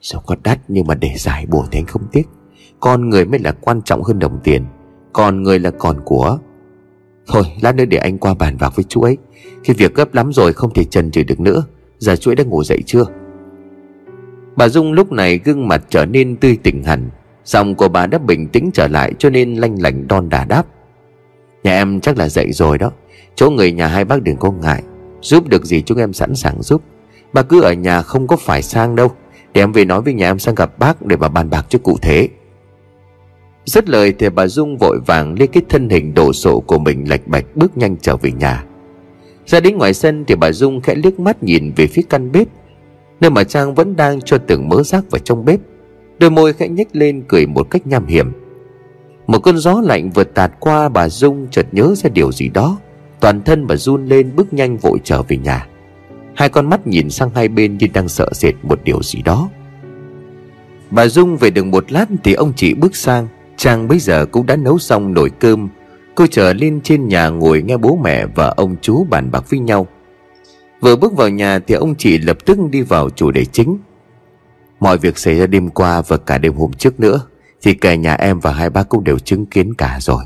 Sao 0.00 0.22
có 0.26 0.36
đắt 0.44 0.58
nhưng 0.68 0.86
mà 0.86 0.94
để 0.94 1.14
giải 1.16 1.46
bùa 1.46 1.64
thì 1.70 1.78
anh 1.78 1.86
không 1.86 2.02
tiếc. 2.12 2.28
Con 2.80 3.10
người 3.10 3.24
mới 3.24 3.38
là 3.38 3.52
quan 3.52 3.82
trọng 3.82 4.02
hơn 4.02 4.18
đồng 4.18 4.40
tiền. 4.44 4.64
Còn 5.12 5.42
người 5.42 5.58
là 5.58 5.70
còn 5.70 6.00
của. 6.04 6.38
Thôi, 7.26 7.42
lát 7.60 7.74
nữa 7.74 7.84
để 7.84 7.96
anh 7.96 8.18
qua 8.18 8.34
bàn 8.34 8.56
bạc 8.60 8.76
với 8.76 8.84
chú 8.88 9.00
ấy. 9.00 9.16
Khi 9.64 9.74
việc 9.74 9.94
gấp 9.94 10.14
lắm 10.14 10.32
rồi 10.32 10.52
không 10.52 10.74
thể 10.74 10.84
trần 10.84 11.10
trừ 11.10 11.22
được 11.22 11.40
nữa. 11.40 11.64
Giờ 11.98 12.16
chú 12.16 12.30
ấy 12.30 12.36
đã 12.36 12.44
ngủ 12.44 12.64
dậy 12.64 12.82
chưa? 12.86 13.04
Bà 14.56 14.68
Dung 14.68 14.92
lúc 14.92 15.12
này 15.12 15.38
gương 15.44 15.68
mặt 15.68 15.84
trở 15.88 16.06
nên 16.06 16.36
tươi 16.36 16.58
tỉnh 16.62 16.82
hẳn. 16.82 17.10
Xong 17.44 17.74
cô 17.74 17.88
bà 17.88 18.06
đã 18.06 18.18
bình 18.18 18.48
tĩnh 18.48 18.70
trở 18.74 18.88
lại 18.88 19.12
cho 19.18 19.30
nên 19.30 19.54
lanh 19.54 19.82
lảnh 19.82 20.08
đon 20.08 20.28
đà 20.28 20.44
đáp. 20.44 20.66
Nhà 21.62 21.72
em 21.72 22.00
chắc 22.00 22.18
là 22.18 22.28
dậy 22.28 22.52
rồi 22.52 22.78
đó. 22.78 22.90
Chỗ 23.34 23.50
người 23.50 23.72
nhà 23.72 23.86
hai 23.86 24.04
bác 24.04 24.22
đừng 24.22 24.36
có 24.36 24.50
ngại. 24.50 24.82
Giúp 25.20 25.48
được 25.48 25.64
gì 25.64 25.82
chúng 25.82 25.98
em 25.98 26.12
sẵn 26.12 26.34
sàng 26.34 26.62
giúp. 26.62 26.82
Bà 27.32 27.42
cứ 27.42 27.60
ở 27.62 27.72
nhà 27.72 28.02
không 28.02 28.26
có 28.26 28.36
phải 28.36 28.62
sang 28.62 28.96
đâu. 28.96 29.08
Để 29.52 29.62
em 29.62 29.72
về 29.72 29.84
nói 29.84 30.02
với 30.02 30.14
nhà 30.14 30.30
em 30.30 30.38
sang 30.38 30.54
gặp 30.54 30.78
bác 30.78 31.02
Để 31.02 31.16
bà 31.16 31.28
bàn 31.28 31.50
bạc 31.50 31.66
cho 31.68 31.78
cụ 31.82 31.98
thể. 32.02 32.28
Dứt 33.64 33.88
lời 33.88 34.14
thì 34.18 34.28
bà 34.28 34.46
Dung 34.46 34.76
vội 34.76 35.00
vàng 35.06 35.38
Lấy 35.38 35.48
cái 35.48 35.62
thân 35.68 35.88
hình 35.88 36.14
đổ 36.14 36.32
sộ 36.32 36.60
của 36.60 36.78
mình 36.78 37.10
lạch 37.10 37.26
bạch 37.26 37.44
Bước 37.54 37.76
nhanh 37.76 37.96
trở 37.96 38.16
về 38.16 38.32
nhà. 38.32 38.64
Ra 39.46 39.60
đến 39.60 39.78
ngoài 39.78 39.94
sân 39.94 40.24
thì 40.24 40.34
bà 40.34 40.52
Dung 40.52 40.80
khẽ 40.80 40.94
liếc 40.94 41.20
mắt 41.20 41.42
nhìn 41.42 41.72
về 41.76 41.86
phía 41.86 42.02
căn 42.08 42.32
bếp, 42.32 42.48
Nơi 43.20 43.30
mà 43.30 43.44
Trang 43.44 43.74
vẫn 43.74 43.96
đang 43.96 44.20
cho 44.20 44.38
từng 44.38 44.68
mớ 44.68 44.82
rác 44.82 45.10
vào 45.10 45.18
trong 45.18 45.44
bếp. 45.44 45.60
Đôi 46.22 46.30
môi 46.30 46.52
khẽ 46.52 46.68
nhếch 46.68 46.96
lên 46.96 47.22
cười 47.28 47.46
một 47.46 47.70
cách 47.70 47.86
nham 47.86 48.06
hiểm. 48.06 48.32
Một 49.26 49.38
cơn 49.38 49.58
gió 49.58 49.80
lạnh 49.84 50.10
vừa 50.10 50.24
tạt 50.24 50.52
qua 50.60 50.88
bà 50.88 51.08
Dung 51.08 51.48
chợt 51.50 51.66
nhớ 51.72 51.94
ra 51.96 52.10
điều 52.10 52.32
gì 52.32 52.48
đó. 52.48 52.78
Toàn 53.20 53.42
thân 53.42 53.66
bà 53.66 53.76
run 53.76 54.06
lên 54.06 54.30
bước 54.36 54.52
nhanh 54.52 54.76
vội 54.76 54.98
trở 55.04 55.22
về 55.22 55.36
nhà. 55.36 55.66
Hai 56.34 56.48
con 56.48 56.70
mắt 56.70 56.86
nhìn 56.86 57.10
sang 57.10 57.30
hai 57.34 57.48
bên 57.48 57.78
như 57.78 57.86
đang 57.92 58.08
sợ 58.08 58.28
sệt 58.32 58.54
một 58.62 58.84
điều 58.84 59.02
gì 59.02 59.22
đó. 59.22 59.48
Bà 60.90 61.06
Dung 61.06 61.36
về 61.36 61.50
được 61.50 61.66
một 61.66 61.92
lát 61.92 62.06
thì 62.24 62.32
ông 62.32 62.52
chị 62.56 62.74
bước 62.74 62.96
sang. 62.96 63.28
Trang 63.56 63.88
bây 63.88 63.98
giờ 63.98 64.26
cũng 64.26 64.46
đã 64.46 64.56
nấu 64.56 64.78
xong 64.78 65.14
nồi 65.14 65.30
cơm. 65.30 65.68
Cô 66.14 66.26
trở 66.30 66.52
lên 66.52 66.80
trên 66.80 67.08
nhà 67.08 67.28
ngồi 67.28 67.62
nghe 67.62 67.76
bố 67.76 67.98
mẹ 68.02 68.26
và 68.26 68.46
ông 68.46 68.76
chú 68.82 69.06
bàn 69.10 69.30
bạc 69.30 69.50
với 69.50 69.60
nhau. 69.60 69.86
Vừa 70.80 70.96
bước 70.96 71.16
vào 71.16 71.28
nhà 71.28 71.58
thì 71.58 71.74
ông 71.74 71.94
chị 71.94 72.18
lập 72.18 72.36
tức 72.44 72.58
đi 72.70 72.82
vào 72.82 73.10
chủ 73.10 73.30
đề 73.30 73.44
chính. 73.44 73.78
Mọi 74.82 74.98
việc 74.98 75.18
xảy 75.18 75.38
ra 75.38 75.46
đêm 75.46 75.70
qua 75.70 76.02
và 76.02 76.16
cả 76.16 76.38
đêm 76.38 76.54
hôm 76.54 76.72
trước 76.72 77.00
nữa, 77.00 77.20
Thì 77.62 77.74
cả 77.74 77.94
nhà 77.94 78.14
em 78.14 78.40
và 78.40 78.52
hai 78.52 78.70
bác 78.70 78.88
cũng 78.88 79.04
đều 79.04 79.18
chứng 79.18 79.46
kiến 79.46 79.74
cả 79.74 79.98
rồi. 80.00 80.24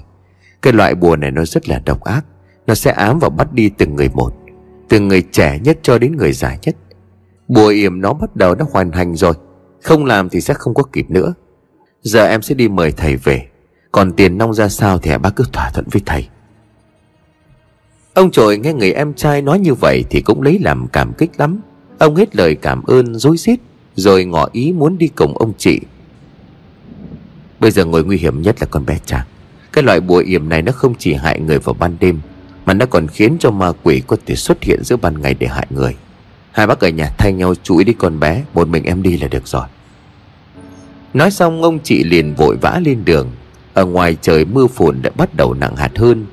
Cái 0.63 0.73
loại 0.73 0.95
bùa 0.95 1.17
này 1.17 1.31
nó 1.31 1.45
rất 1.45 1.69
là 1.69 1.83
độc 1.87 2.01
ác, 2.01 2.25
Nó 2.67 2.75
sẽ 2.75 2.91
ám 2.91 3.19
và 3.19 3.29
bắt 3.29 3.53
đi 3.53 3.69
từng 3.69 3.97
người 3.97 4.09
một, 4.15 4.35
Từ 4.89 5.01
người 5.01 5.23
trẻ 5.23 5.59
nhất 5.65 5.79
cho 5.83 5.99
đến 5.99 6.17
người 6.17 6.33
già 6.33 6.57
nhất. 6.63 6.77
Bùa 7.49 7.69
yểm 7.69 8.01
nó 8.01 8.13
bắt 8.13 8.37
đầu 8.37 8.55
đã 8.55 8.65
hoàn 8.71 8.93
thành 8.93 9.17
rồi, 9.17 9.35
Không 9.83 10.05
làm 10.05 10.29
thì 10.29 10.41
sẽ 10.41 10.55
không 10.55 10.75
có 10.75 10.83
kịp 10.83 11.11
nữa. 11.11 11.35
Giờ 12.03 12.27
em 12.27 12.43
sẽ 12.43 12.55
đi 12.55 12.69
mời 12.69 12.93
thầy 12.93 13.17
về, 13.17 13.47
Còn 13.93 14.13
tiền 14.13 14.39
nong 14.39 14.55
ra 14.55 14.69
sao 14.69 14.99
thì 14.99 15.19
bác 15.19 15.37
cứ 15.37 15.45
thỏa 15.53 15.71
thuận 15.71 15.87
với 15.93 16.03
thầy. 16.07 16.29
Ông 18.15 18.31
trội 18.31 18.59
nghe 18.59 18.73
người 18.73 18.93
em 18.93 19.15
trai 19.15 19.43
nói 19.43 19.59
như 19.59 19.75
vậy 19.75 20.05
Thì 20.11 20.21
cũng 20.21 20.43
lấy 20.43 20.59
làm 20.59 20.87
cảm 20.93 21.13
kích 21.13 21.31
lắm. 21.39 21.61
Ông 21.99 22.17
hết 22.17 22.37
lời 22.37 22.55
cảm 22.55 22.83
ơn, 22.83 23.15
dối 23.15 23.37
rít. 23.37 23.61
Rồi 23.97 24.25
ngỏ 24.25 24.49
ý 24.53 24.73
muốn 24.73 24.99
đi 24.99 25.09
cùng 25.09 25.39
ông 25.39 25.53
chị. 25.59 25.81
Bây 27.61 27.71
giờ 27.71 27.85
ngồi 27.85 28.05
nguy 28.05 28.17
hiểm 28.17 28.43
nhất 28.43 28.57
là 28.61 28.67
con 28.71 28.87
bé 28.87 28.99
Trang 29.07 29.27
Cái 29.73 29.85
loại 29.85 30.01
bùa 30.01 30.23
yểm 30.27 30.49
này 30.49 30.63
nó 30.63 30.73
không 30.73 30.95
chỉ 30.99 31.15
hại 31.15 31.41
người 31.41 31.59
vào 31.59 31.75
ban 31.75 31.97
đêm, 32.01 32.21
Mà 32.67 32.75
nó 32.75 32.87
còn 32.87 33.07
khiến 33.07 33.37
cho 33.41 33.51
ma 33.51 33.73
quỷ 33.83 34.03
có 34.07 34.17
thể 34.27 34.35
xuất 34.35 34.63
hiện 34.63 34.85
giữa 34.85 34.97
ban 34.97 35.23
ngày 35.23 35.35
để 35.39 35.47
hại 35.47 35.67
người. 35.71 35.97
Hai 36.51 36.67
bác 36.67 36.81
ở 36.81 36.89
nhà 36.89 37.11
thay 37.19 37.33
nhau 37.33 37.55
chú 37.63 37.77
ý 37.77 37.85
đi 37.85 37.93
con 37.93 38.21
bé, 38.21 38.45
Một 38.55 38.69
mình 38.69 38.85
em 38.85 39.03
đi 39.03 39.19
là 39.19 39.29
được 39.29 39.49
rồi. 39.49 39.67
Nói 41.15 41.31
xong, 41.31 41.63
ông 41.63 41.79
chị 41.79 42.05
liền 42.05 42.35
vội 42.35 42.57
vã 42.57 42.81
lên 42.85 43.05
đường. 43.05 43.31
Ở 43.75 43.85
ngoài 43.85 44.17
trời 44.23 44.45
mưa 44.45 44.67
phùn 44.67 45.03
đã 45.03 45.11
bắt 45.17 45.35
đầu 45.35 45.55
nặng 45.55 45.77
hạt 45.77 45.91
hơn. 45.97 46.27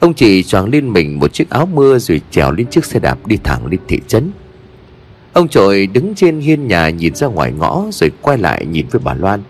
Ông 0.00 0.14
chị 0.14 0.42
choàng 0.42 0.68
lên 0.68 0.92
mình 0.92 1.18
một 1.18 1.32
chiếc 1.32 1.50
áo 1.50 1.66
mưa 1.66 1.98
Rồi 1.98 2.20
trèo 2.30 2.52
lên 2.52 2.66
chiếc 2.66 2.84
xe 2.84 3.00
đạp 3.00 3.26
đi 3.26 3.36
thẳng 3.44 3.66
lên 3.66 3.80
thị 3.88 4.00
trấn. 4.08 4.30
Ông 5.38 5.48
trội 5.48 5.86
đứng 5.86 6.14
trên 6.14 6.40
hiên 6.40 6.68
nhà 6.68 6.90
nhìn 6.90 7.14
ra 7.14 7.26
ngoài 7.26 7.52
ngõ 7.52 7.84
Rồi 7.92 8.10
quay 8.22 8.38
lại 8.38 8.66
nhìn 8.66 8.86
với 8.90 9.00
bà 9.04 9.14
Loan. 9.14 9.42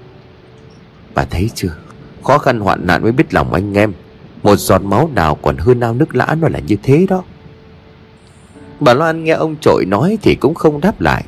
Bà 1.15 1.25
thấy 1.25 1.51
chưa? 1.55 1.69
Khó 2.25 2.39
khăn 2.39 2.61
hoạn 2.61 2.87
nạn 2.87 3.03
mới 3.03 3.13
biết 3.13 3.35
lòng 3.35 3.53
anh 3.53 3.75
em. 3.75 3.93
Một 4.43 4.57
giọt 4.57 4.83
máu 4.83 5.11
nào 5.15 5.35
còn 5.35 5.57
hơn 5.57 5.81
ao 5.81 5.95
nước 5.95 6.17
lã 6.17 6.37
nó 6.41 6.49
là 6.49 6.59
như 6.59 6.77
thế 6.83 7.07
đó. 7.09 7.23
Bà 8.81 8.95
Loan 8.95 9.25
nghe 9.25 9.33
ông 9.33 9.57
trội 9.61 9.85
nói 9.85 10.19
thì 10.23 10.35
cũng 10.35 10.55
không 10.55 10.81
đáp 10.81 11.01
lại. 11.01 11.25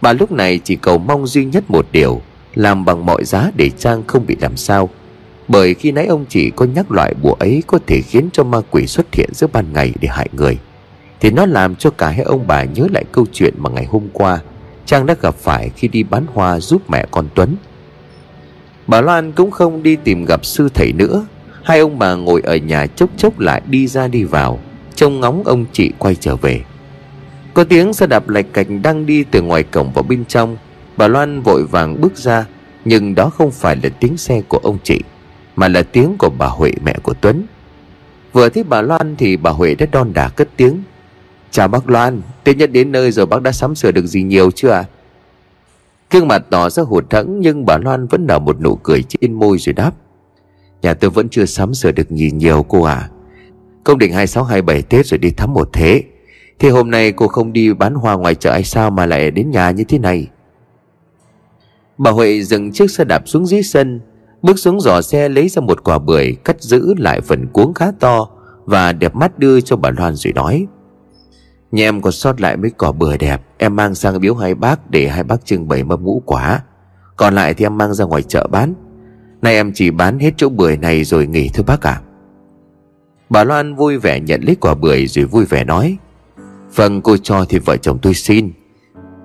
Bà 0.00 0.12
lúc 0.12 0.32
này 0.32 0.60
chỉ 0.64 0.76
cầu 0.76 0.98
mong 0.98 1.26
duy 1.26 1.44
nhất 1.44 1.64
một 1.68 1.86
điều, 1.92 2.20
Làm 2.54 2.84
bằng 2.84 3.06
mọi 3.06 3.24
giá 3.24 3.50
để 3.56 3.70
Trang 3.78 4.02
không 4.06 4.26
bị 4.26 4.36
làm 4.40 4.56
sao. 4.56 4.88
Bởi 5.48 5.74
khi 5.74 5.92
nãy 5.92 6.06
ông 6.06 6.24
chỉ 6.28 6.50
có 6.50 6.64
nhắc 6.64 6.90
loại 6.90 7.14
bùa 7.22 7.32
ấy 7.32 7.62
Có 7.66 7.78
thể 7.86 8.00
khiến 8.00 8.28
cho 8.32 8.44
ma 8.44 8.58
quỷ 8.70 8.86
xuất 8.86 9.14
hiện 9.14 9.30
giữa 9.34 9.46
ban 9.52 9.72
ngày 9.72 9.92
để 10.00 10.08
hại 10.08 10.28
người. 10.32 10.58
Thì 11.20 11.30
nó 11.30 11.46
làm 11.46 11.76
cho 11.76 11.90
cả 11.90 12.08
hai 12.08 12.22
ông 12.22 12.46
bà 12.46 12.64
nhớ 12.64 12.86
lại 12.92 13.04
câu 13.12 13.26
chuyện 13.32 13.54
mà 13.58 13.70
ngày 13.70 13.84
hôm 13.84 14.08
qua 14.12 14.40
Trang 14.86 15.06
đã 15.06 15.14
gặp 15.20 15.34
phải 15.34 15.70
khi 15.76 15.88
đi 15.88 16.02
bán 16.02 16.26
hoa 16.34 16.60
giúp 16.60 16.90
mẹ 16.90 17.06
con 17.10 17.28
Tuấn. 17.34 17.56
Bà 18.86 19.00
Loan 19.00 19.32
cũng 19.32 19.50
không 19.50 19.82
đi 19.82 19.96
tìm 19.96 20.24
gặp 20.24 20.44
sư 20.44 20.68
thầy 20.74 20.92
nữa. 20.92 21.26
Hai 21.62 21.78
ông 21.78 21.98
bà 21.98 22.14
ngồi 22.14 22.40
ở 22.44 22.56
nhà 22.56 22.86
chốc 22.86 23.10
chốc 23.16 23.38
lại 23.38 23.62
đi 23.66 23.86
ra 23.86 24.08
đi 24.08 24.24
vào. 24.24 24.58
Trông 24.94 25.20
ngóng 25.20 25.42
ông 25.44 25.64
chị 25.72 25.92
quay 25.98 26.14
trở 26.14 26.36
về. 26.36 26.60
Có 27.54 27.64
tiếng 27.64 27.92
xe 27.92 28.06
đạp 28.06 28.28
lạch 28.28 28.46
cạch 28.52 28.66
đang 28.82 29.06
đi 29.06 29.24
từ 29.24 29.42
ngoài 29.42 29.62
cổng 29.62 29.92
vào 29.92 30.02
bên 30.02 30.24
trong. 30.24 30.56
Bà 30.96 31.08
Loan 31.08 31.42
vội 31.42 31.66
vàng 31.66 32.00
bước 32.00 32.16
ra, 32.16 32.46
Nhưng 32.84 33.14
đó 33.14 33.30
không 33.30 33.50
phải 33.50 33.76
là 33.82 33.88
tiếng 34.00 34.16
xe 34.16 34.42
của 34.48 34.58
ông 34.62 34.78
chị, 34.84 35.00
Mà 35.56 35.68
là 35.68 35.82
tiếng 35.82 36.16
của 36.18 36.30
bà 36.38 36.46
Huệ 36.46 36.72
mẹ 36.84 36.94
của 37.02 37.14
Tuấn. 37.20 37.46
Vừa 38.32 38.48
thấy 38.48 38.64
bà 38.64 38.82
Loan 38.82 39.16
thì 39.16 39.36
bà 39.36 39.50
Huệ 39.50 39.74
đã 39.74 39.86
đon 39.92 40.12
đả 40.14 40.28
cất 40.28 40.48
tiếng. 40.56 40.82
Chào 41.56 41.68
bác 41.68 41.90
Loan, 41.90 42.22
Tết 42.44 42.56
nhất 42.56 42.72
đến 42.72 42.92
nơi 42.92 43.12
rồi 43.12 43.26
bác 43.26 43.42
đã 43.42 43.52
sắm 43.52 43.74
sửa 43.74 43.92
được 43.92 44.06
gì 44.06 44.22
nhiều 44.22 44.50
chưa 44.50 44.70
ạ? 44.70 44.78
À? 44.78 44.88
Gương 46.10 46.28
mặt 46.28 46.44
tỏ 46.50 46.70
ra 46.70 46.82
hụt 46.82 47.10
thẫn, 47.10 47.40
Nhưng 47.40 47.66
bà 47.66 47.78
Loan 47.78 48.06
vẫn 48.06 48.26
nở 48.26 48.38
một 48.38 48.60
nụ 48.60 48.76
cười 48.76 49.02
trên 49.02 49.32
môi 49.32 49.58
rồi 49.58 49.72
đáp. 49.72 49.90
Nhà 50.82 50.94
tôi 50.94 51.10
vẫn 51.10 51.28
chưa 51.28 51.44
sắm 51.44 51.74
sửa 51.74 51.92
được 51.92 52.10
gì 52.10 52.30
nhiều, 52.30 52.62
cô 52.68 52.82
à 52.82 53.08
Công 53.84 53.98
định 53.98 54.12
2627 54.12 54.82
Tết 54.82 55.06
rồi 55.06 55.18
đi 55.18 55.30
thăm 55.30 55.52
một 55.52 55.68
thế. 55.72 56.02
Thì 56.58 56.68
hôm 56.68 56.90
nay 56.90 57.12
cô 57.12 57.28
không 57.28 57.52
đi 57.52 57.72
bán 57.72 57.94
hoa 57.94 58.16
ngoài 58.16 58.34
chợ 58.34 58.52
hay 58.52 58.64
sao 58.64 58.90
Mà 58.90 59.06
lại 59.06 59.30
đến 59.30 59.50
nhà 59.50 59.70
như 59.70 59.84
thế 59.84 59.98
này? 59.98 60.28
Bà 61.98 62.10
Huệ 62.10 62.42
dừng 62.42 62.72
chiếc 62.72 62.90
xe 62.90 63.04
đạp 63.04 63.22
xuống 63.26 63.46
dưới 63.46 63.62
sân, 63.62 64.00
Bước 64.42 64.58
xuống 64.58 64.80
giỏ 64.80 65.00
xe 65.00 65.28
lấy 65.28 65.48
ra 65.48 65.62
một 65.62 65.84
quả 65.84 65.98
bưởi 65.98 66.36
Cắt 66.44 66.62
giữ 66.62 66.94
lại 66.98 67.20
phần 67.20 67.46
cuống 67.52 67.74
khá 67.74 67.92
to 68.00 68.28
Và 68.64 68.92
đẹp 68.92 69.14
mắt 69.14 69.38
đưa 69.38 69.60
cho 69.60 69.76
bà 69.76 69.90
Loan 69.90 70.14
rồi 70.14 70.32
nói. 70.32 70.66
Nhà 71.72 71.84
em 71.84 72.02
còn 72.02 72.12
sót 72.12 72.40
lại 72.40 72.56
mấy 72.56 72.70
cỏ 72.76 72.92
bưởi 72.92 73.18
đẹp. 73.18 73.42
Em 73.58 73.76
mang 73.76 73.94
sang 73.94 74.20
biếu 74.20 74.34
hai 74.34 74.54
bác 74.54 74.90
Để 74.90 75.08
hai 75.08 75.22
bác 75.22 75.44
trưng 75.44 75.68
bày 75.68 75.84
mâm 75.84 76.02
ngũ 76.02 76.22
quả. 76.26 76.62
Còn 77.16 77.34
lại 77.34 77.54
thì 77.54 77.64
em 77.64 77.78
mang 77.78 77.94
ra 77.94 78.04
ngoài 78.04 78.22
chợ 78.22 78.46
bán. 78.46 78.74
Nay 79.42 79.54
em 79.54 79.72
chỉ 79.74 79.90
bán 79.90 80.18
hết 80.18 80.34
chỗ 80.36 80.48
bưởi 80.48 80.76
này 80.76 81.04
rồi 81.04 81.26
nghỉ 81.26 81.50
thôi 81.54 81.64
bác 81.66 81.86
ạ. 81.86 81.92
À. 81.92 82.02
Bà 83.30 83.44
Loan 83.44 83.74
vui 83.74 83.98
vẻ 83.98 84.20
nhận 84.20 84.40
lấy 84.40 84.56
quả 84.56 84.74
bưởi 84.74 85.06
rồi 85.06 85.24
vui 85.24 85.44
vẻ 85.44 85.64
nói 85.64 85.98
Vâng 86.74 87.02
cô 87.02 87.16
cho 87.16 87.44
thì 87.48 87.58
vợ 87.58 87.76
chồng 87.76 87.98
tôi 88.02 88.14
xin. 88.14 88.52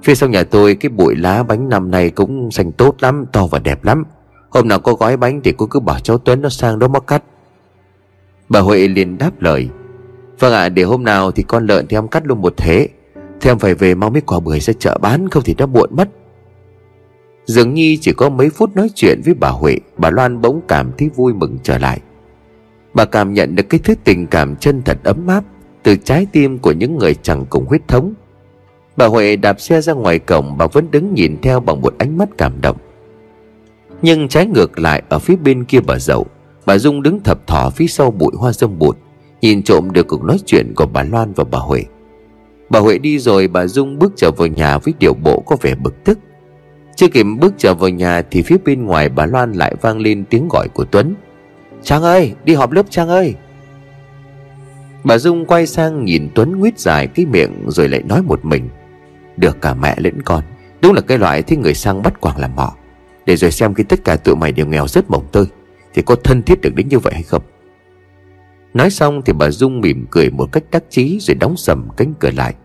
Phía 0.04 0.16
sau 0.16 0.30
nhà 0.30 0.44
tôi 0.44 0.76
cái 0.76 0.90
bụi 0.90 1.16
lá 1.16 1.44
bánh 1.44 1.70
năm 1.70 1.92
nay 1.92 2.10
cũng 2.10 2.52
xanh 2.52 2.72
tốt 2.72 2.96
lắm, 3.00 3.26
To 3.32 3.48
và 3.48 3.60
đẹp 3.60 3.84
lắm. 3.84 4.04
Hôm 4.50 4.68
nào 4.68 4.80
có 4.80 4.94
gói 4.94 5.18
bánh 5.18 5.42
thì 5.44 5.54
cô 5.58 5.66
cứ 5.66 5.80
bảo 5.80 6.00
cháu 6.00 6.18
Tuấn 6.18 6.42
nó 6.42 6.50
sang 6.50 6.80
đó 6.80 6.88
móc 6.88 7.08
cắt. 7.08 7.24
Bà 8.50 8.60
Huệ 8.60 8.88
liền 8.88 9.18
đáp 9.18 9.42
lời 9.42 9.70
Vâng 10.42 10.54
ạ 10.54 10.62
à, 10.62 10.70
để 10.70 10.84
hôm 10.84 11.04
nào 11.04 11.32
thì 11.32 11.44
con 11.44 11.66
lợn 11.66 11.88
thì 11.88 11.98
em 11.98 12.08
cắt 12.08 12.26
luôn 12.26 12.42
một 12.42 12.54
thế. 12.58 12.88
Thì 13.42 13.50
em 13.50 13.60
phải 13.60 13.74
về 13.74 13.96
mau 13.96 14.10
mấy 14.10 14.22
quả 14.22 14.40
bưởi 14.40 14.60
ra 14.60 14.74
chợ 14.80 14.98
bán 15.02 15.30
Không 15.30 15.44
thì 15.44 15.54
đã 15.54 15.66
muộn 15.66 15.90
mất. 15.96 16.10
Dường 17.46 17.74
như 17.74 17.98
chỉ 18.02 18.14
có 18.14 18.30
mấy 18.30 18.50
phút 18.50 18.76
nói 18.76 18.90
chuyện 18.96 19.22
với 19.26 19.34
bà 19.34 19.50
Huệ 19.50 19.78
Bà 19.98 20.10
Loan 20.10 20.42
bỗng 20.42 20.62
cảm 20.68 20.92
thấy 20.98 21.10
vui 21.16 21.34
mừng 21.34 21.58
trở 21.64 21.78
lại. 21.78 22.00
Bà 22.94 23.06
cảm 23.06 23.34
nhận 23.34 23.56
được 23.56 23.64
cái 23.70 23.80
thứ 23.84 23.94
tình 24.04 24.28
cảm 24.28 24.56
chân 24.56 24.82
thật 24.86 24.98
ấm 25.04 25.28
áp 25.28 25.44
Từ 25.84 25.96
trái 25.96 26.28
tim 26.32 26.58
của 26.58 26.72
những 26.72 26.98
người 26.98 27.16
chẳng 27.16 27.46
cùng 27.50 27.66
huyết 27.66 27.88
thống. 27.88 28.14
Bà 28.98 29.06
Huệ 29.06 29.36
đạp 29.36 29.62
xe 29.62 29.82
ra 29.82 29.94
ngoài 29.94 30.20
cổng 30.20 30.58
Bà 30.58 30.68
vẫn 30.68 30.92
đứng 30.92 31.14
nhìn 31.14 31.38
theo 31.42 31.60
bằng 31.60 31.82
một 31.82 31.94
ánh 31.98 32.18
mắt 32.18 32.30
cảm 32.38 32.62
động. 32.62 32.78
Nhưng 34.02 34.28
trái 34.28 34.46
ngược 34.46 34.80
lại 34.80 35.04
ở 35.10 35.20
phía 35.20 35.36
bên 35.36 35.66
kia 35.66 35.80
bà 35.80 36.00
dậu 36.00 36.26
Bà 36.66 36.78
Dung 36.78 37.02
đứng 37.02 37.20
thập 37.20 37.48
thỏ 37.48 37.70
phía 37.70 37.88
sau 37.88 38.12
bụi 38.12 38.32
hoa 38.36 38.54
dâm 38.54 38.80
bụt. 38.80 38.98
Nhìn 39.42 39.64
trộm 39.64 39.92
được 39.92 40.08
cuộc 40.08 40.24
nói 40.24 40.38
chuyện 40.46 40.74
của 40.76 40.86
bà 40.86 41.04
Loan 41.04 41.34
và 41.34 41.44
bà 41.44 41.60
Huệ. 41.60 41.84
Bà 42.70 42.80
Huệ 42.80 42.98
đi 42.98 43.20
rồi 43.20 43.48
bà 43.48 43.68
Dung 43.68 44.00
bước 44.00 44.14
trở 44.16 44.32
vào 44.32 44.48
nhà 44.48 44.78
với 44.78 44.94
điều 45.00 45.14
bộ 45.14 45.44
có 45.46 45.58
vẻ 45.62 45.76
bực 45.76 46.04
tức. 46.04 46.20
Chưa 46.96 47.08
kịp 47.08 47.26
bước 47.40 47.54
trở 47.58 47.74
vào 47.74 47.90
nhà 47.90 48.22
thì 48.32 48.42
phía 48.42 48.58
bên 48.66 48.86
ngoài 48.86 49.10
bà 49.10 49.26
Loan 49.26 49.54
lại 49.54 49.76
vang 49.82 50.00
lên 50.00 50.26
tiếng 50.30 50.48
gọi 50.48 50.68
của 50.74 50.86
Tuấn. 50.86 51.16
Trang 51.84 52.04
ơi, 52.04 52.34
đi 52.44 52.54
họp 52.54 52.72
lớp 52.72 52.86
Trang 52.90 53.10
ơi. 53.10 53.36
Bà 55.04 55.18
Dung 55.18 55.46
quay 55.46 55.68
sang 55.68 56.06
nhìn 56.06 56.30
Tuấn 56.36 56.60
nguyết 56.60 56.80
dài 56.80 57.08
cái 57.08 57.26
miệng 57.26 57.52
rồi 57.68 57.90
lại 57.90 58.04
nói 58.04 58.22
một 58.22 58.46
mình. 58.46 58.70
Được 59.38 59.62
cả 59.62 59.74
mẹ 59.74 59.96
lẫn 59.98 60.22
con, 60.22 60.44
Đúng 60.82 60.94
là 60.94 61.02
cái 61.02 61.18
loại 61.18 61.42
thích 61.42 61.60
người 61.60 61.74
sang 61.74 62.04
bắt 62.04 62.22
quàng 62.22 62.38
làm 62.38 62.58
họ 62.58 62.76
Để 63.26 63.36
rồi 63.36 63.52
xem 63.52 63.74
khi 63.74 63.84
tất 63.84 64.04
cả 64.04 64.16
tụi 64.16 64.36
mày 64.36 64.52
đều 64.52 64.66
nghèo 64.66 64.88
rất 64.88 65.10
mỏng 65.10 65.28
tơi, 65.32 65.46
Thì 65.94 66.02
có 66.02 66.16
thân 66.16 66.44
thiết 66.44 66.62
được 66.62 66.76
đến 66.76 66.88
như 66.88 67.00
vậy 67.00 67.14
hay 67.14 67.24
không? 67.24 67.42
Nói 68.74 68.90
xong 68.90 69.22
thì 69.26 69.34
bà 69.34 69.50
Dung 69.50 69.82
mỉm 69.82 70.06
cười 70.12 70.30
một 70.30 70.52
cách 70.52 70.64
đắc 70.72 70.84
chí 70.90 71.18
Rồi 71.22 71.36
đóng 71.36 71.58
sầm 71.58 71.88
cánh 71.98 72.14
cửa 72.20 72.32
lại. 72.32 72.56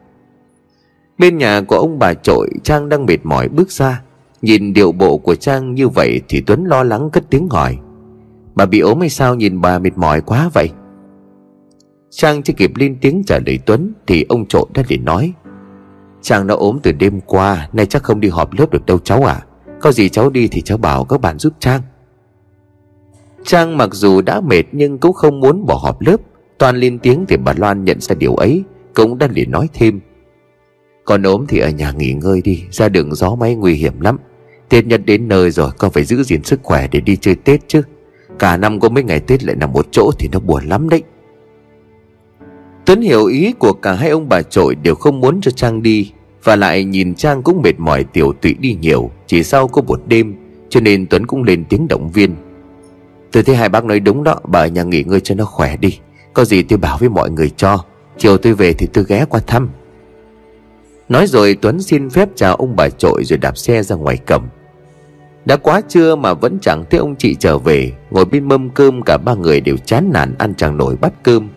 Bên 1.19 1.39
nhà 1.39 1.61
của 1.61 1.77
ông 1.77 1.99
bà 1.99 2.15
trội, 2.15 2.51
Trang 2.63 2.89
đang 2.89 3.07
mệt 3.07 3.19
mỏi 3.25 3.49
bước 3.49 3.71
ra. 3.71 4.03
Nhìn 4.43 4.73
điệu 4.73 4.93
bộ 4.93 5.19
của 5.19 5.35
Trang 5.35 5.75
như 5.75 5.89
vậy 5.89 6.21
Thì 6.29 6.41
Tuấn 6.41 6.65
lo 6.65 6.83
lắng 6.83 7.11
cất 7.13 7.25
tiếng 7.31 7.49
hỏi. 7.49 7.79
Bà 8.55 8.67
bị 8.67 8.81
ốm 8.81 9.01
hay 9.01 9.09
sao 9.09 9.35
nhìn 9.35 9.61
bà 9.61 9.79
mệt 9.79 9.99
mỏi 9.99 10.21
quá 10.21 10.51
vậy? 10.55 10.71
Trang 12.11 12.43
chưa 12.43 12.53
kịp 12.53 12.73
lên 12.77 12.97
tiếng 13.01 13.23
trả 13.27 13.39
lời 13.47 13.59
Tuấn 13.67 13.93
Thì 14.07 14.25
ông 14.29 14.47
trộn 14.47 14.69
đã 14.75 14.83
liền 14.89 15.05
nói. 15.05 15.33
Trang 16.23 16.47
đã 16.47 16.55
ốm 16.55 16.79
từ 16.83 16.93
đêm 16.93 17.21
qua, 17.21 17.69
Nay 17.73 17.87
chắc 17.87 18.03
không 18.03 18.21
đi 18.21 18.29
họp 18.29 18.53
lớp 18.53 18.71
được 18.71 18.87
đâu 18.87 18.99
cháu 18.99 19.23
à 19.29 19.43
Có 19.81 19.93
gì 19.93 20.09
cháu 20.09 20.31
đi 20.31 20.49
thì 20.49 20.61
cháu 20.61 20.79
bảo 20.79 21.05
các 21.05 21.21
bạn 21.21 21.39
giúp 21.39 21.53
Trang. 21.61 21.83
Trang 23.47 23.77
mặc 23.77 23.89
dù 23.93 24.21
đã 24.21 24.41
mệt 24.41 24.63
nhưng 24.73 24.99
cũng 24.99 25.13
không 25.13 25.41
muốn 25.41 25.67
bỏ 25.67 25.75
họp 25.75 26.01
lớp. 26.01 26.17
Toàn 26.59 26.77
lên 26.77 26.99
tiếng 26.99 27.25
thì 27.29 27.37
bà 27.37 27.53
Loan 27.57 27.85
nhận 27.85 28.01
ra 28.01 28.15
điều 28.15 28.35
ấy, 28.35 28.63
Cũng 28.95 29.19
đã 29.19 29.29
liền 29.35 29.51
nói 29.51 29.69
thêm. 29.75 30.01
Còn 31.05 31.23
ốm 31.23 31.45
thì 31.49 31.59
ở 31.59 31.71
nhà 31.71 31.93
nghỉ 31.93 32.13
ngơi 32.13 32.43
đi, 32.45 32.65
Ra 32.71 32.89
đường 32.89 33.15
gió 33.15 33.35
máy 33.35 33.55
nguy 33.55 33.75
hiểm 33.75 34.01
lắm. 34.01 34.19
Tết 34.69 34.87
nhất 34.87 35.01
đến 35.05 35.29
nơi 35.29 35.51
rồi, 35.51 35.71
Con 35.79 35.91
phải 35.91 36.05
giữ 36.05 36.23
gìn 36.23 36.43
sức 36.43 36.61
khỏe 36.63 36.89
để 36.93 37.01
đi 37.01 37.17
chơi 37.17 37.35
Tết 37.35 37.61
chứ. 37.69 37.83
Cả 38.39 38.57
năm 38.57 38.81
có 38.81 38.89
mấy 38.89 39.05
ngày 39.05 39.21
Tết 39.21 39.45
lại 39.45 39.57
nằm 39.57 39.73
một 39.73 39.87
chỗ 39.91 40.11
Thì 40.19 40.29
nó 40.33 40.41
buồn 40.41 40.65
lắm 40.65 40.89
đấy. 40.89 41.03
Tuấn 42.87 43.01
hiểu 43.01 43.27
ý 43.27 43.53
của 43.53 43.73
cả 43.73 43.93
hai 43.93 44.11
ông 44.11 44.29
bà 44.29 44.43
trội 44.43 44.75
đều 44.75 44.95
không 44.95 45.21
muốn 45.21 45.41
cho 45.41 45.51
Trang 45.51 45.83
đi, 45.83 46.13
Và 46.45 46.57
lại 46.57 46.85
nhìn 46.85 47.15
Trang 47.15 47.43
cũng 47.43 47.63
mệt 47.63 47.75
mỏi 47.79 48.05
tiểu 48.05 48.33
tụy 48.33 48.55
đi 48.55 48.77
nhiều, 48.81 49.11
Chỉ 49.27 49.43
sau 49.43 49.69
có 49.69 49.83
một 49.83 50.01
đêm, 50.07 50.35
Cho 50.69 50.81
nên 50.81 51.07
Tuấn 51.07 51.27
cũng 51.27 51.43
lên 51.43 51.65
tiếng 51.69 51.89
động 51.89 52.11
viên. 52.11 52.35
Tôi 53.37 53.43
thấy 53.43 53.57
hai 53.57 53.69
bác 53.69 53.85
nói 53.85 54.01
đúng 54.01 54.25
đó, 54.25 54.37
Bà 54.45 54.61
ở 54.61 54.67
nhà 54.67 54.83
nghỉ 54.83 55.03
ngơi 55.03 55.21
cho 55.21 55.35
nó 55.35 55.45
khỏe 55.45 55.77
đi. 55.77 55.99
Có 56.33 56.45
gì 56.45 56.63
tôi 56.63 56.79
bảo 56.79 56.99
với 56.99 57.09
mọi 57.09 57.31
người 57.31 57.51
cho. 57.57 57.85
Chiều 58.19 58.37
tôi 58.37 58.53
về 58.53 58.73
thì 58.73 58.87
tôi 58.87 59.05
ghé 59.09 59.25
qua 59.29 59.41
thăm. 59.47 59.69
Nói 61.09 61.27
rồi 61.27 61.59
Tuấn 61.63 61.83
xin 61.83 62.11
phép 62.11 62.29
chào 62.35 62.55
ông 62.55 62.77
bà 62.77 62.89
trội 62.89 63.25
Rồi 63.25 63.39
đạp 63.39 63.59
xe 63.59 63.83
ra 63.83 63.97
ngoài 63.97 64.19
cầm. 64.27 64.49
Đã 65.45 65.57
quá 65.57 65.81
trưa 65.89 66.17
mà 66.17 66.35
vẫn 66.35 66.59
chẳng 66.63 66.85
thấy 66.91 67.01
ông 67.01 67.17
chị 67.17 67.35
trở 67.35 67.59
về, 67.59 67.93
Ngồi 68.11 68.25
bên 68.25 68.49
mâm 68.49 68.71
cơm 68.71 69.03
cả 69.03 69.19
ba 69.19 69.35
người 69.35 69.61
đều 69.61 69.77
chán 69.77 70.11
nản 70.13 70.35
ăn 70.39 70.55
chẳng 70.55 70.77
nổi 70.77 70.97
bát 71.01 71.13
cơm. 71.23 71.49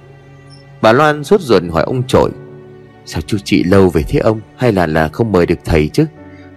Bà 0.82 0.94
Loan 0.94 1.24
sốt 1.24 1.42
ruột 1.42 1.64
hỏi 1.72 1.84
ông 1.84 2.04
trội, 2.08 2.30
Sao 3.06 3.22
chú 3.22 3.38
chị 3.44 3.64
lâu 3.64 3.90
về 3.90 4.04
thế 4.08 4.20
ông? 4.20 4.42
Hay 4.56 4.72
là 4.72 4.88
là 4.88 5.08
không 5.08 5.32
mời 5.32 5.46
được 5.46 5.60
thầy 5.66 5.88
chứ? 5.88 6.06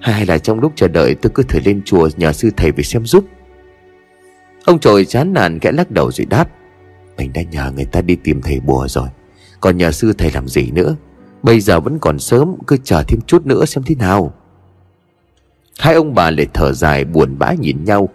Hay 0.01 0.27
là 0.27 0.39
trong 0.39 0.61
lúc 0.61 0.73
chờ 0.77 0.89
đợi 0.89 1.15
tôi 1.15 1.33
cứ 1.35 1.43
thử 1.43 1.61
lên 1.65 1.83
chùa 1.85 2.09
Nhờ 2.17 2.33
sư 2.33 2.51
thầy 2.57 2.73
về 2.73 2.83
xem 2.83 3.07
giúp? 3.07 3.25
Ông 4.65 4.79
trội 4.79 5.05
chán 5.05 5.33
nản 5.33 5.59
kẽ 5.59 5.73
lắc 5.73 5.91
đầu 5.91 6.13
rồi 6.13 6.27
đáp. 6.27 6.49
Mình 7.17 7.33
đã 7.33 7.43
nhờ 7.43 7.73
người 7.77 7.85
ta 7.85 8.01
đi 8.03 8.17
tìm 8.17 8.43
thầy 8.43 8.61
bùa 8.61 8.89
rồi. 8.89 9.09
Còn 9.61 9.77
nhà 9.77 9.93
sư 9.93 10.13
thầy 10.19 10.31
làm 10.33 10.49
gì 10.49 10.71
nữa? 10.71 10.97
Bây 11.43 11.61
giờ 11.61 11.81
vẫn 11.81 11.99
còn 11.99 12.19
sớm, 12.19 12.55
Cứ 12.67 12.77
chờ 12.85 13.03
thêm 13.09 13.21
chút 13.27 13.47
nữa 13.47 13.65
xem 13.65 13.85
thế 13.87 13.95
nào. 13.95 14.35
Hai 15.79 15.95
ông 15.95 16.15
bà 16.15 16.31
lại 16.31 16.47
thở 16.55 16.73
dài 16.73 17.05
buồn 17.05 17.39
bã 17.39 17.53
nhìn 17.53 17.85
nhau. 17.85 18.09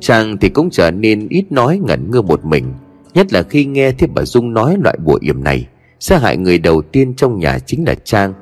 Chàng 0.00 0.36
thì 0.38 0.48
cũng 0.48 0.70
trở 0.70 0.90
nên 0.90 1.28
ít 1.28 1.52
nói 1.52 1.80
ngẩn 1.86 2.10
ngơ 2.10 2.22
một 2.22 2.44
mình, 2.44 2.74
Nhất 3.14 3.32
là 3.32 3.42
khi 3.42 3.64
nghe 3.64 3.92
thấy 3.92 4.08
bà 4.14 4.24
Dung 4.24 4.54
nói 4.54 4.76
loại 4.82 4.98
bùa 5.04 5.18
yểm 5.20 5.44
này, 5.44 5.66
Sẽ 6.00 6.18
hại 6.18 6.36
người 6.36 6.58
đầu 6.58 6.82
tiên 6.82 7.14
trong 7.14 7.38
nhà 7.38 7.58
chính 7.58 7.84
là 7.86 7.94
Trang. 7.94 8.34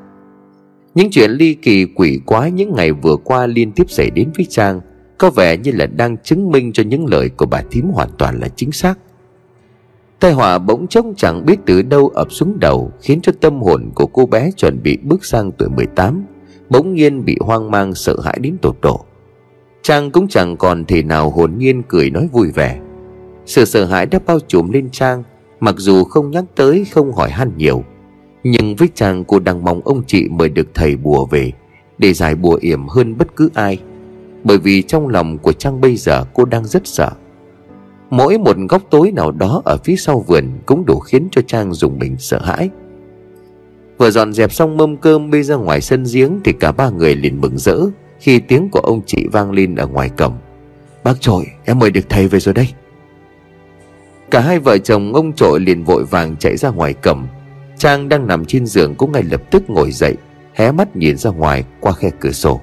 Những 0.95 1.11
chuyện 1.11 1.31
ly 1.31 1.55
kỳ 1.55 1.85
quỷ 1.85 2.21
quái 2.27 2.51
những 2.51 2.75
ngày 2.77 2.93
vừa 2.93 3.17
qua 3.17 3.47
liên 3.47 3.73
tiếp 3.73 3.85
xảy 3.89 4.11
đến 4.11 4.31
với 4.37 4.47
Trang 4.51 4.81
có 5.19 5.31
vẻ 5.31 5.57
như 5.57 5.71
là 5.75 5.87
đang 5.87 6.17
chứng 6.17 6.51
minh 6.51 6.73
cho 6.73 6.83
những 6.83 7.07
lời 7.07 7.29
của 7.29 7.47
bà 7.47 7.62
thím 7.71 7.87
hoàn 7.87 8.09
toàn 8.19 8.41
là 8.41 8.49
chính 8.49 8.73
xác. 8.73 8.99
Tai 10.21 10.33
họa 10.33 10.59
bỗng 10.59 10.87
chốc 10.87 11.07
chẳng 11.17 11.47
biết 11.47 11.59
từ 11.67 11.83
đâu 11.83 12.09
ập 12.09 12.33
xuống 12.33 12.61
đầu, 12.61 12.93
Khiến 13.01 13.21
cho 13.23 13.33
tâm 13.41 13.61
hồn 13.61 13.91
của 13.95 14.07
cô 14.07 14.27
bé 14.27 14.51
chuẩn 14.57 14.83
bị 14.83 14.99
bước 15.03 15.25
sang 15.25 15.53
tuổi 15.53 15.69
18 15.69 16.25
Bỗng 16.71 16.95
nhiên 16.95 17.25
bị 17.25 17.37
hoang 17.41 17.71
mang 17.71 17.95
sợ 17.95 18.17
hãi 18.25 18.39
đến 18.41 18.57
tột 18.62 18.77
độ. 18.83 19.05
Trang 19.83 20.11
cũng 20.11 20.29
chẳng 20.29 20.57
còn 20.57 20.85
thể 20.85 21.03
nào 21.03 21.31
hồn 21.31 21.53
nhiên 21.59 21.83
cười 21.89 22.11
nói 22.11 22.29
vui 22.33 22.51
vẻ. 22.51 22.81
Sự 23.47 23.64
sợ 23.64 23.85
hãi 23.85 24.07
đã 24.07 24.19
bao 24.27 24.39
trùm 24.49 24.71
lên 24.71 24.89
Trang 24.91 25.23
Mặc 25.61 25.75
dù 25.79 26.05
không 26.05 26.31
nhắc 26.31 26.45
tới, 26.55 26.85
không 26.93 27.12
hỏi 27.12 27.31
han 27.31 27.53
nhiều. 27.57 27.85
Nhưng 28.45 28.77
với 28.77 28.89
Trang 28.95 29.25
cô 29.25 29.39
đang 29.39 29.64
mong 29.64 29.81
ông 29.85 30.03
chị 30.07 30.29
mời 30.29 30.49
được 30.49 30.67
thầy 30.75 30.97
bùa 30.97 31.27
về, 31.27 31.53
Để 31.99 32.12
giải 32.12 32.35
bùa 32.35 32.59
yểm 32.61 32.89
hơn 32.89 33.19
bất 33.19 33.37
cứ 33.37 33.51
ai. 33.55 33.79
Bởi 34.47 34.59
vì 34.59 34.83
trong 34.83 35.09
lòng 35.09 35.39
của 35.39 35.53
Trang 35.53 35.81
bây 35.81 35.97
giờ 35.97 36.25
cô 36.35 36.45
đang 36.45 36.65
rất 36.65 36.87
sợ. 36.87 37.11
Mỗi 38.11 38.39
một 38.39 38.57
góc 38.69 38.83
tối 38.91 39.13
nào 39.13 39.33
đó 39.33 39.63
ở 39.65 39.77
phía 39.85 39.97
sau 39.97 40.21
vườn 40.21 40.45
Cũng 40.67 40.87
đủ 40.87 40.99
khiến 40.99 41.29
cho 41.31 41.43
Trang 41.47 41.73
dùng 41.73 41.99
mình 41.99 42.17
sợ 42.19 42.41
hãi. 42.43 42.71
Vừa 43.99 44.11
dọn 44.11 44.33
dẹp 44.33 44.53
xong 44.53 44.77
mâm 44.77 44.97
cơm 44.97 45.31
bê 45.31 45.43
ra 45.43 45.55
ngoài 45.55 45.81
sân 45.81 46.05
giếng 46.13 46.41
Thì 46.45 46.53
cả 46.53 46.73
ba 46.73 46.91
người 46.91 47.17
liền 47.17 47.41
mừng 47.41 47.59
rỡ 47.59 47.77
Khi 48.21 48.39
tiếng 48.39 48.69
của 48.71 48.81
ông 48.81 49.01
chị 49.07 49.27
vang 49.33 49.51
lên 49.53 49.77
ở 49.77 49.87
ngoài 49.87 50.11
cổng. 50.19 50.39
Bác 51.05 51.21
trội, 51.21 51.47
em 51.65 51.79
mời 51.79 51.91
được 51.91 52.09
thầy 52.09 52.29
về 52.29 52.41
rồi 52.41 52.55
đây. 52.55 52.69
Cả 54.31 54.41
hai 54.41 54.59
vợ 54.59 54.79
chồng 54.79 55.15
ông 55.15 55.33
trội 55.33 55.61
liền 55.61 55.85
vội 55.85 56.05
vàng 56.05 56.37
chạy 56.37 56.57
ra 56.57 56.71
ngoài 56.71 56.95
cổng. 56.95 57.27
Trang 57.79 58.09
đang 58.09 58.27
nằm 58.27 58.45
trên 58.45 58.67
giường 58.67 58.95
cũng 58.95 59.13
ngay 59.13 59.23
lập 59.23 59.41
tức 59.51 59.71
ngồi 59.71 59.93
dậy, 59.93 60.15
Hé 60.55 60.73
mắt 60.73 60.97
nhìn 60.97 61.17
ra 61.17 61.31
ngoài 61.31 61.65
qua 61.81 61.93
khe 61.93 62.11
cửa 62.21 62.31
sổ. 62.31 62.61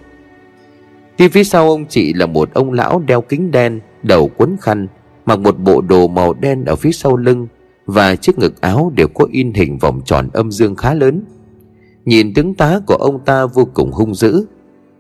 Đi 1.24 1.30
phía 1.30 1.44
sau 1.44 1.70
ông 1.70 1.86
chị 1.86 2.14
là 2.14 2.26
một 2.26 2.54
ông 2.54 2.72
lão 2.72 3.00
đeo 3.00 3.22
kính 3.22 3.52
đen, 3.52 3.80
Đầu 4.04 4.30
quấn 4.38 4.58
khăn, 4.62 4.88
Mặc 5.26 5.40
một 5.40 5.60
bộ 5.60 5.82
đồ 5.82 6.08
màu 6.08 6.34
đen 6.34 6.66
ở 6.66 6.76
phía 6.76 6.92
sau 6.92 7.16
lưng, 7.16 7.48
Và 7.86 8.16
chiếc 8.16 8.40
ngực 8.40 8.62
áo 8.62 8.92
đều 8.96 9.08
có 9.08 9.28
in 9.32 9.54
hình 9.54 9.78
vòng 9.78 10.02
tròn 10.06 10.30
âm 10.34 10.52
dương 10.52 10.76
khá 10.76 10.94
lớn. 10.94 11.24
Nhìn 12.06 12.34
tướng 12.34 12.56
tá 12.56 12.80
của 12.88 12.96
ông 12.96 13.26
ta 13.26 13.46
vô 13.46 13.68
cùng 13.74 13.92
hung 13.92 14.16
dữ. 14.16 14.46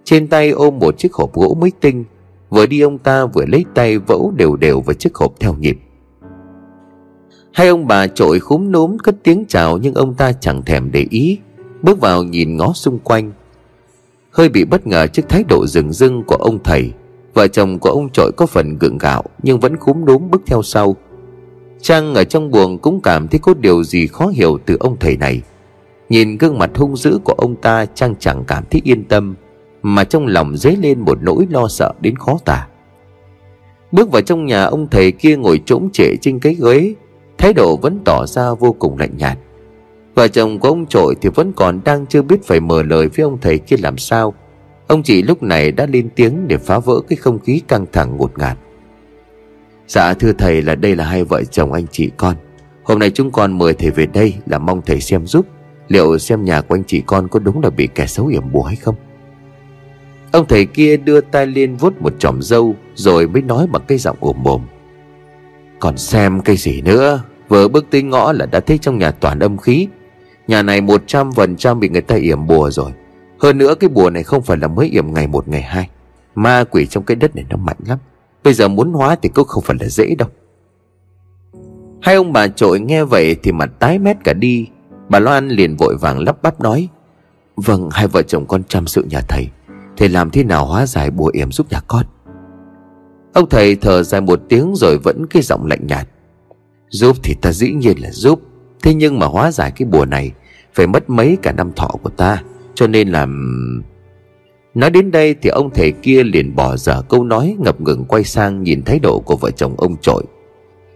Trên 0.03 0.28
tay 0.28 0.49
ôm 0.49 0.80
một 0.80 0.97
chiếc 0.97 1.13
hộp 1.13 1.34
gỗ 1.34 1.57
mới 1.61 1.71
tinh, 1.82 2.03
Vừa 2.49 2.65
đi 2.65 2.82
ông 2.82 2.97
ta 2.97 3.26
vừa 3.26 3.45
lấy 3.45 3.65
tay 3.76 3.97
vỗ 3.97 4.32
đều 4.36 4.55
đều 4.55 4.82
vào 4.82 4.93
chiếc 4.93 5.15
hộp 5.15 5.34
theo 5.39 5.55
nhịp. 5.55 5.78
Hai 7.53 7.67
ông 7.67 7.88
bà 7.88 8.07
trội 8.07 8.39
khúm 8.39 8.71
núm 8.71 8.97
cất 8.97 9.15
tiếng 9.24 9.45
chào 9.47 9.78
nhưng 9.78 9.93
ông 9.93 10.13
ta 10.13 10.32
chẳng 10.32 10.61
thèm 10.65 10.91
để 10.91 11.07
ý, 11.09 11.38
Bước 11.82 11.99
vào 11.99 12.24
nhìn 12.24 12.57
ngó 12.57 12.74
xung 12.74 12.99
quanh. 12.99 13.32
Hơi 14.34 14.50
bị 14.50 14.66
bất 14.66 14.88
ngờ 14.88 15.08
trước 15.08 15.30
thái 15.30 15.44
độ 15.50 15.68
rừng 15.68 15.94
rưng 15.94 16.24
của 16.24 16.36
ông 16.36 16.64
thầy. 16.64 16.92
Vợ 17.34 17.48
chồng 17.48 17.80
của 17.80 17.90
ông 17.90 18.10
trội 18.10 18.32
có 18.38 18.46
phần 18.46 18.78
gượng 18.78 18.98
gạo, 18.98 19.24
Nhưng 19.44 19.60
vẫn 19.60 19.78
cúm 19.78 20.06
đốm 20.06 20.30
bước 20.32 20.42
theo 20.46 20.62
sau. 20.62 20.96
Trang 21.82 22.14
ở 22.14 22.24
trong 22.24 22.52
buồng 22.52 22.78
cũng 22.78 23.02
cảm 23.02 23.28
thấy 23.28 23.40
có 23.40 23.54
điều 23.54 23.84
gì 23.84 24.08
khó 24.08 24.28
hiểu 24.28 24.58
từ 24.66 24.78
ông 24.80 24.98
thầy 25.00 25.18
này. 25.18 25.42
Nhìn 26.10 26.38
gương 26.38 26.58
mặt 26.58 26.72
hung 26.76 26.98
dữ 26.98 27.20
của 27.24 27.34
ông 27.34 27.56
ta, 27.56 27.86
Trang 27.86 28.16
chẳng 28.20 28.44
cảm 28.48 28.64
thấy 28.72 28.82
yên 28.84 29.04
tâm, 29.04 29.36
Mà 29.82 30.04
trong 30.04 30.28
lòng 30.28 30.58
dấy 30.58 30.76
lên 30.76 31.00
một 31.00 31.18
nỗi 31.22 31.48
lo 31.50 31.68
sợ 31.68 31.94
đến 32.02 32.16
khó 32.16 32.38
tả. 32.46 32.68
Bước 33.92 34.12
vào 34.12 34.22
trong 34.22 34.46
nhà, 34.46 34.64
ông 34.64 34.88
thầy 34.92 35.12
kia 35.12 35.38
ngồi 35.38 35.62
trỗng 35.66 35.90
trệ 35.94 36.16
trên 36.22 36.40
cái 36.40 36.58
ghế, 36.62 36.94
Thái 37.38 37.54
độ 37.54 37.78
vẫn 37.82 38.00
tỏ 38.06 38.26
ra 38.26 38.54
vô 38.54 38.76
cùng 38.80 38.98
lạnh 38.98 39.18
nhạt. 39.18 39.38
Vợ 40.16 40.28
chồng 40.28 40.59
của 40.59 40.70
ông 40.70 40.86
trội 40.86 41.16
thì 41.22 41.30
vẫn 41.30 41.53
còn 41.55 41.82
đang 41.86 42.05
chưa 42.05 42.22
biết 42.22 42.43
phải 42.43 42.59
mở 42.59 42.84
lời 42.84 43.07
với 43.07 43.24
ông 43.24 43.38
thầy 43.41 43.57
kia 43.57 43.76
làm 43.80 43.97
sao. 43.97 44.34
Ông 44.88 45.03
chị 45.03 45.22
lúc 45.22 45.43
này 45.43 45.72
đã 45.72 45.86
lên 45.86 46.09
tiếng 46.16 46.47
để 46.47 46.57
phá 46.57 46.80
vỡ 46.80 47.01
cái 47.09 47.18
không 47.18 47.39
khí 47.39 47.61
căng 47.68 47.86
thẳng 47.91 48.18
ngột 48.18 48.38
ngạt. 48.38 48.57
Dạ 49.88 50.14
thưa 50.14 50.34
thầy, 50.34 50.61
là 50.61 50.76
đây 50.76 50.95
là 50.95 51.03
hai 51.03 51.24
vợ 51.24 51.43
chồng 51.43 51.74
anh 51.74 51.86
chị 51.91 52.11
con. 52.18 52.36
Hôm 52.84 52.99
nay 52.99 53.09
chúng 53.09 53.32
con 53.32 53.57
mời 53.57 53.74
thầy 53.74 53.91
về 53.91 54.05
đây 54.05 54.34
là 54.45 54.57
mong 54.57 54.82
thầy 54.86 55.01
xem 55.01 55.26
giúp 55.26 55.45
Liệu 55.88 56.18
xem 56.18 56.45
nhà 56.45 56.61
của 56.61 56.76
anh 56.76 56.84
chị 56.84 57.03
con 57.05 57.28
có 57.28 57.39
đúng 57.39 57.61
là 57.61 57.70
bị 57.70 57.88
kẻ 57.95 58.07
xấu 58.07 58.28
yểm 58.28 58.51
bùa 58.51 58.64
hay 58.64 58.76
không. 58.76 58.95
Ông 60.32 60.45
thầy 60.47 60.66
kia 60.66 60.97
đưa 60.97 61.22
tay 61.22 61.47
lên 61.47 61.76
vuốt 61.76 62.01
một 62.01 62.14
chòm 62.20 62.41
dâu 62.41 62.76
Rồi 62.95 63.28
mới 63.28 63.41
nói 63.41 63.68
bằng 63.68 63.82
cái 63.88 63.97
giọng 63.97 64.18
ồm 64.20 64.43
ồm. 64.43 64.61
Còn 65.80 65.97
xem 65.97 66.41
cái 66.41 66.57
gì 66.57 66.82
nữa? 66.82 67.22
Vừa 67.49 67.68
bước 67.68 67.86
tới 67.89 68.01
ngõ 68.01 68.32
là 68.32 68.45
đã 68.45 68.59
thấy 68.59 68.78
trong 68.78 68.97
nhà 68.97 69.11
toàn 69.11 69.39
âm 69.39 69.57
khí. 69.57 69.88
Nhà 70.48 70.62
này 70.62 70.82
một 70.82 71.04
trăm 71.08 71.32
phần 71.32 71.56
trăm 71.56 71.80
bị 71.80 71.89
người 71.89 72.02
ta 72.02 72.16
yểm 72.16 72.48
bùa 72.48 72.70
rồi. 72.70 72.91
Hơn 73.39 73.58
nữa 73.58 73.76
cái 73.76 73.89
bùa 73.89 74.10
này 74.10 74.24
không 74.24 74.41
phải 74.41 74.58
là 74.58 74.68
mới 74.68 74.89
yểm 74.89 75.14
ngày 75.14 75.28
một, 75.28 75.48
ngày 75.48 75.62
hai. 75.62 75.89
Ma 76.36 76.64
quỷ 76.64 76.86
trong 76.86 77.04
cái 77.04 77.16
đất 77.16 77.36
này 77.36 77.46
nó 77.50 77.58
mạnh 77.58 77.78
lắm. 77.88 78.00
Bây 78.44 78.54
giờ 78.54 78.68
muốn 78.68 78.94
hóa 78.94 79.16
thì 79.22 79.30
cũng 79.30 79.48
không 79.48 79.64
phải 79.64 79.78
là 79.80 79.88
dễ 79.88 80.16
đâu. 80.16 80.30
Hai 82.02 82.16
ông 82.16 82.34
bà 82.34 82.48
trội 82.48 82.80
nghe 82.80 83.04
vậy 83.04 83.36
thì 83.44 83.52
mặt 83.52 83.70
tái 83.80 84.00
mét 84.00 84.18
cả 84.24 84.34
đi. 84.34 84.68
Bà 85.10 85.20
Loan 85.20 85.50
liền 85.50 85.76
vội 85.78 85.98
vàng 85.98 86.20
lắp 86.20 86.41
bắp 86.41 86.62
nói 86.62 86.89
Vâng 87.56 87.89
hai 87.91 88.08
vợ 88.08 88.22
chồng 88.22 88.46
con 88.48 88.64
chăm 88.64 88.88
sự 88.88 89.04
nhà 89.04 89.22
thầy. 89.30 89.48
Thầy 89.98 90.10
làm 90.10 90.30
thế 90.30 90.44
nào 90.44 90.66
hóa 90.66 90.86
giải 90.86 91.12
bùa 91.12 91.30
yểm 91.34 91.52
giúp 91.52 91.68
nhà 91.72 91.80
con? 91.88 92.06
Ông 93.34 93.50
thầy 93.50 93.76
thở 93.76 94.04
dài 94.04 94.22
một 94.22 94.41
tiếng 94.50 94.74
rồi 94.76 94.98
vẫn 94.98 95.26
cái 95.30 95.41
giọng 95.41 95.66
lạnh 95.66 95.88
nhạt, 95.88 96.08
Giúp 96.89 97.18
thì 97.24 97.36
ta 97.41 97.52
dĩ 97.52 97.72
nhiên 97.72 97.98
là 98.02 98.12
giúp. 98.12 98.41
Thế 98.84 98.94
nhưng 98.94 99.20
mà 99.20 99.26
hóa 99.26 99.52
giải 99.52 99.72
cái 99.76 99.88
bùa 99.92 100.06
này, 100.06 100.32
Phải 100.74 100.88
mất 100.88 101.10
mấy 101.10 101.38
cả 101.42 101.52
năm 101.52 101.72
thọ 101.76 101.88
của 101.88 102.10
ta. 102.10 102.44
Cho 102.76 102.88
nên 102.88 103.10
là, 103.10 103.28
Nói 104.74 104.90
đến 104.90 105.12
đây 105.12 105.36
thì 105.42 105.50
ông 105.50 105.70
thầy 105.74 105.92
kia 105.92 106.24
liền 106.24 106.56
bỏ 106.56 106.78
dở 106.78 107.02
câu 107.10 107.24
nói, 107.24 107.56
ngập 107.60 107.82
ngừng 107.82 108.06
quay 108.06 108.24
sang 108.24 108.64
nhìn 108.64 108.84
thái 108.84 109.00
độ 109.00 109.20
của 109.20 109.36
vợ 109.36 109.52
chồng 109.52 109.76
ông 109.78 109.96
trội. 110.02 110.24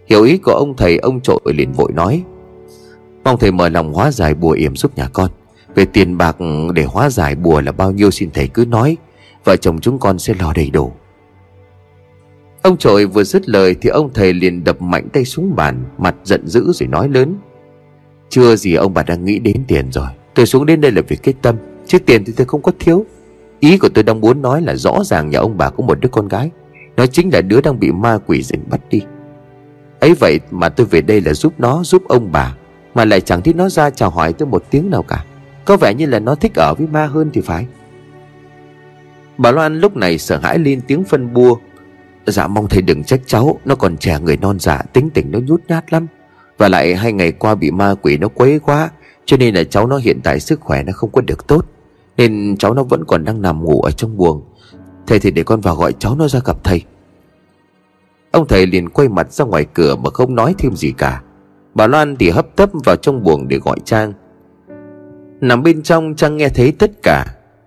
Hiểu 0.06 0.22
ý 0.22 0.38
của 0.38 0.52
ông 0.52 0.76
thầy, 0.76 0.98
ông 0.98 1.20
trội 1.20 1.40
liền 1.44 1.72
vội 1.72 1.92
nói, 1.92 2.24
Mong 3.24 3.38
thầy 3.38 3.52
mở 3.52 3.68
lòng 3.68 3.92
hóa 3.92 4.10
giải 4.10 4.34
bùa 4.34 4.50
yểm 4.50 4.76
giúp 4.76 4.96
nhà 4.96 5.08
con. 5.12 5.30
Về 5.74 5.84
tiền 5.84 6.18
bạc, 6.18 6.36
để 6.74 6.84
hóa 6.84 7.10
giải 7.10 7.34
bùa 7.34 7.60
là 7.60 7.72
bao 7.72 7.92
nhiêu 7.92 8.10
xin 8.10 8.30
thầy 8.30 8.48
cứ 8.48 8.64
nói. 8.64 8.96
Vợ 9.44 9.56
chồng 9.56 9.80
chúng 9.80 9.98
con 9.98 10.18
sẽ 10.18 10.34
lo 10.40 10.52
đầy 10.56 10.70
đủ. 10.70 10.92
Ông 12.62 12.76
trội 12.76 13.06
vừa 13.06 13.24
dứt 13.24 13.48
lời 13.48 13.76
thì 13.80 13.90
ông 13.90 14.10
thầy 14.14 14.32
liền 14.32 14.64
đập 14.64 14.82
mạnh 14.82 15.08
tay 15.12 15.24
xuống 15.24 15.56
bàn, 15.56 15.84
Mặt 15.98 16.14
giận 16.24 16.48
dữ 16.48 16.72
rồi 16.72 16.88
nói 16.88 17.08
lớn 17.08 17.36
chưa 18.28 18.56
gì 18.56 18.74
ông 18.74 18.94
bà 18.94 19.02
đang 19.02 19.24
nghĩ 19.24 19.38
đến 19.38 19.64
tiền 19.68 19.92
rồi. 19.92 20.08
Tôi 20.34 20.46
xuống 20.46 20.66
đến 20.66 20.80
đây 20.80 20.92
là 20.92 21.02
vì 21.08 21.16
cái 21.16 21.34
tâm. 21.42 21.56
Chứ 21.86 21.98
tiền 21.98 22.24
thì 22.24 22.32
tôi 22.36 22.46
không 22.46 22.62
có 22.62 22.72
thiếu. 22.78 23.04
Ý 23.60 23.78
của 23.78 23.88
tôi 23.88 24.04
đang 24.04 24.20
muốn 24.20 24.42
nói 24.42 24.62
là 24.62 24.76
rõ 24.76 25.04
ràng 25.04 25.30
nhà 25.30 25.38
ông 25.38 25.58
bà 25.58 25.70
có 25.70 25.84
một 25.84 26.00
đứa 26.00 26.08
con 26.08 26.28
gái. 26.28 26.50
Nó 26.96 27.06
chính 27.06 27.30
là 27.32 27.40
đứa 27.40 27.60
đang 27.60 27.80
bị 27.80 27.92
ma 27.92 28.18
quỷ 28.26 28.42
dình 28.42 28.60
bắt 28.70 28.80
đi. 28.90 29.02
Ấy 30.00 30.14
vậy 30.14 30.40
mà 30.50 30.68
tôi 30.68 30.86
về 30.86 31.00
đây 31.00 31.20
là 31.20 31.34
giúp 31.34 31.52
nó, 31.58 31.82
giúp 31.84 32.02
ông 32.08 32.32
bà, 32.32 32.56
Mà 32.94 33.04
lại 33.04 33.20
chẳng 33.20 33.42
thấy 33.42 33.54
nó 33.54 33.68
ra 33.68 33.90
chào 33.90 34.10
hỏi 34.10 34.32
tôi 34.32 34.48
một 34.48 34.64
tiếng 34.70 34.90
nào 34.90 35.02
cả. 35.02 35.24
Có 35.64 35.76
vẻ 35.76 35.94
như 35.94 36.06
là 36.06 36.18
nó 36.18 36.34
thích 36.34 36.52
ở 36.54 36.74
với 36.78 36.86
ma 36.86 37.06
hơn 37.06 37.30
thì 37.32 37.40
phải. 37.40 37.66
Bà 39.38 39.50
Loan 39.50 39.80
lúc 39.80 39.96
này 39.96 40.18
sợ 40.18 40.38
hãi 40.38 40.58
lên 40.58 40.80
tiếng 40.86 41.04
phân 41.04 41.34
bua. 41.34 41.56
Dạ 42.26 42.46
mong 42.46 42.68
thầy 42.68 42.82
đừng 42.82 43.04
trách 43.04 43.20
cháu, 43.26 43.60
Nó 43.64 43.74
còn 43.74 43.96
trẻ 43.96 44.18
người 44.20 44.36
non 44.36 44.58
dạ 44.58 44.82
tính 44.92 45.10
tình 45.14 45.30
nó 45.30 45.38
nhút 45.38 45.62
nhát 45.68 45.92
lắm. 45.92 46.06
Và 46.58 46.68
lại 46.68 46.94
hai 46.94 47.12
ngày 47.12 47.32
qua 47.32 47.54
bị 47.54 47.70
ma 47.70 47.94
quỷ 48.02 48.16
nó 48.16 48.28
quấy 48.28 48.58
quá, 48.58 48.90
Cho 49.24 49.36
nên 49.36 49.54
là 49.54 49.64
cháu 49.64 49.86
nó 49.86 49.96
hiện 49.96 50.20
tại 50.24 50.40
sức 50.40 50.60
khỏe 50.60 50.82
nó 50.82 50.92
không 50.92 51.10
có 51.12 51.20
được 51.20 51.46
tốt. 51.46 51.66
Nên 52.16 52.56
cháu 52.58 52.74
nó 52.74 52.82
vẫn 52.82 53.04
còn 53.04 53.24
đang 53.24 53.42
nằm 53.42 53.64
ngủ 53.64 53.80
ở 53.80 53.90
trong 53.90 54.16
buồng. 54.16 54.42
Thầy 55.06 55.18
thì 55.18 55.30
để 55.30 55.42
con 55.42 55.60
vào 55.60 55.74
gọi 55.74 55.92
cháu 55.98 56.16
nó 56.16 56.28
ra 56.28 56.40
gặp 56.44 56.56
thầy. 56.64 56.82
Ông 58.30 58.46
thầy 58.48 58.66
liền 58.66 58.88
quay 58.88 59.08
mặt 59.08 59.32
ra 59.32 59.44
ngoài 59.44 59.66
cửa 59.74 59.96
mà 59.96 60.10
không 60.10 60.34
nói 60.34 60.54
thêm 60.58 60.76
gì 60.76 60.92
cả. 60.98 61.22
Bà 61.74 61.86
Loan 61.86 62.16
thì 62.16 62.30
hấp 62.30 62.56
tấp 62.56 62.70
vào 62.84 62.96
trong 62.96 63.22
buồng 63.22 63.48
để 63.48 63.58
gọi 63.58 63.76
Trang. 63.84 64.12
Nằm 65.40 65.62
bên 65.62 65.82
trong, 65.82 66.14
Trang 66.14 66.36
nghe 66.36 66.48
thấy 66.48 66.72
tất 66.72 66.90
cả. 67.02 67.26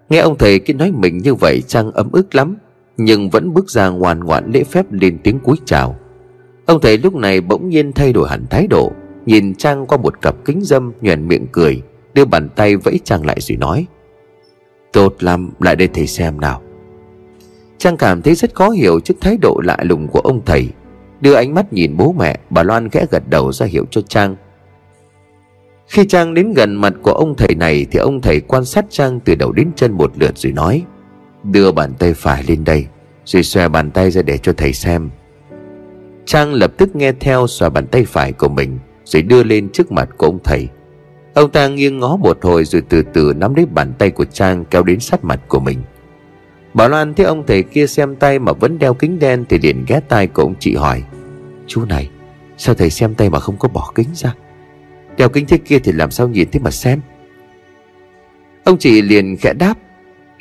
Nghe 0.09 0.19
ông 0.19 0.37
thầy 0.37 0.59
kia 0.59 0.73
nói 0.73 0.91
mình 0.91 1.17
như 1.17 1.35
vậy, 1.35 1.61
Trang 1.67 1.91
ấm 1.91 2.09
ức 2.11 2.35
lắm. 2.35 2.57
Nhưng 2.97 3.29
vẫn 3.29 3.53
bước 3.53 3.69
ra 3.69 3.89
ngoan 3.89 4.19
ngoãn 4.19 4.51
lễ 4.51 4.63
phép 4.63 4.85
lên 4.91 5.17
tiếng 5.23 5.39
cúi 5.39 5.57
chào. 5.65 5.95
Ông 6.71 6.81
thầy 6.81 6.97
lúc 6.97 7.15
này 7.15 7.41
bỗng 7.41 7.69
nhiên 7.69 7.93
thay 7.93 8.13
đổi 8.13 8.29
hẳn 8.29 8.45
thái 8.49 8.67
độ, 8.67 8.91
Nhìn 9.25 9.55
Trang 9.55 9.85
qua 9.85 9.97
một 9.97 10.21
cặp 10.21 10.35
kính 10.45 10.59
dâm 10.63 10.93
nhoẻn 11.01 11.27
miệng 11.27 11.47
cười, 11.51 11.81
Đưa 12.13 12.25
bàn 12.25 12.49
tay 12.55 12.75
vẫy 12.75 12.99
Trang 13.03 13.25
lại 13.25 13.37
rồi 13.39 13.57
nói, 13.57 13.85
Tốt 14.93 15.15
lắm, 15.19 15.51
lại 15.59 15.75
đây 15.75 15.87
thầy 15.93 16.07
xem 16.07 16.41
nào. 16.41 16.61
Trang 17.77 17.97
cảm 17.97 18.21
thấy 18.21 18.35
rất 18.35 18.55
khó 18.55 18.69
hiểu 18.69 18.99
trước 18.99 19.13
thái 19.21 19.37
độ 19.41 19.61
lạ 19.63 19.77
lùng 19.81 20.07
của 20.07 20.19
ông 20.19 20.41
thầy, 20.45 20.69
Đưa 21.21 21.33
ánh 21.33 21.53
mắt 21.53 21.73
nhìn 21.73 21.97
bố 21.97 22.15
mẹ, 22.17 22.39
Bà 22.49 22.63
Loan 22.63 22.89
khẽ 22.89 23.05
gật 23.11 23.23
đầu 23.29 23.51
ra 23.51 23.65
hiệu 23.65 23.85
cho 23.91 24.01
Trang. 24.01 24.35
Khi 25.87 26.05
Trang 26.05 26.33
đến 26.33 26.53
gần 26.53 26.75
mặt 26.75 26.93
của 27.01 27.13
ông 27.13 27.35
thầy 27.35 27.55
này 27.55 27.85
Thì 27.91 27.99
ông 27.99 28.21
thầy 28.21 28.39
quan 28.39 28.65
sát 28.65 28.85
Trang 28.89 29.19
từ 29.19 29.35
đầu 29.35 29.51
đến 29.51 29.71
chân 29.75 29.91
một 29.91 30.11
lượt 30.15 30.37
rồi 30.37 30.53
nói, 30.53 30.83
Đưa 31.43 31.71
bàn 31.71 31.93
tay 31.99 32.13
phải 32.13 32.43
lên 32.47 32.63
đây, 32.63 32.85
Rồi 33.25 33.43
xòe 33.43 33.69
bàn 33.69 33.91
tay 33.91 34.11
ra 34.11 34.21
để 34.21 34.37
cho 34.37 34.53
thầy 34.57 34.73
xem. 34.73 35.09
Trang 36.31 36.53
lập 36.53 36.71
tức 36.77 36.95
nghe 36.95 37.11
theo 37.11 37.47
xòa 37.47 37.69
bàn 37.69 37.87
tay 37.87 38.05
phải 38.05 38.31
của 38.33 38.49
mình, 38.49 38.79
Rồi 39.03 39.21
đưa 39.21 39.43
lên 39.43 39.69
trước 39.69 39.91
mặt 39.91 40.09
của 40.17 40.25
ông 40.25 40.39
thầy. 40.43 40.67
Ông 41.33 41.51
ta 41.51 41.67
nghiêng 41.67 41.99
ngó 41.99 42.15
một 42.15 42.37
hồi 42.41 42.65
rồi 42.65 42.81
từ 42.89 43.03
từ 43.13 43.33
nắm 43.37 43.55
lấy 43.55 43.65
bàn 43.65 43.93
tay 43.97 44.11
của 44.11 44.25
Trang 44.25 44.65
kéo 44.65 44.83
đến 44.83 44.99
sát 44.99 45.23
mặt 45.23 45.39
của 45.47 45.59
mình. 45.59 45.81
Bảo 46.73 46.89
Loan 46.89 47.13
thấy 47.13 47.25
ông 47.25 47.43
thầy 47.47 47.63
kia 47.63 47.87
xem 47.87 48.15
tay 48.15 48.39
mà 48.39 48.53
vẫn 48.53 48.79
đeo 48.79 48.93
kính 48.93 49.19
đen 49.19 49.45
Thì 49.49 49.59
liền 49.59 49.85
ghé 49.87 49.99
tai 50.09 50.27
của 50.27 50.41
ông 50.41 50.53
chị 50.59 50.75
hỏi, 50.75 51.03
Chú 51.67 51.85
này, 51.85 52.09
Sao 52.57 52.75
thầy 52.75 52.89
xem 52.89 53.15
tay 53.15 53.29
mà 53.29 53.39
không 53.39 53.57
có 53.57 53.69
bỏ 53.69 53.91
kính 53.95 54.09
ra? 54.13 54.35
Đeo 55.17 55.29
kính 55.29 55.45
thế 55.45 55.57
kia 55.57 55.79
thì 55.79 55.91
làm 55.91 56.11
sao 56.11 56.27
nhìn 56.27 56.47
thế 56.51 56.59
mà 56.59 56.71
xem? 56.71 57.01
Ông 58.63 58.77
chị 58.77 59.01
liền 59.01 59.37
khẽ 59.37 59.53
đáp, 59.53 59.77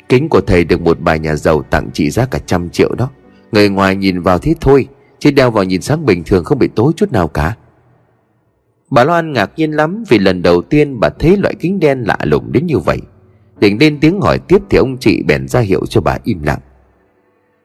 Kính 0.09 0.29
của 0.29 0.41
thầy 0.41 0.63
được 0.63 0.81
một 0.81 0.99
bà 0.99 1.15
nhà 1.15 1.35
giàu 1.35 1.61
tặng 1.61 1.89
trị 1.93 2.09
giá 2.09 2.25
cả 2.25 2.39
trăm 2.45 2.69
triệu 2.69 2.95
đó, 2.95 3.09
Người 3.51 3.69
ngoài 3.69 3.95
nhìn 3.95 4.21
vào 4.21 4.37
thế 4.37 4.53
thôi. 4.61 4.87
Chứ 5.21 5.31
đeo 5.31 5.51
vào 5.51 5.63
nhìn 5.63 5.81
sáng 5.81 6.05
bình 6.05 6.23
thường 6.25 6.43
không 6.43 6.59
bị 6.59 6.69
tối 6.75 6.93
chút 6.95 7.11
nào 7.11 7.27
cả. 7.27 7.55
Bà 8.89 9.03
Loan 9.03 9.33
ngạc 9.33 9.51
nhiên 9.55 9.71
lắm 9.71 10.03
Vì 10.09 10.19
lần 10.19 10.41
đầu 10.41 10.61
tiên 10.61 10.99
bà 10.99 11.09
thấy 11.09 11.37
loại 11.37 11.55
kính 11.59 11.79
đen 11.79 12.03
lạ 12.07 12.17
lùng 12.23 12.51
đến 12.51 12.65
như 12.65 12.79
vậy. 12.79 12.97
Định 13.59 13.77
lên 13.79 13.97
tiếng 14.01 14.21
hỏi 14.21 14.39
tiếp 14.39 14.61
thì 14.69 14.77
ông 14.77 14.97
chị 14.97 15.23
bèn 15.27 15.47
ra 15.47 15.59
hiệu 15.59 15.85
cho 15.85 16.01
bà 16.01 16.17
im 16.23 16.43
lặng. 16.43 16.59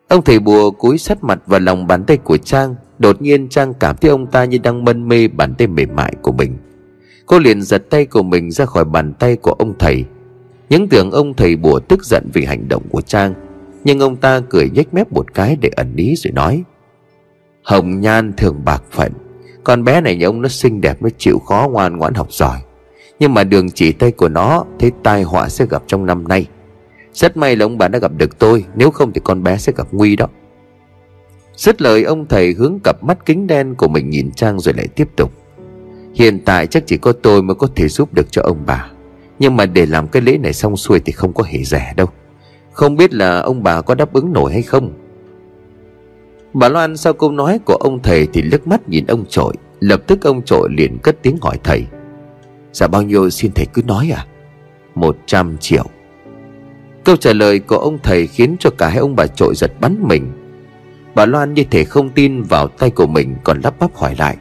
Ông 0.08 0.24
thầy 0.24 0.38
bùa 0.38 0.70
cúi 0.70 0.98
sát 0.98 1.24
mặt 1.24 1.38
vào 1.46 1.60
lòng 1.60 1.86
bàn 1.86 2.04
tay 2.04 2.16
của 2.16 2.36
Trang, 2.36 2.74
Đột 2.98 3.22
nhiên 3.22 3.48
Trang 3.48 3.74
cảm 3.74 3.96
thấy 3.96 4.10
ông 4.10 4.26
ta 4.26 4.44
như 4.44 4.58
đang 4.58 4.84
mân 4.84 5.08
mê 5.08 5.28
bàn 5.28 5.54
tay 5.54 5.66
mềm 5.66 5.88
mại 5.96 6.14
của 6.22 6.32
mình. 6.32 6.56
Cô 7.26 7.38
liền 7.38 7.62
giật 7.62 7.82
tay 7.90 8.06
của 8.06 8.22
mình 8.22 8.50
ra 8.50 8.66
khỏi 8.66 8.84
bàn 8.84 9.12
tay 9.18 9.36
của 9.36 9.52
ông 9.52 9.74
thầy. 9.78 10.04
Những 10.68 10.88
tưởng 10.88 11.10
ông 11.10 11.34
thầy 11.34 11.56
bùa 11.56 11.80
tức 11.80 12.04
giận 12.04 12.24
vì 12.32 12.44
hành 12.44 12.68
động 12.68 12.82
của 12.90 13.00
Trang, 13.00 13.34
Nhưng 13.84 14.00
ông 14.00 14.16
ta 14.16 14.40
cười 14.50 14.70
nhếch 14.70 14.94
mép 14.94 15.12
một 15.12 15.34
cái 15.34 15.56
để 15.60 15.68
ẩn 15.76 15.96
ý 15.96 16.14
rồi 16.16 16.32
nói. 16.32 16.64
Hồng 17.66 18.00
nhan 18.00 18.32
thường 18.36 18.64
bạc 18.64 18.82
phận 18.90 19.12
Con 19.64 19.84
bé 19.84 20.00
này 20.00 20.16
nhà 20.16 20.26
ông 20.26 20.42
nó 20.42 20.48
xinh 20.48 20.80
đẹp 20.80 21.02
mới 21.02 21.10
chịu 21.18 21.38
khó 21.38 21.68
ngoan 21.72 21.96
ngoãn 21.96 22.14
học 22.14 22.32
giỏi. 22.32 22.58
Nhưng 23.18 23.34
mà 23.34 23.44
đường 23.44 23.70
chỉ 23.70 23.92
tay 23.92 24.12
của 24.12 24.28
nó 24.28 24.64
Thế 24.78 24.90
tai 25.02 25.22
họa 25.22 25.48
sẽ 25.48 25.66
gặp 25.70 25.82
trong 25.86 26.06
năm 26.06 26.28
nay. 26.28 26.46
Rất 27.12 27.36
may 27.36 27.56
là 27.56 27.64
ông 27.64 27.78
bà 27.78 27.88
đã 27.88 27.98
gặp 27.98 28.12
được 28.16 28.38
tôi, 28.38 28.64
Nếu 28.76 28.90
không 28.90 29.12
thì 29.12 29.20
con 29.24 29.42
bé 29.42 29.56
sẽ 29.56 29.72
gặp 29.76 29.86
nguy 29.92 30.16
đó. 30.16 30.26
Dứt 31.56 31.82
lời, 31.82 32.02
ông 32.02 32.26
thầy 32.26 32.52
hướng 32.52 32.78
cặp 32.84 33.04
mắt 33.04 33.18
kính 33.26 33.46
đen 33.46 33.74
của 33.74 33.88
mình 33.88 34.10
nhìn 34.10 34.30
Trang 34.32 34.60
rồi 34.60 34.74
lại 34.74 34.88
tiếp 34.88 35.08
tục. 35.16 35.32
Hiện 36.14 36.40
tại 36.44 36.66
chắc 36.66 36.86
chỉ 36.86 36.96
có 36.96 37.12
tôi 37.12 37.42
mới 37.42 37.54
có 37.54 37.68
thể 37.76 37.88
giúp 37.88 38.14
được 38.14 38.26
cho 38.32 38.42
ông 38.42 38.58
bà. 38.66 38.90
Nhưng 39.38 39.56
mà 39.56 39.66
để 39.66 39.86
làm 39.86 40.08
cái 40.08 40.22
lễ 40.22 40.38
này 40.38 40.52
xong 40.52 40.76
xuôi 40.76 41.00
thì 41.00 41.12
không 41.12 41.32
có 41.32 41.44
hề 41.44 41.64
rẻ 41.64 41.92
đâu. 41.96 42.06
Không 42.72 42.96
biết 42.96 43.14
là 43.14 43.40
ông 43.40 43.62
bà 43.62 43.80
có 43.80 43.94
đáp 43.94 44.12
ứng 44.12 44.32
nổi 44.32 44.52
hay 44.52 44.62
không. 44.62 45.05
Bà 46.58 46.68
Loan 46.68 46.96
sau 46.96 47.12
câu 47.12 47.32
nói 47.32 47.60
của 47.64 47.76
ông 47.80 48.02
thầy 48.02 48.26
thì 48.32 48.42
lướt 48.42 48.66
mắt 48.66 48.88
nhìn 48.88 49.06
ông 49.06 49.24
trội 49.28 49.54
Lập 49.80 50.02
tức 50.06 50.22
ông 50.22 50.42
trội 50.42 50.68
liền 50.70 50.98
cất 50.98 51.16
tiếng 51.22 51.36
hỏi 51.40 51.58
thầy. 51.64 51.86
Dạ 52.72 52.86
bao 52.86 53.02
nhiêu 53.02 53.30
xin 53.30 53.52
thầy 53.52 53.66
cứ 53.66 53.82
nói 53.82 54.10
à? 54.14 54.26
Một 54.94 55.16
trăm 55.26 55.56
triệu. 55.58 55.84
Câu 57.04 57.16
trả 57.16 57.32
lời 57.32 57.58
của 57.58 57.76
ông 57.76 57.98
thầy 58.02 58.26
khiến 58.26 58.56
cho 58.60 58.70
cả 58.78 58.88
hai 58.88 58.98
ông 58.98 59.16
bà 59.16 59.26
trội 59.26 59.54
giật 59.56 59.72
bắn 59.80 59.96
mình. 60.00 60.32
Bà 61.14 61.26
Loan 61.26 61.54
như 61.54 61.64
thể 61.70 61.84
không 61.84 62.10
tin 62.10 62.42
vào 62.42 62.68
tay 62.68 62.90
của 62.90 63.06
mình 63.06 63.34
còn 63.44 63.60
lắp 63.60 63.74
bắp 63.78 63.96
hỏi 63.96 64.14
lại. 64.18 64.36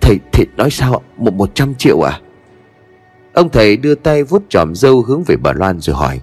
Thầy, 0.00 0.18
thầy 0.32 0.46
nói 0.56 0.70
sao 0.70 1.02
Một 1.16 1.34
một 1.34 1.54
trăm 1.54 1.74
triệu 1.74 2.00
à? 2.00 2.20
Ông 3.32 3.48
thầy 3.48 3.76
đưa 3.76 3.94
tay 3.94 4.24
vuốt 4.24 4.42
tròm 4.48 4.74
dâu 4.74 5.02
hướng 5.02 5.22
về 5.22 5.36
bà 5.36 5.52
Loan 5.52 5.80
rồi 5.80 5.96
hỏi. 5.96 6.20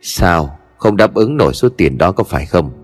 Sao? 0.00 0.58
Không 0.76 0.96
đáp 0.96 1.14
ứng 1.14 1.36
nổi 1.36 1.54
số 1.54 1.68
tiền 1.68 1.98
đó 1.98 2.12
có 2.12 2.24
phải 2.24 2.46
không? 2.46 2.81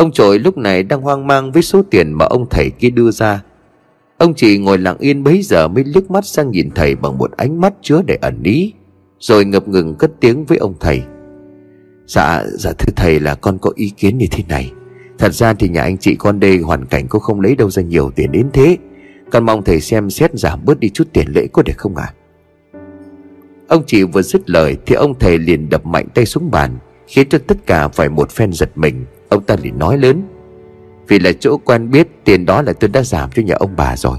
Ông 0.00 0.12
trội 0.12 0.38
lúc 0.38 0.58
này 0.58 0.82
đang 0.82 1.00
hoang 1.00 1.26
mang 1.26 1.52
với 1.52 1.62
số 1.62 1.82
tiền 1.90 2.12
mà 2.12 2.24
ông 2.24 2.46
thầy 2.50 2.70
kia 2.70 2.90
đưa 2.90 3.10
ra. 3.10 3.42
Ông 4.18 4.34
chị 4.34 4.58
ngồi 4.58 4.78
lặng 4.78 4.96
yên 4.98 5.24
bấy 5.24 5.42
giờ 5.42 5.68
mới 5.68 5.84
liếc 5.84 6.10
mắt 6.10 6.26
sang 6.26 6.50
nhìn 6.50 6.70
thầy 6.74 6.96
bằng 6.96 7.18
một 7.18 7.30
ánh 7.36 7.60
mắt 7.60 7.74
chứa 7.82 8.02
để 8.06 8.18
ẩn 8.20 8.42
ý 8.42 8.72
Rồi 9.18 9.44
ngập 9.44 9.68
ngừng 9.68 9.94
cất 9.94 10.10
tiếng 10.20 10.44
với 10.44 10.58
ông 10.58 10.74
thầy. 10.80 11.02
Dạ, 12.06 12.44
dạ 12.58 12.72
thưa 12.78 12.92
thầy 12.96 13.20
là 13.20 13.34
con 13.34 13.58
có 13.58 13.70
ý 13.74 13.90
kiến 13.96 14.18
như 14.18 14.26
thế 14.30 14.44
này. 14.48 14.72
Thật 15.18 15.34
ra 15.34 15.54
thì 15.54 15.68
nhà 15.68 15.82
anh 15.82 15.98
chị 15.98 16.14
con 16.14 16.40
đây 16.40 16.58
hoàn 16.58 16.86
cảnh 16.86 17.08
cũng 17.08 17.20
không 17.20 17.40
lấy 17.40 17.56
đâu 17.56 17.70
ra 17.70 17.82
nhiều 17.82 18.10
tiền 18.10 18.32
đến 18.32 18.50
thế. 18.52 18.76
Con 19.30 19.46
mong 19.46 19.64
thầy 19.64 19.80
xem 19.80 20.10
xét 20.10 20.30
giảm 20.34 20.64
bớt 20.64 20.80
đi 20.80 20.90
chút 20.90 21.08
tiền 21.12 21.26
lễ 21.34 21.46
có 21.52 21.62
được 21.62 21.76
không 21.76 21.96
ạ? 21.96 22.14
À? 22.72 22.80
Ông 23.68 23.82
chị 23.86 24.02
vừa 24.02 24.22
dứt 24.22 24.50
lời 24.50 24.76
thì 24.86 24.94
ông 24.94 25.18
thầy 25.18 25.38
liền 25.38 25.68
đập 25.68 25.86
mạnh 25.86 26.06
tay 26.14 26.26
xuống 26.26 26.50
bàn 26.50 26.78
Khiến 27.06 27.28
cho 27.28 27.38
tất 27.46 27.66
cả 27.66 27.88
phải 27.88 28.08
một 28.08 28.30
phen 28.30 28.52
giật 28.52 28.70
mình. 28.74 29.04
Ông 29.30 29.42
ta 29.42 29.56
liền 29.62 29.78
nói 29.78 29.98
lớn, 29.98 30.22
vì 31.08 31.18
là 31.18 31.32
chỗ 31.40 31.56
quen 31.56 31.90
biết, 31.90 32.08
tiền 32.24 32.46
đó 32.46 32.62
là 32.62 32.72
tôi 32.72 32.90
đã 32.90 33.02
giảm 33.02 33.30
cho 33.34 33.42
nhà 33.42 33.54
ông 33.54 33.70
bà 33.76 33.96
rồi. 33.96 34.18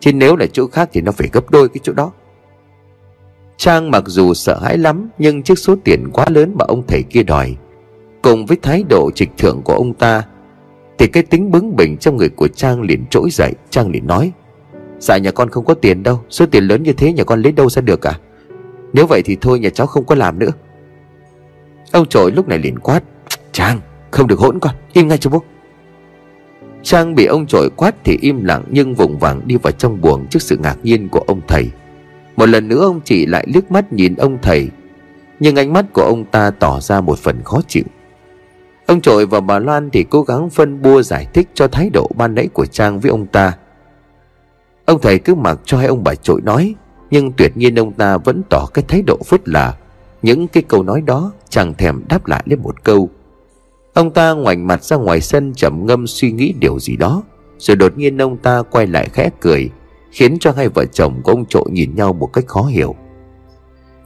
Chứ 0.00 0.12
nếu 0.12 0.36
là 0.36 0.46
chỗ 0.52 0.66
khác 0.66 0.88
thì 0.92 1.00
nó 1.00 1.12
phải 1.12 1.28
gấp 1.32 1.50
đôi 1.50 1.68
cái 1.68 1.80
chỗ 1.82 1.92
đó. 1.92 2.12
Trang 3.56 3.90
mặc 3.90 4.02
dù 4.06 4.34
sợ 4.34 4.58
hãi 4.62 4.78
lắm, 4.78 5.08
Nhưng 5.18 5.42
trước 5.42 5.58
số 5.58 5.76
tiền 5.84 6.10
quá 6.12 6.26
lớn 6.28 6.52
mà 6.58 6.64
ông 6.68 6.82
thầy 6.86 7.02
kia 7.02 7.22
đòi, 7.22 7.56
Cùng 8.22 8.46
với 8.46 8.56
thái 8.62 8.84
độ 8.88 9.10
trịch 9.14 9.30
thượng 9.38 9.62
của 9.64 9.72
ông 9.72 9.94
ta, 9.94 10.22
Thì 10.98 11.06
cái 11.06 11.22
tính 11.22 11.50
bướng 11.50 11.76
bỉnh 11.76 11.96
trong 11.96 12.16
người 12.16 12.28
của 12.28 12.48
Trang 12.48 12.82
liền 12.82 13.04
trỗi 13.10 13.30
dậy. 13.30 13.52
Trang 13.70 13.90
liền 13.90 14.06
nói 14.06 14.32
Dạ 14.98 15.18
nhà 15.18 15.30
con 15.30 15.48
không 15.48 15.64
có 15.64 15.74
tiền 15.74 16.02
đâu, 16.02 16.20
Số 16.30 16.46
tiền 16.46 16.64
lớn 16.64 16.82
như 16.82 16.92
thế 16.92 17.12
nhà 17.12 17.24
con 17.24 17.42
lấy 17.42 17.52
đâu 17.52 17.70
ra 17.70 17.82
được 17.82 18.06
à? 18.06 18.18
Nếu 18.92 19.06
vậy 19.06 19.22
thì 19.24 19.36
thôi, 19.40 19.58
nhà 19.58 19.70
cháu 19.70 19.86
không 19.86 20.04
có 20.04 20.14
làm 20.14 20.38
nữa. 20.38 20.50
Ông 21.92 22.06
trội 22.06 22.32
lúc 22.32 22.48
này 22.48 22.58
liền 22.58 22.78
quát, 22.78 23.02
Trang 23.52 23.80
không 24.12 24.26
được 24.26 24.38
hỗn 24.38 24.58
con, 24.58 24.74
Im 24.92 25.08
ngay 25.08 25.18
cho 25.18 25.30
bố. 25.30 25.42
Trang 26.82 27.14
bị 27.14 27.24
ông 27.26 27.46
trội 27.46 27.70
quát 27.76 27.94
thì 28.04 28.18
im 28.20 28.44
lặng 28.44 28.64
Nhưng 28.70 28.94
vùng 28.94 29.18
vàng 29.18 29.40
đi 29.44 29.56
vào 29.56 29.72
trong 29.72 30.00
buồng 30.00 30.26
Trước 30.26 30.42
sự 30.42 30.56
ngạc 30.62 30.76
nhiên 30.82 31.08
của 31.08 31.24
ông 31.26 31.40
thầy. 31.48 31.70
Một 32.36 32.48
lần 32.48 32.68
nữa 32.68 32.80
ông 32.80 33.00
chị 33.04 33.26
lại 33.26 33.46
liếc 33.54 33.70
mắt 33.70 33.92
nhìn 33.92 34.14
ông 34.14 34.38
thầy, 34.42 34.68
Nhưng 35.40 35.56
ánh 35.56 35.72
mắt 35.72 35.86
của 35.92 36.02
ông 36.02 36.24
ta 36.24 36.50
tỏ 36.50 36.80
ra 36.80 37.00
một 37.00 37.18
phần 37.18 37.42
khó 37.44 37.60
chịu. 37.68 37.84
Ông 38.86 39.00
trội 39.00 39.26
và 39.26 39.40
bà 39.40 39.58
Loan 39.58 39.90
thì 39.90 40.04
cố 40.04 40.22
gắng 40.22 40.50
phân 40.50 40.82
bua 40.82 41.02
giải 41.02 41.26
thích 41.34 41.48
cho 41.54 41.68
thái 41.68 41.90
độ 41.90 42.10
ban 42.16 42.34
nãy 42.34 42.48
của 42.52 42.66
Trang 42.66 43.00
với 43.00 43.10
ông 43.10 43.26
ta. 43.26 43.52
Ông 44.84 45.00
thầy 45.00 45.18
cứ 45.18 45.34
mặc 45.34 45.58
cho 45.64 45.78
hai 45.78 45.86
ông 45.86 46.04
bà 46.04 46.14
trội 46.14 46.40
nói, 46.40 46.74
Nhưng 47.10 47.32
tuyệt 47.32 47.56
nhiên 47.56 47.78
ông 47.78 47.92
ta 47.92 48.16
vẫn 48.16 48.42
tỏ 48.50 48.66
cái 48.74 48.84
thái 48.88 49.02
độ 49.06 49.18
phớt 49.26 49.48
lờ. 49.48 49.72
Những 50.22 50.48
cái 50.48 50.62
câu 50.62 50.82
nói 50.82 51.00
đó 51.00 51.32
chẳng 51.48 51.74
thèm 51.74 52.02
đáp 52.08 52.26
lại 52.26 52.42
lên 52.46 52.62
một 52.62 52.84
câu. 52.84 53.10
Ông 53.94 54.10
ta 54.10 54.32
ngoảnh 54.32 54.66
mặt 54.66 54.84
ra 54.84 54.96
ngoài 54.96 55.20
sân 55.20 55.52
trầm 55.54 55.86
ngâm 55.86 56.06
suy 56.06 56.32
nghĩ 56.32 56.54
điều 56.58 56.78
gì 56.78 56.96
đó, 56.96 57.22
Rồi 57.58 57.76
đột 57.76 57.98
nhiên 57.98 58.22
ông 58.22 58.36
ta 58.36 58.62
quay 58.70 58.86
lại 58.86 59.08
khẽ 59.12 59.30
cười, 59.40 59.70
Khiến 60.10 60.36
cho 60.40 60.52
hai 60.56 60.68
vợ 60.68 60.84
chồng 60.84 61.20
của 61.24 61.32
ông 61.32 61.46
trội 61.46 61.64
nhìn 61.70 61.94
nhau 61.94 62.12
một 62.12 62.26
cách 62.32 62.46
khó 62.46 62.62
hiểu. 62.62 62.94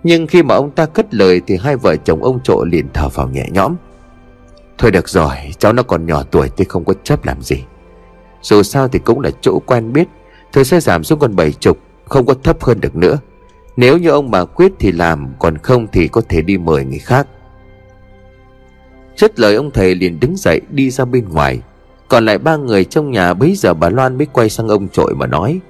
Nhưng 0.03 0.27
khi 0.27 0.43
mà 0.43 0.55
ông 0.55 0.71
ta 0.71 0.87
cất 0.87 1.15
lời 1.15 1.41
Thì 1.47 1.57
hai 1.57 1.77
vợ 1.77 1.97
chồng 1.97 2.23
ông 2.23 2.41
trội 2.45 2.67
liền 2.73 2.87
thở 2.95 3.09
vào 3.09 3.29
nhẹ 3.29 3.47
nhõm. 3.51 3.77
Thôi 4.79 4.91
được 4.91 5.09
rồi, 5.09 5.35
Cháu 5.59 5.73
nó 5.73 5.83
còn 5.83 6.07
nhỏ 6.07 6.23
tuổi 6.23 6.51
thì 6.57 6.65
không 6.65 6.85
có 6.85 6.95
chấp 7.05 7.25
làm 7.25 7.43
gì. 7.43 7.65
Dù 8.43 8.63
sao 8.63 8.89
thì 8.89 8.99
cũng 8.99 9.21
là 9.21 9.31
chỗ 9.41 9.59
quen 9.67 9.93
biết 9.93 10.09
Thôi 10.53 10.65
sẽ 10.65 10.81
giảm 10.81 11.05
xuống 11.05 11.19
còn 11.19 11.37
bảy 11.37 11.53
chục, 11.53 11.79
Không 12.05 12.27
có 12.27 12.35
thấp 12.43 12.63
hơn 12.65 12.81
được 12.81 12.97
nữa. 12.97 13.19
Nếu 13.77 13.99
như 13.99 14.09
ông 14.09 14.31
bà 14.31 14.45
quyết 14.45 14.73
thì 14.79 14.93
làm, 14.93 15.29
Còn 15.39 15.59
không 15.59 15.87
thì 15.93 16.09
có 16.09 16.23
thể 16.29 16.43
đi 16.43 16.59
mời 16.59 16.85
người 16.85 16.99
khác. 16.99 17.27
Chất 19.17 19.41
lời, 19.41 19.55
ông 19.55 19.71
thầy 19.71 19.95
liền 19.95 20.21
đứng 20.21 20.37
dậy, 20.37 20.61
đi 20.71 20.91
ra 20.91 21.05
bên 21.05 21.29
ngoài. 21.29 21.61
Còn 22.09 22.25
lại 22.25 22.39
ba 22.39 22.57
người 22.57 22.85
trong 22.85 23.11
nhà 23.11 23.35
bấy 23.35 23.55
giờ 23.57 23.75
bà 23.75 23.89
Loan 23.89 24.19
mới 24.19 24.27
quay 24.27 24.51
sang 24.51 24.69
ông 24.69 24.89
trội 24.89 25.15
mà 25.15 25.27
nói 25.27 25.61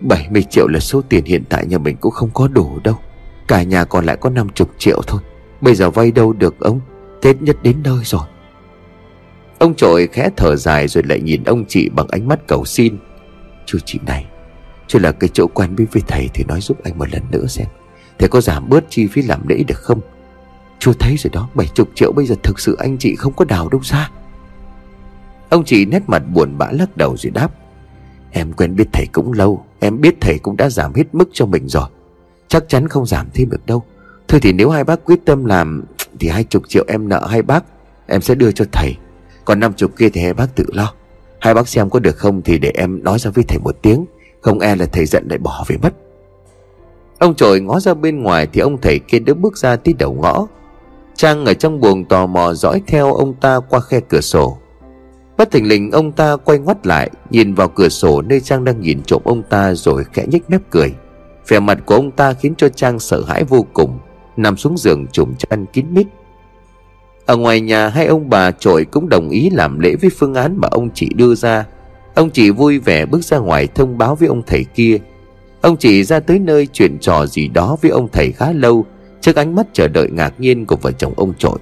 70 0.00 0.42
triệu 0.50 0.68
là 0.68 0.80
số 0.80 1.02
tiền 1.08 1.24
hiện 1.24 1.44
tại 1.48 1.66
nhà 1.66 1.78
mình 1.78 1.96
cũng 2.00 2.12
không 2.12 2.30
có 2.34 2.48
đủ 2.48 2.78
đâu. 2.84 2.96
Cả 3.48 3.62
nhà 3.62 3.84
còn 3.84 4.04
lại 4.04 4.16
có 4.20 4.30
50 4.30 4.66
triệu 4.78 5.02
thôi. 5.06 5.20
Bây 5.60 5.74
giờ 5.74 5.90
vay 5.90 6.10
đâu 6.10 6.32
được 6.32 6.60
ông? 6.60 6.80
Tết 7.22 7.42
nhất 7.42 7.56
đến 7.62 7.76
nơi 7.84 7.98
rồi. 8.04 8.22
Ông 9.58 9.74
trội 9.74 10.06
khẽ 10.06 10.30
thở 10.36 10.56
dài 10.56 10.88
rồi 10.88 11.04
lại 11.08 11.20
nhìn 11.20 11.44
ông 11.44 11.64
chị 11.68 11.88
bằng 11.88 12.06
ánh 12.08 12.28
mắt 12.28 12.46
cầu 12.46 12.64
xin, 12.64 12.98
Chú 13.66 13.78
chị 13.84 13.98
này, 14.06 14.26
Chú 14.86 14.98
là 14.98 15.12
cái 15.12 15.30
chỗ 15.32 15.46
quen 15.46 15.76
biết 15.76 15.84
với 15.92 16.02
thầy 16.08 16.28
thì 16.34 16.44
nói 16.44 16.60
giúp 16.60 16.78
anh 16.84 16.98
một 16.98 17.08
lần 17.12 17.22
nữa 17.30 17.46
xem. 17.46 17.66
Thầy 18.18 18.28
có 18.28 18.40
giảm 18.40 18.68
bớt 18.68 18.84
chi 18.88 19.06
phí 19.06 19.22
làm 19.22 19.48
lễ 19.48 19.62
được 19.66 19.78
không? 19.78 20.00
Chú 20.78 20.92
thấy 20.92 21.16
rồi 21.16 21.30
đó 21.32 21.48
70 21.54 21.86
triệu 21.94 22.12
bây 22.12 22.26
giờ 22.26 22.34
thực 22.42 22.60
sự 22.60 22.76
anh 22.78 22.98
chị 22.98 23.16
không 23.16 23.32
có 23.32 23.44
đào 23.44 23.68
đâu 23.68 23.80
ra. 23.84 24.10
Ông 25.48 25.64
chị 25.64 25.86
nét 25.86 26.02
mặt 26.06 26.22
buồn 26.34 26.58
bã 26.58 26.70
lắc 26.72 26.96
đầu 26.96 27.16
rồi 27.16 27.30
đáp, 27.30 27.50
Em 28.30 28.52
quen 28.52 28.76
biết 28.76 28.88
thầy 28.92 29.06
cũng 29.12 29.32
lâu, 29.32 29.64
Em 29.80 30.00
biết 30.00 30.14
thầy 30.20 30.38
cũng 30.38 30.56
đã 30.56 30.68
giảm 30.68 30.94
hết 30.94 31.04
mức 31.12 31.28
cho 31.32 31.46
mình 31.46 31.68
rồi. 31.68 31.88
Chắc 32.48 32.64
chắn 32.68 32.88
không 32.88 33.06
giảm 33.06 33.26
thêm 33.34 33.50
được 33.50 33.66
đâu. 33.66 33.82
Thôi 34.28 34.40
thì 34.40 34.52
nếu 34.52 34.70
hai 34.70 34.84
bác 34.84 35.04
quyết 35.04 35.18
tâm 35.24 35.44
làm, 35.44 35.84
Thì 36.20 36.28
hai 36.28 36.44
chục 36.44 36.62
triệu 36.68 36.84
em 36.88 37.08
nợ 37.08 37.26
hai 37.26 37.42
bác, 37.42 37.64
Em 38.06 38.20
sẽ 38.20 38.34
đưa 38.34 38.52
cho 38.52 38.64
thầy. 38.72 38.96
Còn 39.44 39.60
năm 39.60 39.72
chục 39.72 39.90
kia 39.98 40.08
thì 40.08 40.20
hai 40.20 40.34
bác 40.34 40.56
tự 40.56 40.64
lo. 40.72 40.92
Hai 41.40 41.54
bác 41.54 41.68
xem 41.68 41.90
có 41.90 41.98
được 41.98 42.16
không 42.16 42.42
thì 42.42 42.58
để 42.58 42.72
em 42.74 43.04
nói 43.04 43.18
ra 43.18 43.30
với 43.30 43.44
thầy 43.48 43.58
một 43.58 43.76
tiếng, 43.82 44.04
Không 44.40 44.58
e 44.58 44.76
là 44.76 44.86
thầy 44.86 45.06
giận 45.06 45.26
lại 45.28 45.38
bỏ 45.38 45.64
về 45.68 45.76
mất. 45.82 45.94
Ông 47.18 47.34
trội 47.34 47.60
ngó 47.60 47.80
ra 47.80 47.94
bên 47.94 48.22
ngoài 48.22 48.46
Thì 48.52 48.60
ông 48.60 48.80
thầy 48.80 48.98
kia 48.98 49.18
đã 49.18 49.34
bước 49.34 49.56
ra 49.56 49.76
tí 49.76 49.92
đầu 49.92 50.14
ngõ. 50.20 50.46
Trang 51.18 51.44
ở 51.44 51.54
trong 51.54 51.80
buồng 51.80 52.04
tò 52.04 52.26
mò 52.26 52.54
dõi 52.54 52.82
theo 52.86 53.14
ông 53.14 53.34
ta 53.34 53.60
qua 53.68 53.80
khe 53.80 54.00
cửa 54.00 54.20
sổ. 54.20 54.58
Bất 55.36 55.50
thình 55.50 55.68
lình, 55.68 55.90
ông 55.90 56.12
ta 56.12 56.36
quay 56.36 56.58
ngoắt 56.58 56.86
lại, 56.86 57.10
Nhìn 57.30 57.54
vào 57.54 57.68
cửa 57.68 57.88
sổ 57.88 58.22
nơi 58.22 58.40
Trang 58.40 58.64
đang 58.64 58.80
nhìn 58.80 59.02
trộm 59.02 59.22
ông 59.24 59.42
ta 59.42 59.74
Rồi 59.74 60.04
khẽ 60.12 60.26
nhếch 60.30 60.50
mép 60.50 60.60
cười. 60.70 60.94
Vẻ 61.48 61.60
mặt 61.60 61.78
của 61.86 61.94
ông 61.94 62.10
ta 62.10 62.32
khiến 62.32 62.54
cho 62.58 62.68
Trang 62.68 62.98
sợ 62.98 63.24
hãi 63.26 63.44
vô 63.44 63.66
cùng, 63.72 63.98
Nằm 64.36 64.56
xuống 64.56 64.78
giường 64.78 65.06
trùm 65.06 65.34
chăn 65.34 65.66
kín 65.66 65.86
mít. 65.90 66.06
Ở 67.26 67.36
ngoài 67.36 67.60
nhà, 67.60 67.88
hai 67.88 68.06
ông 68.06 68.30
bà 68.30 68.50
trội 68.50 68.84
cũng 68.84 69.08
đồng 69.08 69.30
ý 69.30 69.50
làm 69.50 69.78
lễ 69.78 69.94
với 70.00 70.10
phương 70.18 70.34
án 70.34 70.56
mà 70.56 70.68
ông 70.70 70.90
chị 70.94 71.08
đưa 71.14 71.34
ra. 71.34 71.66
Ông 72.14 72.30
chị 72.30 72.50
vui 72.50 72.78
vẻ 72.78 73.06
bước 73.06 73.24
ra 73.24 73.38
ngoài 73.38 73.68
thông 73.74 73.98
báo 73.98 74.14
với 74.14 74.28
ông 74.28 74.42
thầy 74.46 74.64
kia. 74.64 74.98
Ông 75.60 75.76
chị 75.76 76.04
ra 76.04 76.20
tới 76.20 76.38
nơi 76.38 76.68
chuyện 76.72 76.98
trò 77.00 77.26
gì 77.26 77.48
đó 77.48 77.76
với 77.82 77.90
ông 77.90 78.08
thầy 78.12 78.32
khá 78.32 78.52
lâu 78.52 78.86
Trước 79.20 79.36
ánh 79.36 79.54
mắt 79.54 79.66
chờ 79.72 79.88
đợi 79.88 80.08
ngạc 80.10 80.40
nhiên 80.40 80.66
của 80.66 80.76
vợ 80.76 80.92
chồng 80.92 81.12
ông 81.16 81.34
trội, 81.38 81.58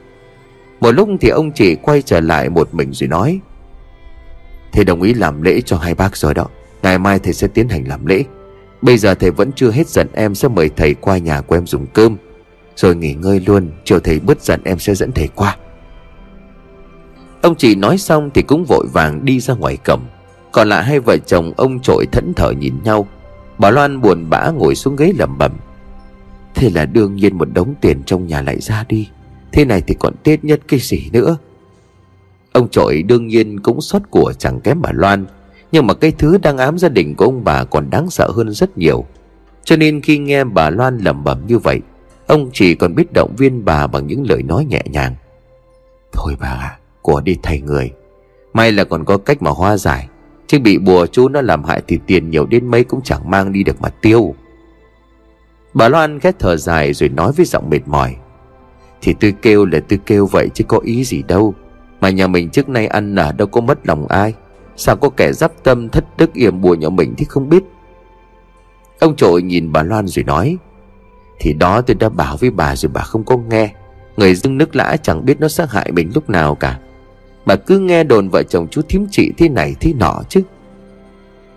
Một 0.80 0.90
lúc 0.90 1.08
thì 1.20 1.28
ông 1.28 1.52
chị 1.52 1.74
quay 1.74 2.02
trở 2.02 2.20
lại 2.20 2.48
một 2.48 2.74
mình 2.74 2.92
rồi 2.92 3.08
nói, 3.08 3.40
Thầy 4.72 4.84
đồng 4.84 5.02
ý 5.02 5.14
làm 5.14 5.42
lễ 5.42 5.60
cho 5.60 5.76
hai 5.76 5.94
bác 5.94 6.16
rồi 6.16 6.34
đó, 6.34 6.46
Ngày 6.82 6.98
mai 6.98 7.18
thầy 7.18 7.32
sẽ 7.32 7.48
tiến 7.48 7.68
hành 7.68 7.88
làm 7.88 8.06
lễ. 8.06 8.24
Bây 8.82 8.98
giờ 8.98 9.14
thầy 9.14 9.30
vẫn 9.30 9.52
chưa 9.52 9.70
hết 9.70 9.88
giận 9.88 10.08
em 10.12 10.34
sẽ 10.34 10.48
mời 10.48 10.70
thầy 10.76 10.94
qua 10.94 11.18
nhà 11.18 11.40
của 11.40 11.56
em 11.56 11.66
dùng 11.66 11.86
cơm, 11.86 12.16
Rồi 12.76 12.96
nghỉ 12.96 13.14
ngơi 13.14 13.40
luôn, 13.46 13.70
Chiều 13.84 14.00
thầy 14.00 14.20
bớt 14.20 14.42
giận 14.42 14.60
em 14.64 14.78
sẽ 14.78 14.94
dẫn 14.94 15.12
thầy 15.12 15.28
qua. 15.28 15.56
Ông 17.42 17.54
chị 17.54 17.74
nói 17.74 17.98
xong 17.98 18.30
thì 18.34 18.42
cũng 18.42 18.64
vội 18.64 18.86
vàng 18.92 19.24
đi 19.24 19.40
ra 19.40 19.54
ngoài 19.54 19.76
cổng. 19.76 20.00
Còn 20.52 20.68
lại 20.68 20.84
hai 20.84 21.00
vợ 21.00 21.16
chồng 21.18 21.52
ông 21.56 21.80
trội 21.80 22.06
thẫn 22.12 22.32
thờ 22.36 22.52
nhìn 22.58 22.74
nhau. 22.84 23.06
Bà 23.58 23.70
Loan 23.70 24.00
buồn 24.00 24.30
bã 24.30 24.50
ngồi 24.50 24.74
xuống 24.74 24.96
ghế 24.96 25.12
lẩm 25.18 25.38
bẩm. 25.38 25.52
Thế 26.56 26.70
là 26.70 26.86
đương 26.86 27.16
nhiên 27.16 27.38
một 27.38 27.48
đống 27.54 27.74
tiền 27.80 28.02
trong 28.06 28.26
nhà 28.26 28.42
lại 28.42 28.60
ra 28.60 28.84
đi. 28.88 29.08
Thế 29.52 29.64
này 29.64 29.82
thì 29.86 29.94
còn 29.98 30.14
tết 30.22 30.44
nhất 30.44 30.60
cái 30.68 30.80
gì 30.80 31.10
nữa? 31.12 31.36
Ông 32.52 32.68
trội 32.68 33.02
đương 33.02 33.26
nhiên 33.26 33.60
cũng 33.60 33.80
xót 33.80 34.02
của 34.10 34.32
chẳng 34.38 34.60
kém 34.60 34.82
bà 34.82 34.90
Loan. 34.92 35.26
Nhưng 35.72 35.86
mà 35.86 35.94
cái 35.94 36.12
thứ 36.18 36.38
đang 36.38 36.58
ám 36.58 36.78
gia 36.78 36.88
đình 36.88 37.14
của 37.14 37.24
ông 37.24 37.44
bà 37.44 37.64
còn 37.64 37.90
đáng 37.90 38.10
sợ 38.10 38.30
hơn 38.34 38.52
rất 38.52 38.78
nhiều. 38.78 39.04
Cho 39.64 39.76
nên 39.76 40.00
khi 40.00 40.18
nghe 40.18 40.44
bà 40.44 40.70
Loan 40.70 40.98
lẩm 40.98 41.24
bẩm 41.24 41.46
như 41.46 41.58
vậy 41.58 41.80
Ông 42.26 42.50
chỉ 42.52 42.74
còn 42.74 42.94
biết 42.94 43.12
động 43.12 43.34
viên 43.36 43.64
bà 43.64 43.86
bằng 43.86 44.06
những 44.06 44.26
lời 44.28 44.42
nói 44.42 44.64
nhẹ 44.64 44.82
nhàng. 44.90 45.14
Thôi 46.12 46.36
bà 46.40 46.48
à, 46.48 46.78
của 47.02 47.20
đi 47.20 47.36
thay 47.42 47.60
người. 47.60 47.92
May 48.52 48.72
là 48.72 48.84
còn 48.84 49.04
có 49.04 49.18
cách 49.18 49.42
mà 49.42 49.50
hoa 49.50 49.76
giải. 49.76 50.08
Chứ 50.46 50.58
bị 50.58 50.78
bùa 50.78 51.06
chú 51.06 51.28
nó 51.28 51.40
làm 51.40 51.64
hại 51.64 51.82
thì 51.86 51.98
tiền 52.06 52.30
nhiều 52.30 52.46
đến 52.46 52.66
mấy 52.66 52.84
cũng 52.84 53.00
chẳng 53.04 53.30
mang 53.30 53.52
đi 53.52 53.62
được 53.62 53.80
mà 53.80 53.88
tiêu. 53.88 54.34
Bà 55.76 55.88
Loan 55.88 56.18
ghét 56.18 56.36
thở 56.38 56.56
dài 56.56 56.92
rồi 56.92 57.08
nói 57.08 57.32
với 57.32 57.46
giọng 57.46 57.70
mệt 57.70 57.80
mỏi. 57.86 58.16
Thì 59.00 59.14
tôi 59.20 59.34
kêu 59.42 59.64
là 59.64 59.80
tôi 59.88 59.98
kêu 60.06 60.26
vậy 60.26 60.48
chứ 60.54 60.64
có 60.68 60.78
ý 60.78 61.04
gì 61.04 61.22
đâu. 61.22 61.54
Mà 62.00 62.10
nhà 62.10 62.26
mình 62.26 62.50
trước 62.50 62.68
nay 62.68 62.86
ăn 62.86 63.14
nở 63.14 63.32
đâu 63.32 63.48
có 63.48 63.60
mất 63.60 63.78
lòng 63.86 64.06
ai. 64.06 64.34
Sao 64.76 64.96
có 64.96 65.08
kẻ 65.08 65.32
giáp 65.32 65.52
tâm 65.64 65.88
thất 65.88 66.04
đức 66.18 66.34
yểm 66.34 66.60
bùa 66.60 66.74
nhà 66.74 66.88
mình 66.88 67.14
thì 67.18 67.24
không 67.24 67.48
biết? 67.48 67.62
Ông 68.98 69.16
trội 69.16 69.42
nhìn 69.42 69.72
bà 69.72 69.82
Loan 69.82 70.06
rồi 70.06 70.24
nói. 70.24 70.56
Thì 71.40 71.52
đó 71.52 71.80
tôi 71.80 71.94
đã 71.94 72.08
bảo 72.08 72.36
với 72.36 72.50
bà 72.50 72.76
rồi 72.76 72.90
bà 72.94 73.00
không 73.00 73.24
có 73.24 73.36
nghe. 73.36 73.74
Người 74.16 74.34
dưng 74.34 74.58
nước 74.58 74.76
lã 74.76 74.96
chẳng 75.02 75.24
biết 75.24 75.40
nó 75.40 75.48
sát 75.48 75.70
hại 75.70 75.92
mình 75.92 76.10
lúc 76.14 76.30
nào 76.30 76.54
cả. 76.54 76.78
Bà 77.46 77.56
cứ 77.56 77.78
nghe 77.78 78.04
đồn 78.04 78.28
vợ 78.28 78.42
chồng 78.42 78.68
chú 78.70 78.82
thím 78.88 79.06
chị 79.10 79.32
thế 79.38 79.48
này 79.48 79.74
thế 79.80 79.92
nọ 79.98 80.22
chứ. 80.28 80.42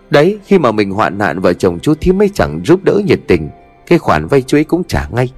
Đấy, 0.09 0.39
khi 0.45 0.59
mà 0.59 0.71
mình 0.71 0.91
hoạn 0.91 1.17
nạn 1.17 1.39
vợ 1.39 1.53
chồng 1.53 1.79
chú 1.79 1.93
thím 2.01 2.21
ấy 2.21 2.29
chẳng 2.33 2.61
giúp 2.65 2.83
đỡ 2.83 3.01
nhiệt 3.05 3.19
tình 3.27 3.49
cái 3.89 3.99
khoản 3.99 4.27
vay 4.27 4.41
chuối 4.41 4.63
cũng 4.63 4.83
trả 4.87 5.07
ngay. 5.11 5.33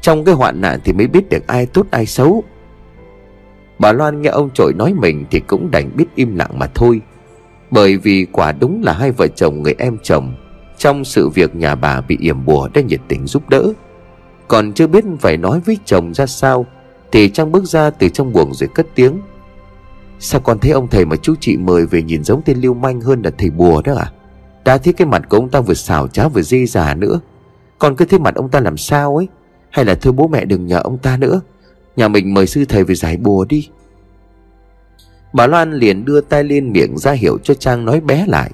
Trong 0.00 0.24
cái 0.24 0.34
hoạn 0.34 0.60
nạn 0.60 0.80
thì 0.84 0.92
mới 0.92 1.06
biết 1.06 1.28
được 1.28 1.46
ai 1.46 1.66
tốt 1.66 1.86
ai 1.90 2.06
xấu. 2.06 2.44
Bà 3.78 3.92
Loan 3.92 4.22
nghe 4.22 4.30
ông 4.30 4.50
trội 4.54 4.72
nói 4.74 4.94
mình 4.94 5.24
Thì 5.30 5.40
cũng 5.40 5.70
đành 5.70 5.90
biết 5.96 6.04
im 6.14 6.36
lặng 6.36 6.58
mà 6.58 6.66
thôi. 6.74 7.00
Bởi 7.70 7.96
vì 7.96 8.26
quả 8.32 8.52
đúng 8.52 8.82
là 8.82 8.92
hai 8.92 9.10
vợ 9.10 9.26
chồng 9.26 9.62
người 9.62 9.74
em 9.78 9.98
chồng, 10.02 10.34
Trong 10.78 11.04
sự 11.04 11.28
việc 11.28 11.56
nhà 11.56 11.74
bà 11.74 12.00
bị 12.00 12.16
yểm 12.20 12.44
bùa 12.44 12.68
đã 12.74 12.80
nhiệt 12.80 13.00
tình 13.08 13.26
giúp 13.26 13.48
đỡ. 13.48 13.72
Còn 14.48 14.72
chưa 14.72 14.86
biết 14.86 15.04
phải 15.20 15.36
nói 15.36 15.60
với 15.60 15.78
chồng 15.84 16.14
ra 16.14 16.26
sao, 16.26 16.66
Thì 17.12 17.28
Trang 17.28 17.52
bước 17.52 17.64
ra 17.64 17.90
từ 17.90 18.08
trong 18.08 18.32
buồng 18.32 18.54
rồi 18.54 18.68
cất 18.74 18.86
tiếng. 18.94 19.20
Sao 20.18 20.40
con 20.40 20.58
thấy 20.58 20.70
ông 20.70 20.88
thầy 20.88 21.04
mà 21.04 21.16
chú 21.16 21.34
chị 21.40 21.56
mời 21.56 21.86
về 21.86 22.02
nhìn 22.02 22.24
giống 22.24 22.42
tên 22.44 22.60
lưu 22.60 22.74
manh 22.74 23.00
hơn 23.00 23.22
là 23.22 23.30
thầy 23.38 23.50
bùa 23.50 23.82
đó 23.82 23.94
à? 23.94 24.12
Đã 24.64 24.78
thấy 24.78 24.92
cái 24.92 25.06
mặt 25.06 25.22
của 25.28 25.36
ông 25.36 25.48
ta 25.48 25.60
vừa 25.60 25.74
xào 25.74 26.08
cháo 26.08 26.28
vừa 26.28 26.42
dê 26.42 26.66
già 26.66 26.94
nữa 26.94 27.20
con 27.78 27.96
cứ 27.96 28.04
thấy 28.04 28.18
mặt 28.18 28.34
ông 28.34 28.48
ta 28.48 28.60
làm 28.60 28.76
sao 28.76 29.16
ấy? 29.16 29.28
Hay 29.70 29.84
là 29.84 29.94
thưa 29.94 30.12
bố 30.12 30.28
mẹ 30.28 30.44
đừng 30.44 30.66
nhờ 30.66 30.80
ông 30.84 30.98
ta 30.98 31.16
nữa? 31.16 31.40
Nhà 31.96 32.08
mình 32.08 32.34
mời 32.34 32.46
sư 32.46 32.64
thầy 32.68 32.84
về 32.84 32.94
giải 32.94 33.16
bùa 33.16 33.44
đi. 33.44 33.68
Bà 35.32 35.46
Loan 35.46 35.72
liền 35.72 36.04
đưa 36.04 36.20
tay 36.20 36.44
lên 36.44 36.72
miệng 36.72 36.98
ra 36.98 37.12
hiệu 37.12 37.38
cho 37.42 37.54
Trang 37.54 37.84
nói 37.84 38.00
bé 38.00 38.24
lại. 38.28 38.50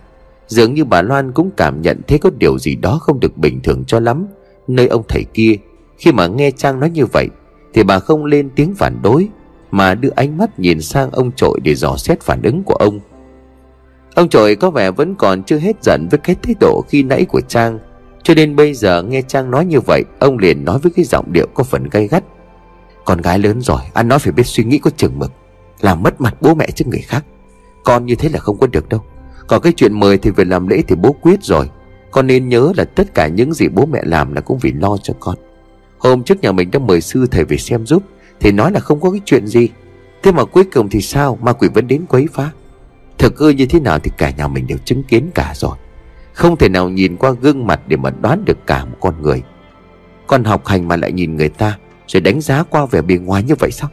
Dường 0.46 0.74
như 0.74 0.84
bà 0.84 1.02
Loan 1.02 1.32
cũng 1.32 1.50
cảm 1.56 1.82
nhận 1.82 2.00
thấy 2.08 2.18
có 2.18 2.30
điều 2.38 2.58
gì 2.58 2.74
đó 2.74 2.98
không 2.98 3.20
được 3.20 3.38
bình 3.38 3.60
thường 3.62 3.84
cho 3.86 4.00
lắm, 4.00 4.26
Nơi 4.68 4.86
ông 4.86 5.02
thầy 5.08 5.24
kia. 5.34 5.56
Khi 5.98 6.12
mà 6.12 6.26
nghe 6.26 6.50
Trang 6.50 6.80
nói 6.80 6.90
như 6.90 7.06
vậy, 7.06 7.28
Thì 7.74 7.82
bà 7.82 7.98
không 7.98 8.24
lên 8.24 8.50
tiếng 8.56 8.74
phản 8.74 9.02
đối, 9.02 9.28
Mà 9.70 9.94
đưa 9.94 10.10
ánh 10.16 10.38
mắt 10.38 10.60
nhìn 10.60 10.80
sang 10.80 11.10
ông 11.10 11.32
trội 11.32 11.60
để 11.62 11.74
dò 11.74 11.96
xét 11.96 12.20
phản 12.20 12.42
ứng 12.42 12.62
của 12.62 12.74
ông. 12.74 13.00
Ông 14.14 14.28
trội 14.28 14.56
có 14.56 14.70
vẻ 14.70 14.90
vẫn 14.90 15.14
còn 15.14 15.42
chưa 15.42 15.58
hết 15.58 15.84
giận 15.84 16.08
với 16.10 16.20
cái 16.20 16.36
thái 16.42 16.54
độ 16.60 16.84
khi 16.88 17.02
nãy 17.02 17.24
của 17.24 17.40
Trang. 17.40 17.78
Cho 18.22 18.34
nên 18.34 18.56
bây 18.56 18.74
giờ 18.74 19.02
nghe 19.02 19.22
Trang 19.22 19.50
nói 19.50 19.64
như 19.64 19.80
vậy, 19.80 20.02
Ông 20.18 20.38
liền 20.38 20.64
nói 20.64 20.78
với 20.78 20.92
cái 20.96 21.04
giọng 21.04 21.32
điệu 21.32 21.46
có 21.54 21.64
phần 21.64 21.88
gay 21.90 22.08
gắt. 22.08 22.24
Con 23.04 23.20
gái 23.20 23.38
lớn 23.38 23.60
rồi 23.60 23.80
Ăn 23.94 24.08
nói 24.08 24.18
phải 24.18 24.32
biết 24.32 24.46
suy 24.46 24.64
nghĩ 24.64 24.78
có 24.78 24.90
chừng 24.96 25.18
mực, 25.18 25.32
Làm 25.80 26.02
mất 26.02 26.20
mặt 26.20 26.34
bố 26.40 26.54
mẹ 26.54 26.70
trước 26.70 26.84
người 26.88 27.00
khác. 27.00 27.24
Con 27.84 28.06
như 28.06 28.14
thế 28.14 28.28
là 28.28 28.38
không 28.38 28.58
có 28.58 28.66
được 28.66 28.88
đâu. 28.88 29.00
Còn 29.46 29.62
cái 29.62 29.72
chuyện 29.76 30.00
mời 30.00 30.18
thì 30.18 30.30
về 30.30 30.44
làm 30.44 30.68
lễ 30.68 30.82
thì 30.88 30.96
bố 30.96 31.12
quyết 31.12 31.42
rồi. 31.42 31.70
Con 32.10 32.26
nên 32.26 32.48
nhớ 32.48 32.72
là 32.76 32.84
tất 32.84 33.14
cả 33.14 33.26
những 33.26 33.54
gì 33.54 33.68
bố 33.68 33.86
mẹ 33.86 34.00
làm 34.04 34.34
là 34.34 34.40
cũng 34.40 34.58
vì 34.58 34.72
lo 34.72 34.96
cho 35.02 35.14
con. 35.20 35.36
Hôm 35.98 36.22
trước 36.22 36.40
nhà 36.40 36.52
mình 36.52 36.70
đã 36.70 36.78
mời 36.78 37.00
sư 37.00 37.26
thầy 37.30 37.44
về 37.44 37.56
xem 37.56 37.86
giúp, 37.86 38.02
Thì 38.40 38.52
nói 38.52 38.72
là 38.72 38.80
không 38.80 39.00
có 39.00 39.10
cái 39.10 39.20
chuyện 39.24 39.46
gì. 39.46 39.68
Thế 40.22 40.32
mà 40.32 40.44
cuối 40.44 40.64
cùng 40.64 40.88
thì 40.88 41.00
sao 41.00 41.38
Ma 41.42 41.52
quỷ 41.52 41.68
vẫn 41.74 41.86
đến 41.86 42.06
quấy 42.08 42.26
phá? 42.32 42.50
Thực 43.18 43.36
ư 43.36 43.48
như 43.48 43.66
thế 43.66 43.80
nào 43.80 43.98
thì 43.98 44.10
cả 44.18 44.30
nhà 44.30 44.48
mình 44.48 44.66
đều 44.66 44.78
chứng 44.84 45.02
kiến 45.02 45.30
cả 45.34 45.52
rồi. 45.56 45.76
Không 46.32 46.56
thể 46.56 46.68
nào 46.68 46.88
nhìn 46.88 47.16
qua 47.16 47.30
gương 47.30 47.66
mặt 47.66 47.80
để 47.86 47.96
mà 47.96 48.10
đoán 48.10 48.44
được 48.44 48.66
cả 48.66 48.84
một 48.84 48.96
con 49.00 49.22
người. 49.22 49.42
Con 50.26 50.44
học 50.44 50.66
hành 50.66 50.88
mà 50.88 50.96
lại 50.96 51.12
nhìn 51.12 51.36
người 51.36 51.48
ta 51.48 51.78
Rồi 52.06 52.20
đánh 52.20 52.40
giá 52.40 52.62
qua 52.62 52.86
vẻ 52.86 53.02
bề 53.02 53.16
ngoài 53.16 53.42
như 53.42 53.54
vậy 53.54 53.70
sao? 53.70 53.90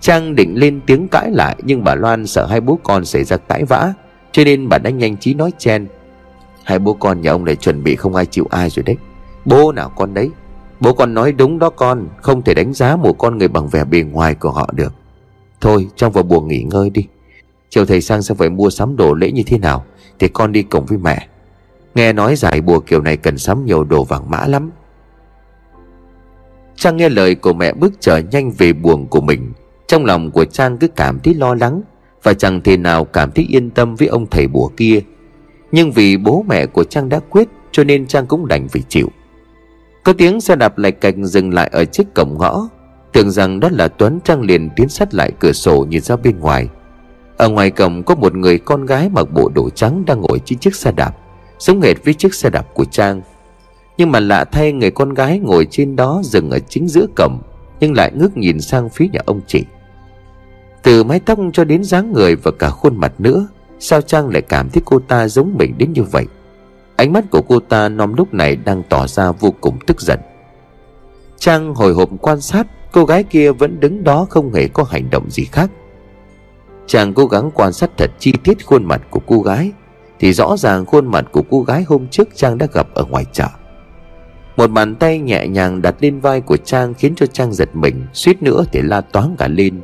Trang 0.00 0.34
định 0.34 0.54
lên 0.58 0.80
tiếng 0.86 1.08
cãi 1.08 1.30
lại, 1.30 1.56
Nhưng 1.62 1.84
bà 1.84 1.94
Loan 1.94 2.26
sợ 2.26 2.46
hai 2.46 2.60
bố 2.60 2.78
con 2.82 3.04
xảy 3.04 3.24
ra 3.24 3.36
cãi 3.36 3.64
vã, 3.64 3.92
Cho 4.32 4.44
nên 4.44 4.68
bà 4.68 4.78
đã 4.78 4.90
nhanh 4.90 5.16
trí 5.16 5.34
nói 5.34 5.52
chen. 5.58 5.86
Hai 6.64 6.78
bố 6.78 6.94
con 6.94 7.20
nhà 7.20 7.30
ông 7.30 7.44
này 7.44 7.56
chuẩn 7.56 7.82
bị 7.82 7.96
không 7.96 8.14
ai 8.14 8.26
chịu 8.26 8.46
ai 8.50 8.70
rồi 8.70 8.82
đấy. 8.82 8.96
Bố 9.44 9.72
nào 9.72 9.92
con 9.96 10.14
đấy? 10.14 10.30
Bố 10.80 10.92
con 10.92 11.14
nói 11.14 11.32
đúng 11.32 11.58
đó 11.58 11.70
con, 11.70 12.08
Không 12.22 12.42
thể 12.42 12.54
đánh 12.54 12.72
giá 12.72 12.96
một 12.96 13.18
con 13.18 13.38
người 13.38 13.48
bằng 13.48 13.68
vẻ 13.68 13.84
bề 13.84 14.02
ngoài 14.02 14.34
của 14.34 14.50
họ 14.50 14.70
được. 14.72 14.92
Thôi 15.60 15.88
trong 15.96 16.12
vào 16.12 16.24
buồng 16.24 16.48
nghỉ 16.48 16.62
ngơi 16.62 16.90
đi. 16.90 17.06
Chiều 17.70 17.86
thầy 17.86 18.00
sang 18.00 18.22
sẽ 18.22 18.34
phải 18.34 18.50
mua 18.50 18.70
sắm 18.70 18.96
đồ 18.96 19.14
lễ 19.14 19.32
như 19.32 19.42
thế 19.46 19.58
nào? 19.58 19.84
Thì 20.20 20.28
con 20.28 20.52
đi 20.52 20.62
cùng 20.62 20.86
với 20.86 20.98
mẹ. 20.98 21.28
Nghe 21.94 22.12
nói 22.12 22.36
giải 22.36 22.60
bùa 22.60 22.80
kiểu 22.80 23.00
này 23.02 23.16
cần 23.16 23.38
sắm 23.38 23.64
nhiều 23.64 23.84
đồ 23.84 24.04
vàng 24.04 24.30
mã 24.30 24.46
lắm. 24.46 24.70
Trang 26.76 26.96
nghe 26.96 27.08
lời 27.08 27.34
của 27.34 27.52
mẹ 27.52 27.72
bước 27.72 27.92
trở 28.00 28.18
nhanh 28.18 28.50
về 28.50 28.72
buồng 28.72 29.06
của 29.06 29.20
mình. 29.20 29.52
Trong 29.86 30.04
lòng 30.04 30.30
của 30.30 30.44
Trang 30.44 30.78
cứ 30.78 30.88
cảm 30.88 31.18
thấy 31.20 31.34
lo 31.34 31.54
lắng, 31.54 31.82
Và 32.22 32.34
chẳng 32.34 32.60
thể 32.60 32.76
nào 32.76 33.04
cảm 33.04 33.30
thấy 33.30 33.46
yên 33.48 33.70
tâm 33.70 33.96
với 33.96 34.08
ông 34.08 34.26
thầy 34.26 34.46
bùa 34.46 34.70
kia. 34.76 35.00
Nhưng 35.72 35.92
vì 35.92 36.16
bố 36.16 36.44
mẹ 36.48 36.66
của 36.66 36.84
Trang 36.84 37.08
đã 37.08 37.20
quyết, 37.30 37.48
Cho 37.72 37.84
nên 37.84 38.06
Trang 38.06 38.26
cũng 38.26 38.48
đành 38.48 38.68
phải 38.68 38.82
chịu. 38.88 39.08
Có 40.04 40.12
tiếng 40.12 40.40
xe 40.40 40.56
đạp 40.56 40.78
lạch 40.78 41.00
cạch 41.00 41.14
dừng 41.16 41.54
lại 41.54 41.70
ở 41.72 41.84
chiếc 41.84 42.14
cổng 42.14 42.38
ngõ. 42.38 42.68
Tưởng 43.12 43.30
rằng 43.30 43.60
đó 43.60 43.68
là 43.72 43.88
Tuấn 43.88 44.18
Trang 44.24 44.40
liền 44.40 44.70
tiến 44.76 44.88
sát 44.88 45.14
lại 45.14 45.32
cửa 45.40 45.52
sổ 45.52 45.86
nhìn 45.88 46.00
ra 46.02 46.16
bên 46.16 46.40
ngoài 46.40 46.68
ở 47.40 47.48
ngoài 47.48 47.70
cổng 47.70 48.02
có 48.02 48.14
một 48.14 48.34
người 48.34 48.58
con 48.58 48.86
gái 48.86 49.08
mặc 49.08 49.26
bộ 49.34 49.50
đồ 49.54 49.70
trắng 49.70 50.04
đang 50.06 50.20
ngồi 50.20 50.40
trên 50.44 50.58
chiếc 50.58 50.74
xe 50.74 50.92
đạp 50.92 51.16
Giống 51.58 51.80
hệt 51.80 52.04
với 52.04 52.14
chiếc 52.14 52.34
xe 52.34 52.50
đạp 52.50 52.66
của 52.74 52.84
Trang. 52.84 53.20
Nhưng 53.98 54.12
mà 54.12 54.20
lạ 54.20 54.44
thay 54.44 54.72
người 54.72 54.90
con 54.90 55.14
gái 55.14 55.38
ngồi 55.38 55.66
trên 55.70 55.96
đó 55.96 56.20
dừng 56.24 56.50
ở 56.50 56.58
chính 56.58 56.88
giữa 56.88 57.06
cổng, 57.16 57.38
Nhưng 57.80 57.94
lại 57.94 58.12
ngước 58.14 58.36
nhìn 58.36 58.60
sang 58.60 58.88
phía 58.88 59.06
nhà 59.12 59.20
ông 59.26 59.40
chị. 59.46 59.64
Từ 60.82 61.04
mái 61.04 61.20
tóc 61.20 61.38
cho 61.52 61.64
đến 61.64 61.84
dáng 61.84 62.12
người 62.12 62.36
và 62.36 62.50
cả 62.58 62.70
khuôn 62.70 62.96
mặt 62.96 63.12
nữa, 63.18 63.48
Sao 63.78 64.00
Trang 64.00 64.28
lại 64.28 64.42
cảm 64.42 64.70
thấy 64.70 64.82
cô 64.84 64.98
ta 64.98 65.28
giống 65.28 65.54
mình 65.58 65.74
đến 65.78 65.92
như 65.92 66.02
vậy? 66.02 66.26
Ánh 66.96 67.12
mắt 67.12 67.24
của 67.30 67.42
cô 67.48 67.60
ta 67.60 67.88
nom 67.88 68.14
lúc 68.14 68.34
này 68.34 68.56
đang 68.56 68.82
tỏ 68.88 69.06
ra 69.06 69.32
vô 69.32 69.54
cùng 69.60 69.78
tức 69.86 70.00
giận. 70.00 70.18
Trang 71.38 71.74
hồi 71.74 71.94
hộp 71.94 72.08
quan 72.20 72.40
sát, 72.40 72.66
Cô 72.92 73.04
gái 73.04 73.24
kia 73.24 73.52
vẫn 73.52 73.80
đứng 73.80 74.04
đó 74.04 74.26
không 74.30 74.52
hề 74.52 74.68
có 74.68 74.82
hành 74.82 75.10
động 75.10 75.30
gì 75.30 75.44
khác. 75.44 75.70
Chàng 76.90 77.14
cố 77.14 77.26
gắng 77.26 77.50
quan 77.54 77.72
sát 77.72 77.90
thật 77.96 78.10
chi 78.18 78.32
tiết 78.44 78.66
khuôn 78.66 78.84
mặt 78.84 79.02
của 79.10 79.20
cô 79.26 79.40
gái, 79.40 79.72
Thì 80.18 80.32
rõ 80.32 80.56
ràng 80.56 80.86
khuôn 80.86 81.06
mặt 81.06 81.24
của 81.32 81.42
cô 81.50 81.62
gái 81.62 81.82
hôm 81.82 82.08
trước 82.08 82.28
Trang 82.34 82.58
đã 82.58 82.66
gặp 82.72 82.86
ở 82.94 83.04
ngoài 83.04 83.24
chợ. 83.32 83.48
Một 84.56 84.70
bàn 84.70 84.94
tay 84.94 85.18
nhẹ 85.18 85.46
nhàng 85.48 85.82
đặt 85.82 85.94
lên 86.00 86.20
vai 86.20 86.40
của 86.40 86.56
Trang 86.56 86.94
Khiến 86.94 87.14
cho 87.16 87.26
Trang 87.26 87.52
giật 87.52 87.68
mình, 87.72 88.06
Suýt 88.12 88.42
nữa 88.42 88.64
thì 88.72 88.82
la 88.82 89.00
toáng 89.00 89.36
cả 89.38 89.48
lên. 89.48 89.80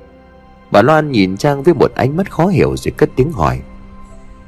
Bà 0.71 0.83
Loan 0.83 1.13
nhìn 1.13 1.37
Trang 1.37 1.63
với 1.63 1.75
một 1.75 1.93
ánh 1.95 2.17
mắt 2.17 2.31
khó 2.31 2.47
hiểu 2.47 2.77
Rồi 2.77 2.93
cất 2.97 3.11
tiếng 3.17 3.33
hỏi, 3.33 3.61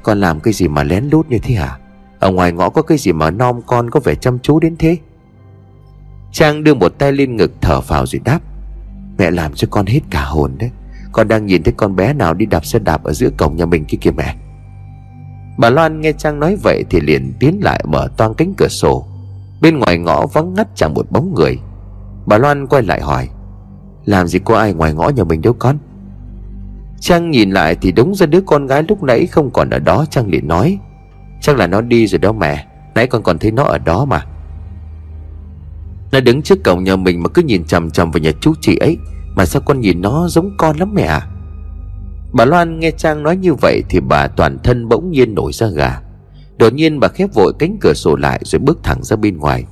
Con 0.03 0.19
làm 0.19 0.39
cái 0.39 0.53
gì 0.53 0.67
mà 0.67 0.83
lén 0.83 1.09
lút 1.11 1.29
như 1.29 1.39
thế 1.43 1.55
hả? 1.55 1.79
Ở 2.19 2.31
ngoài 2.31 2.51
ngõ 2.51 2.69
có 2.69 2.81
cái 2.81 2.97
gì 2.97 3.11
mà 3.11 3.31
nom 3.31 3.61
con 3.61 3.89
có 3.89 3.99
vẻ 3.99 4.15
chăm 4.15 4.39
chú 4.39 4.59
đến 4.59 4.75
thế? 4.79 4.97
Trang 6.31 6.63
đưa 6.63 6.73
một 6.73 6.97
tay 6.97 7.11
lên 7.11 7.35
ngực 7.35 7.51
thở 7.61 7.81
phào 7.81 8.05
rồi 8.05 8.21
đáp, 8.25 8.39
Mẹ 9.17 9.31
làm 9.31 9.53
cho 9.53 9.67
con 9.71 9.85
hết 9.85 10.01
cả 10.09 10.25
hồn 10.25 10.51
đấy 10.59 10.69
con 11.11 11.27
đang 11.27 11.45
nhìn 11.45 11.63
thấy 11.63 11.73
con 11.77 11.95
bé 11.95 12.13
nào 12.13 12.33
đi 12.33 12.45
đạp 12.45 12.65
xe 12.65 12.79
đạp 12.79 13.03
Ở 13.03 13.13
giữa 13.13 13.29
cổng 13.37 13.55
nhà 13.55 13.65
mình 13.65 13.85
kia 13.85 13.97
kìa 14.01 14.11
mẹ. 14.11 14.35
Bà 15.57 15.69
Loan 15.69 16.01
nghe 16.01 16.11
Trang 16.11 16.39
nói 16.39 16.57
vậy 16.63 16.83
Thì 16.89 16.99
liền 16.99 17.33
tiến 17.39 17.59
lại 17.63 17.83
mở 17.87 18.07
toang 18.17 18.33
cánh 18.33 18.53
cửa 18.57 18.67
sổ. 18.67 19.05
Bên 19.61 19.79
ngoài 19.79 19.97
ngõ 19.97 20.25
vắng 20.25 20.53
ngắt 20.53 20.67
chẳng 20.75 20.93
một 20.93 21.11
bóng 21.11 21.33
người. 21.35 21.57
Bà 22.25 22.37
Loan 22.37 22.67
quay 22.67 22.83
lại 22.83 23.01
hỏi, 23.01 23.29
Làm 24.05 24.27
gì 24.27 24.39
có 24.39 24.57
ai 24.57 24.73
ngoài 24.73 24.93
ngõ 24.93 25.09
nhà 25.09 25.23
mình 25.23 25.41
đâu 25.41 25.53
con? 25.59 25.77
Trang 26.99 27.31
nhìn 27.31 27.51
lại 27.51 27.77
thì 27.81 27.91
đúng 27.91 28.15
ra 28.15 28.25
đứa 28.25 28.41
con 28.41 28.67
gái 28.67 28.83
lúc 28.87 29.03
nãy 29.03 29.27
không 29.27 29.51
còn 29.51 29.69
ở 29.69 29.79
đó, 29.79 30.05
Trang 30.09 30.27
liền 30.27 30.47
nói, 30.47 30.77
Chắc 31.41 31.57
là 31.57 31.67
nó 31.67 31.81
đi 31.81 32.07
rồi 32.07 32.19
đó 32.19 32.31
mẹ, 32.31 32.65
Nãy 32.95 33.07
con 33.07 33.23
còn 33.23 33.39
thấy 33.39 33.51
nó 33.51 33.63
ở 33.63 33.77
đó 33.77 34.05
mà. 34.05 34.25
Nó 36.11 36.19
đứng 36.19 36.41
trước 36.41 36.63
cổng 36.63 36.83
nhà 36.83 36.95
mình 36.95 37.23
mà 37.23 37.29
cứ 37.29 37.41
nhìn 37.41 37.63
chằm 37.65 37.91
chằm 37.91 38.11
vào 38.11 38.19
nhà 38.19 38.31
chú 38.41 38.53
chị 38.61 38.75
ấy 38.75 38.97
mà 39.39 39.45
sao 39.45 39.61
con 39.65 39.81
nhìn 39.81 40.01
nó 40.01 40.27
giống 40.27 40.51
con 40.57 40.77
lắm 40.77 40.93
mẹ 40.93 41.03
à? 41.03 41.27
Bà 42.33 42.45
Loan 42.45 42.79
nghe 42.79 42.91
Trang 42.91 43.23
nói 43.23 43.37
như 43.37 43.53
vậy 43.53 43.83
Thì 43.89 43.99
bà 43.99 44.27
toàn 44.27 44.57
thân 44.63 44.89
bỗng 44.89 45.11
nhiên 45.11 45.35
nổi 45.35 45.53
ra 45.53 45.67
gà. 45.67 46.01
Đột 46.57 46.73
nhiên 46.73 46.99
bà 46.99 47.07
khép 47.07 47.33
vội 47.33 47.53
cánh 47.59 47.77
cửa 47.81 47.93
sổ 47.93 48.15
lại 48.15 48.41
Rồi 48.43 48.59
bước 48.59 48.79
thẳng 48.83 49.03
ra 49.03 49.15
bên 49.15 49.37
ngoài. 49.37 49.65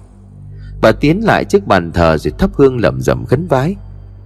Bà 0.81 0.91
tiến 0.91 1.23
lại 1.23 1.45
trước 1.45 1.67
bàn 1.67 1.91
thờ 1.91 2.17
Rồi 2.17 2.33
thắp 2.37 2.49
hương 2.53 2.81
lẩm 2.81 3.01
rẩm 3.01 3.25
khấn 3.25 3.47
vái. 3.47 3.75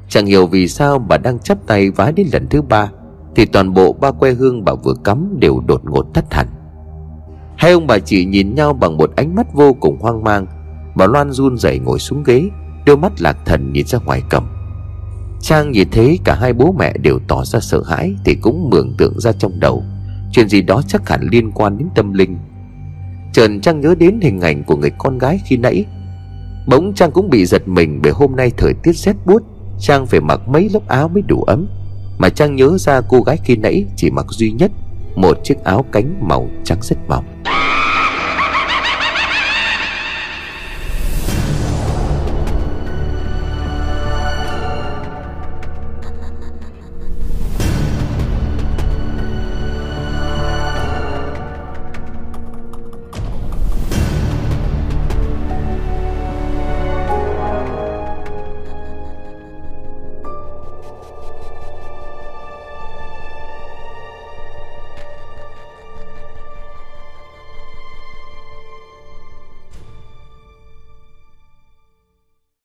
Chẳng 0.10 0.26
hiểu 0.26 0.48
vì 0.48 0.68
sao 0.68 1.00
bà 1.00 1.18
đang 1.18 1.40
chắp 1.40 1.68
tay 1.68 1.92
vái 1.92 2.12
đến 2.12 2.28
lần 2.34 2.48
thứ 2.50 2.62
ba, 2.62 2.92
Thì 3.36 3.46
toàn 3.46 3.74
bộ 3.74 3.94
ba 3.94 4.12
que 4.12 4.32
hương 4.32 4.66
bà 4.66 4.74
vừa 4.74 4.94
cắm 5.04 5.36
Đều 5.40 5.64
đột 5.68 5.82
ngột 5.86 6.08
tắt 6.14 6.34
hẳn. 6.34 6.48
Hai 7.58 7.72
ông 7.72 7.88
bà 7.88 8.00
chị 8.00 8.26
nhìn 8.26 8.56
nhau 8.56 8.74
bằng 8.74 8.98
một 8.98 9.12
ánh 9.16 9.36
mắt 9.36 9.54
vô 9.54 9.74
cùng 9.74 10.00
hoang 10.00 10.24
mang. 10.24 10.46
Bà 10.96 11.06
Loan 11.06 11.32
run 11.32 11.58
rẩy 11.58 11.80
ngồi 11.80 12.00
xuống 12.00 12.24
ghế, 12.24 12.50
Đôi 12.86 12.98
mắt 12.98 13.22
lạc 13.22 13.38
thần 13.46 13.74
nhìn 13.74 13.86
ra 13.88 14.00
ngoài 14.06 14.22
cầm. 14.30 14.61
Trang 15.42 15.72
nhìn 15.72 15.90
thấy 15.92 16.20
cả 16.24 16.38
hai 16.42 16.54
bố 16.54 16.76
mẹ 16.80 16.94
đều 16.98 17.20
tỏ 17.28 17.46
ra 17.46 17.60
sợ 17.60 17.84
hãi 17.88 18.16
Thì 18.26 18.36
cũng 18.36 18.70
mường 18.70 18.94
tượng 18.98 19.20
ra 19.20 19.32
trong 19.32 19.60
đầu. 19.60 19.84
Chuyện 20.32 20.50
gì 20.50 20.62
đó 20.62 20.82
chắc 20.88 21.10
hẳn 21.10 21.28
liên 21.32 21.52
quan 21.52 21.78
đến 21.78 21.88
tâm 21.96 22.14
linh. 22.14 22.38
Trần 23.34 23.62
Trang 23.62 23.82
nhớ 23.82 23.96
đến 24.00 24.20
hình 24.22 24.42
ảnh 24.42 24.64
của 24.64 24.76
người 24.76 24.92
con 24.98 25.18
gái 25.18 25.40
khi 25.46 25.58
nãy. 25.58 25.86
Bỗng 26.68 26.94
Trang 26.94 27.12
cũng 27.12 27.30
bị 27.30 27.46
giật 27.46 27.68
mình 27.68 28.00
Bởi 28.04 28.12
hôm 28.12 28.36
nay 28.36 28.52
thời 28.58 28.74
tiết 28.84 28.96
rét 28.96 29.16
buốt, 29.26 29.44
Trang 29.80 30.06
phải 30.06 30.20
mặc 30.22 30.42
mấy 30.48 30.70
lớp 30.74 30.88
áo 30.88 31.08
mới 31.08 31.22
đủ 31.22 31.44
ấm. 31.44 31.68
Mà 32.18 32.30
Trang 32.30 32.56
nhớ 32.56 32.78
ra 32.80 33.02
cô 33.02 33.22
gái 33.22 33.38
khi 33.44 33.56
nãy 33.56 33.86
Chỉ 33.96 34.10
mặc 34.12 34.26
duy 34.30 34.52
nhất 34.52 34.72
Một 35.16 35.38
chiếc 35.44 35.64
áo 35.64 35.86
cánh 35.92 36.28
màu 36.28 36.48
trắng 36.64 36.80
rất 36.82 36.98
mỏng. 37.08 37.26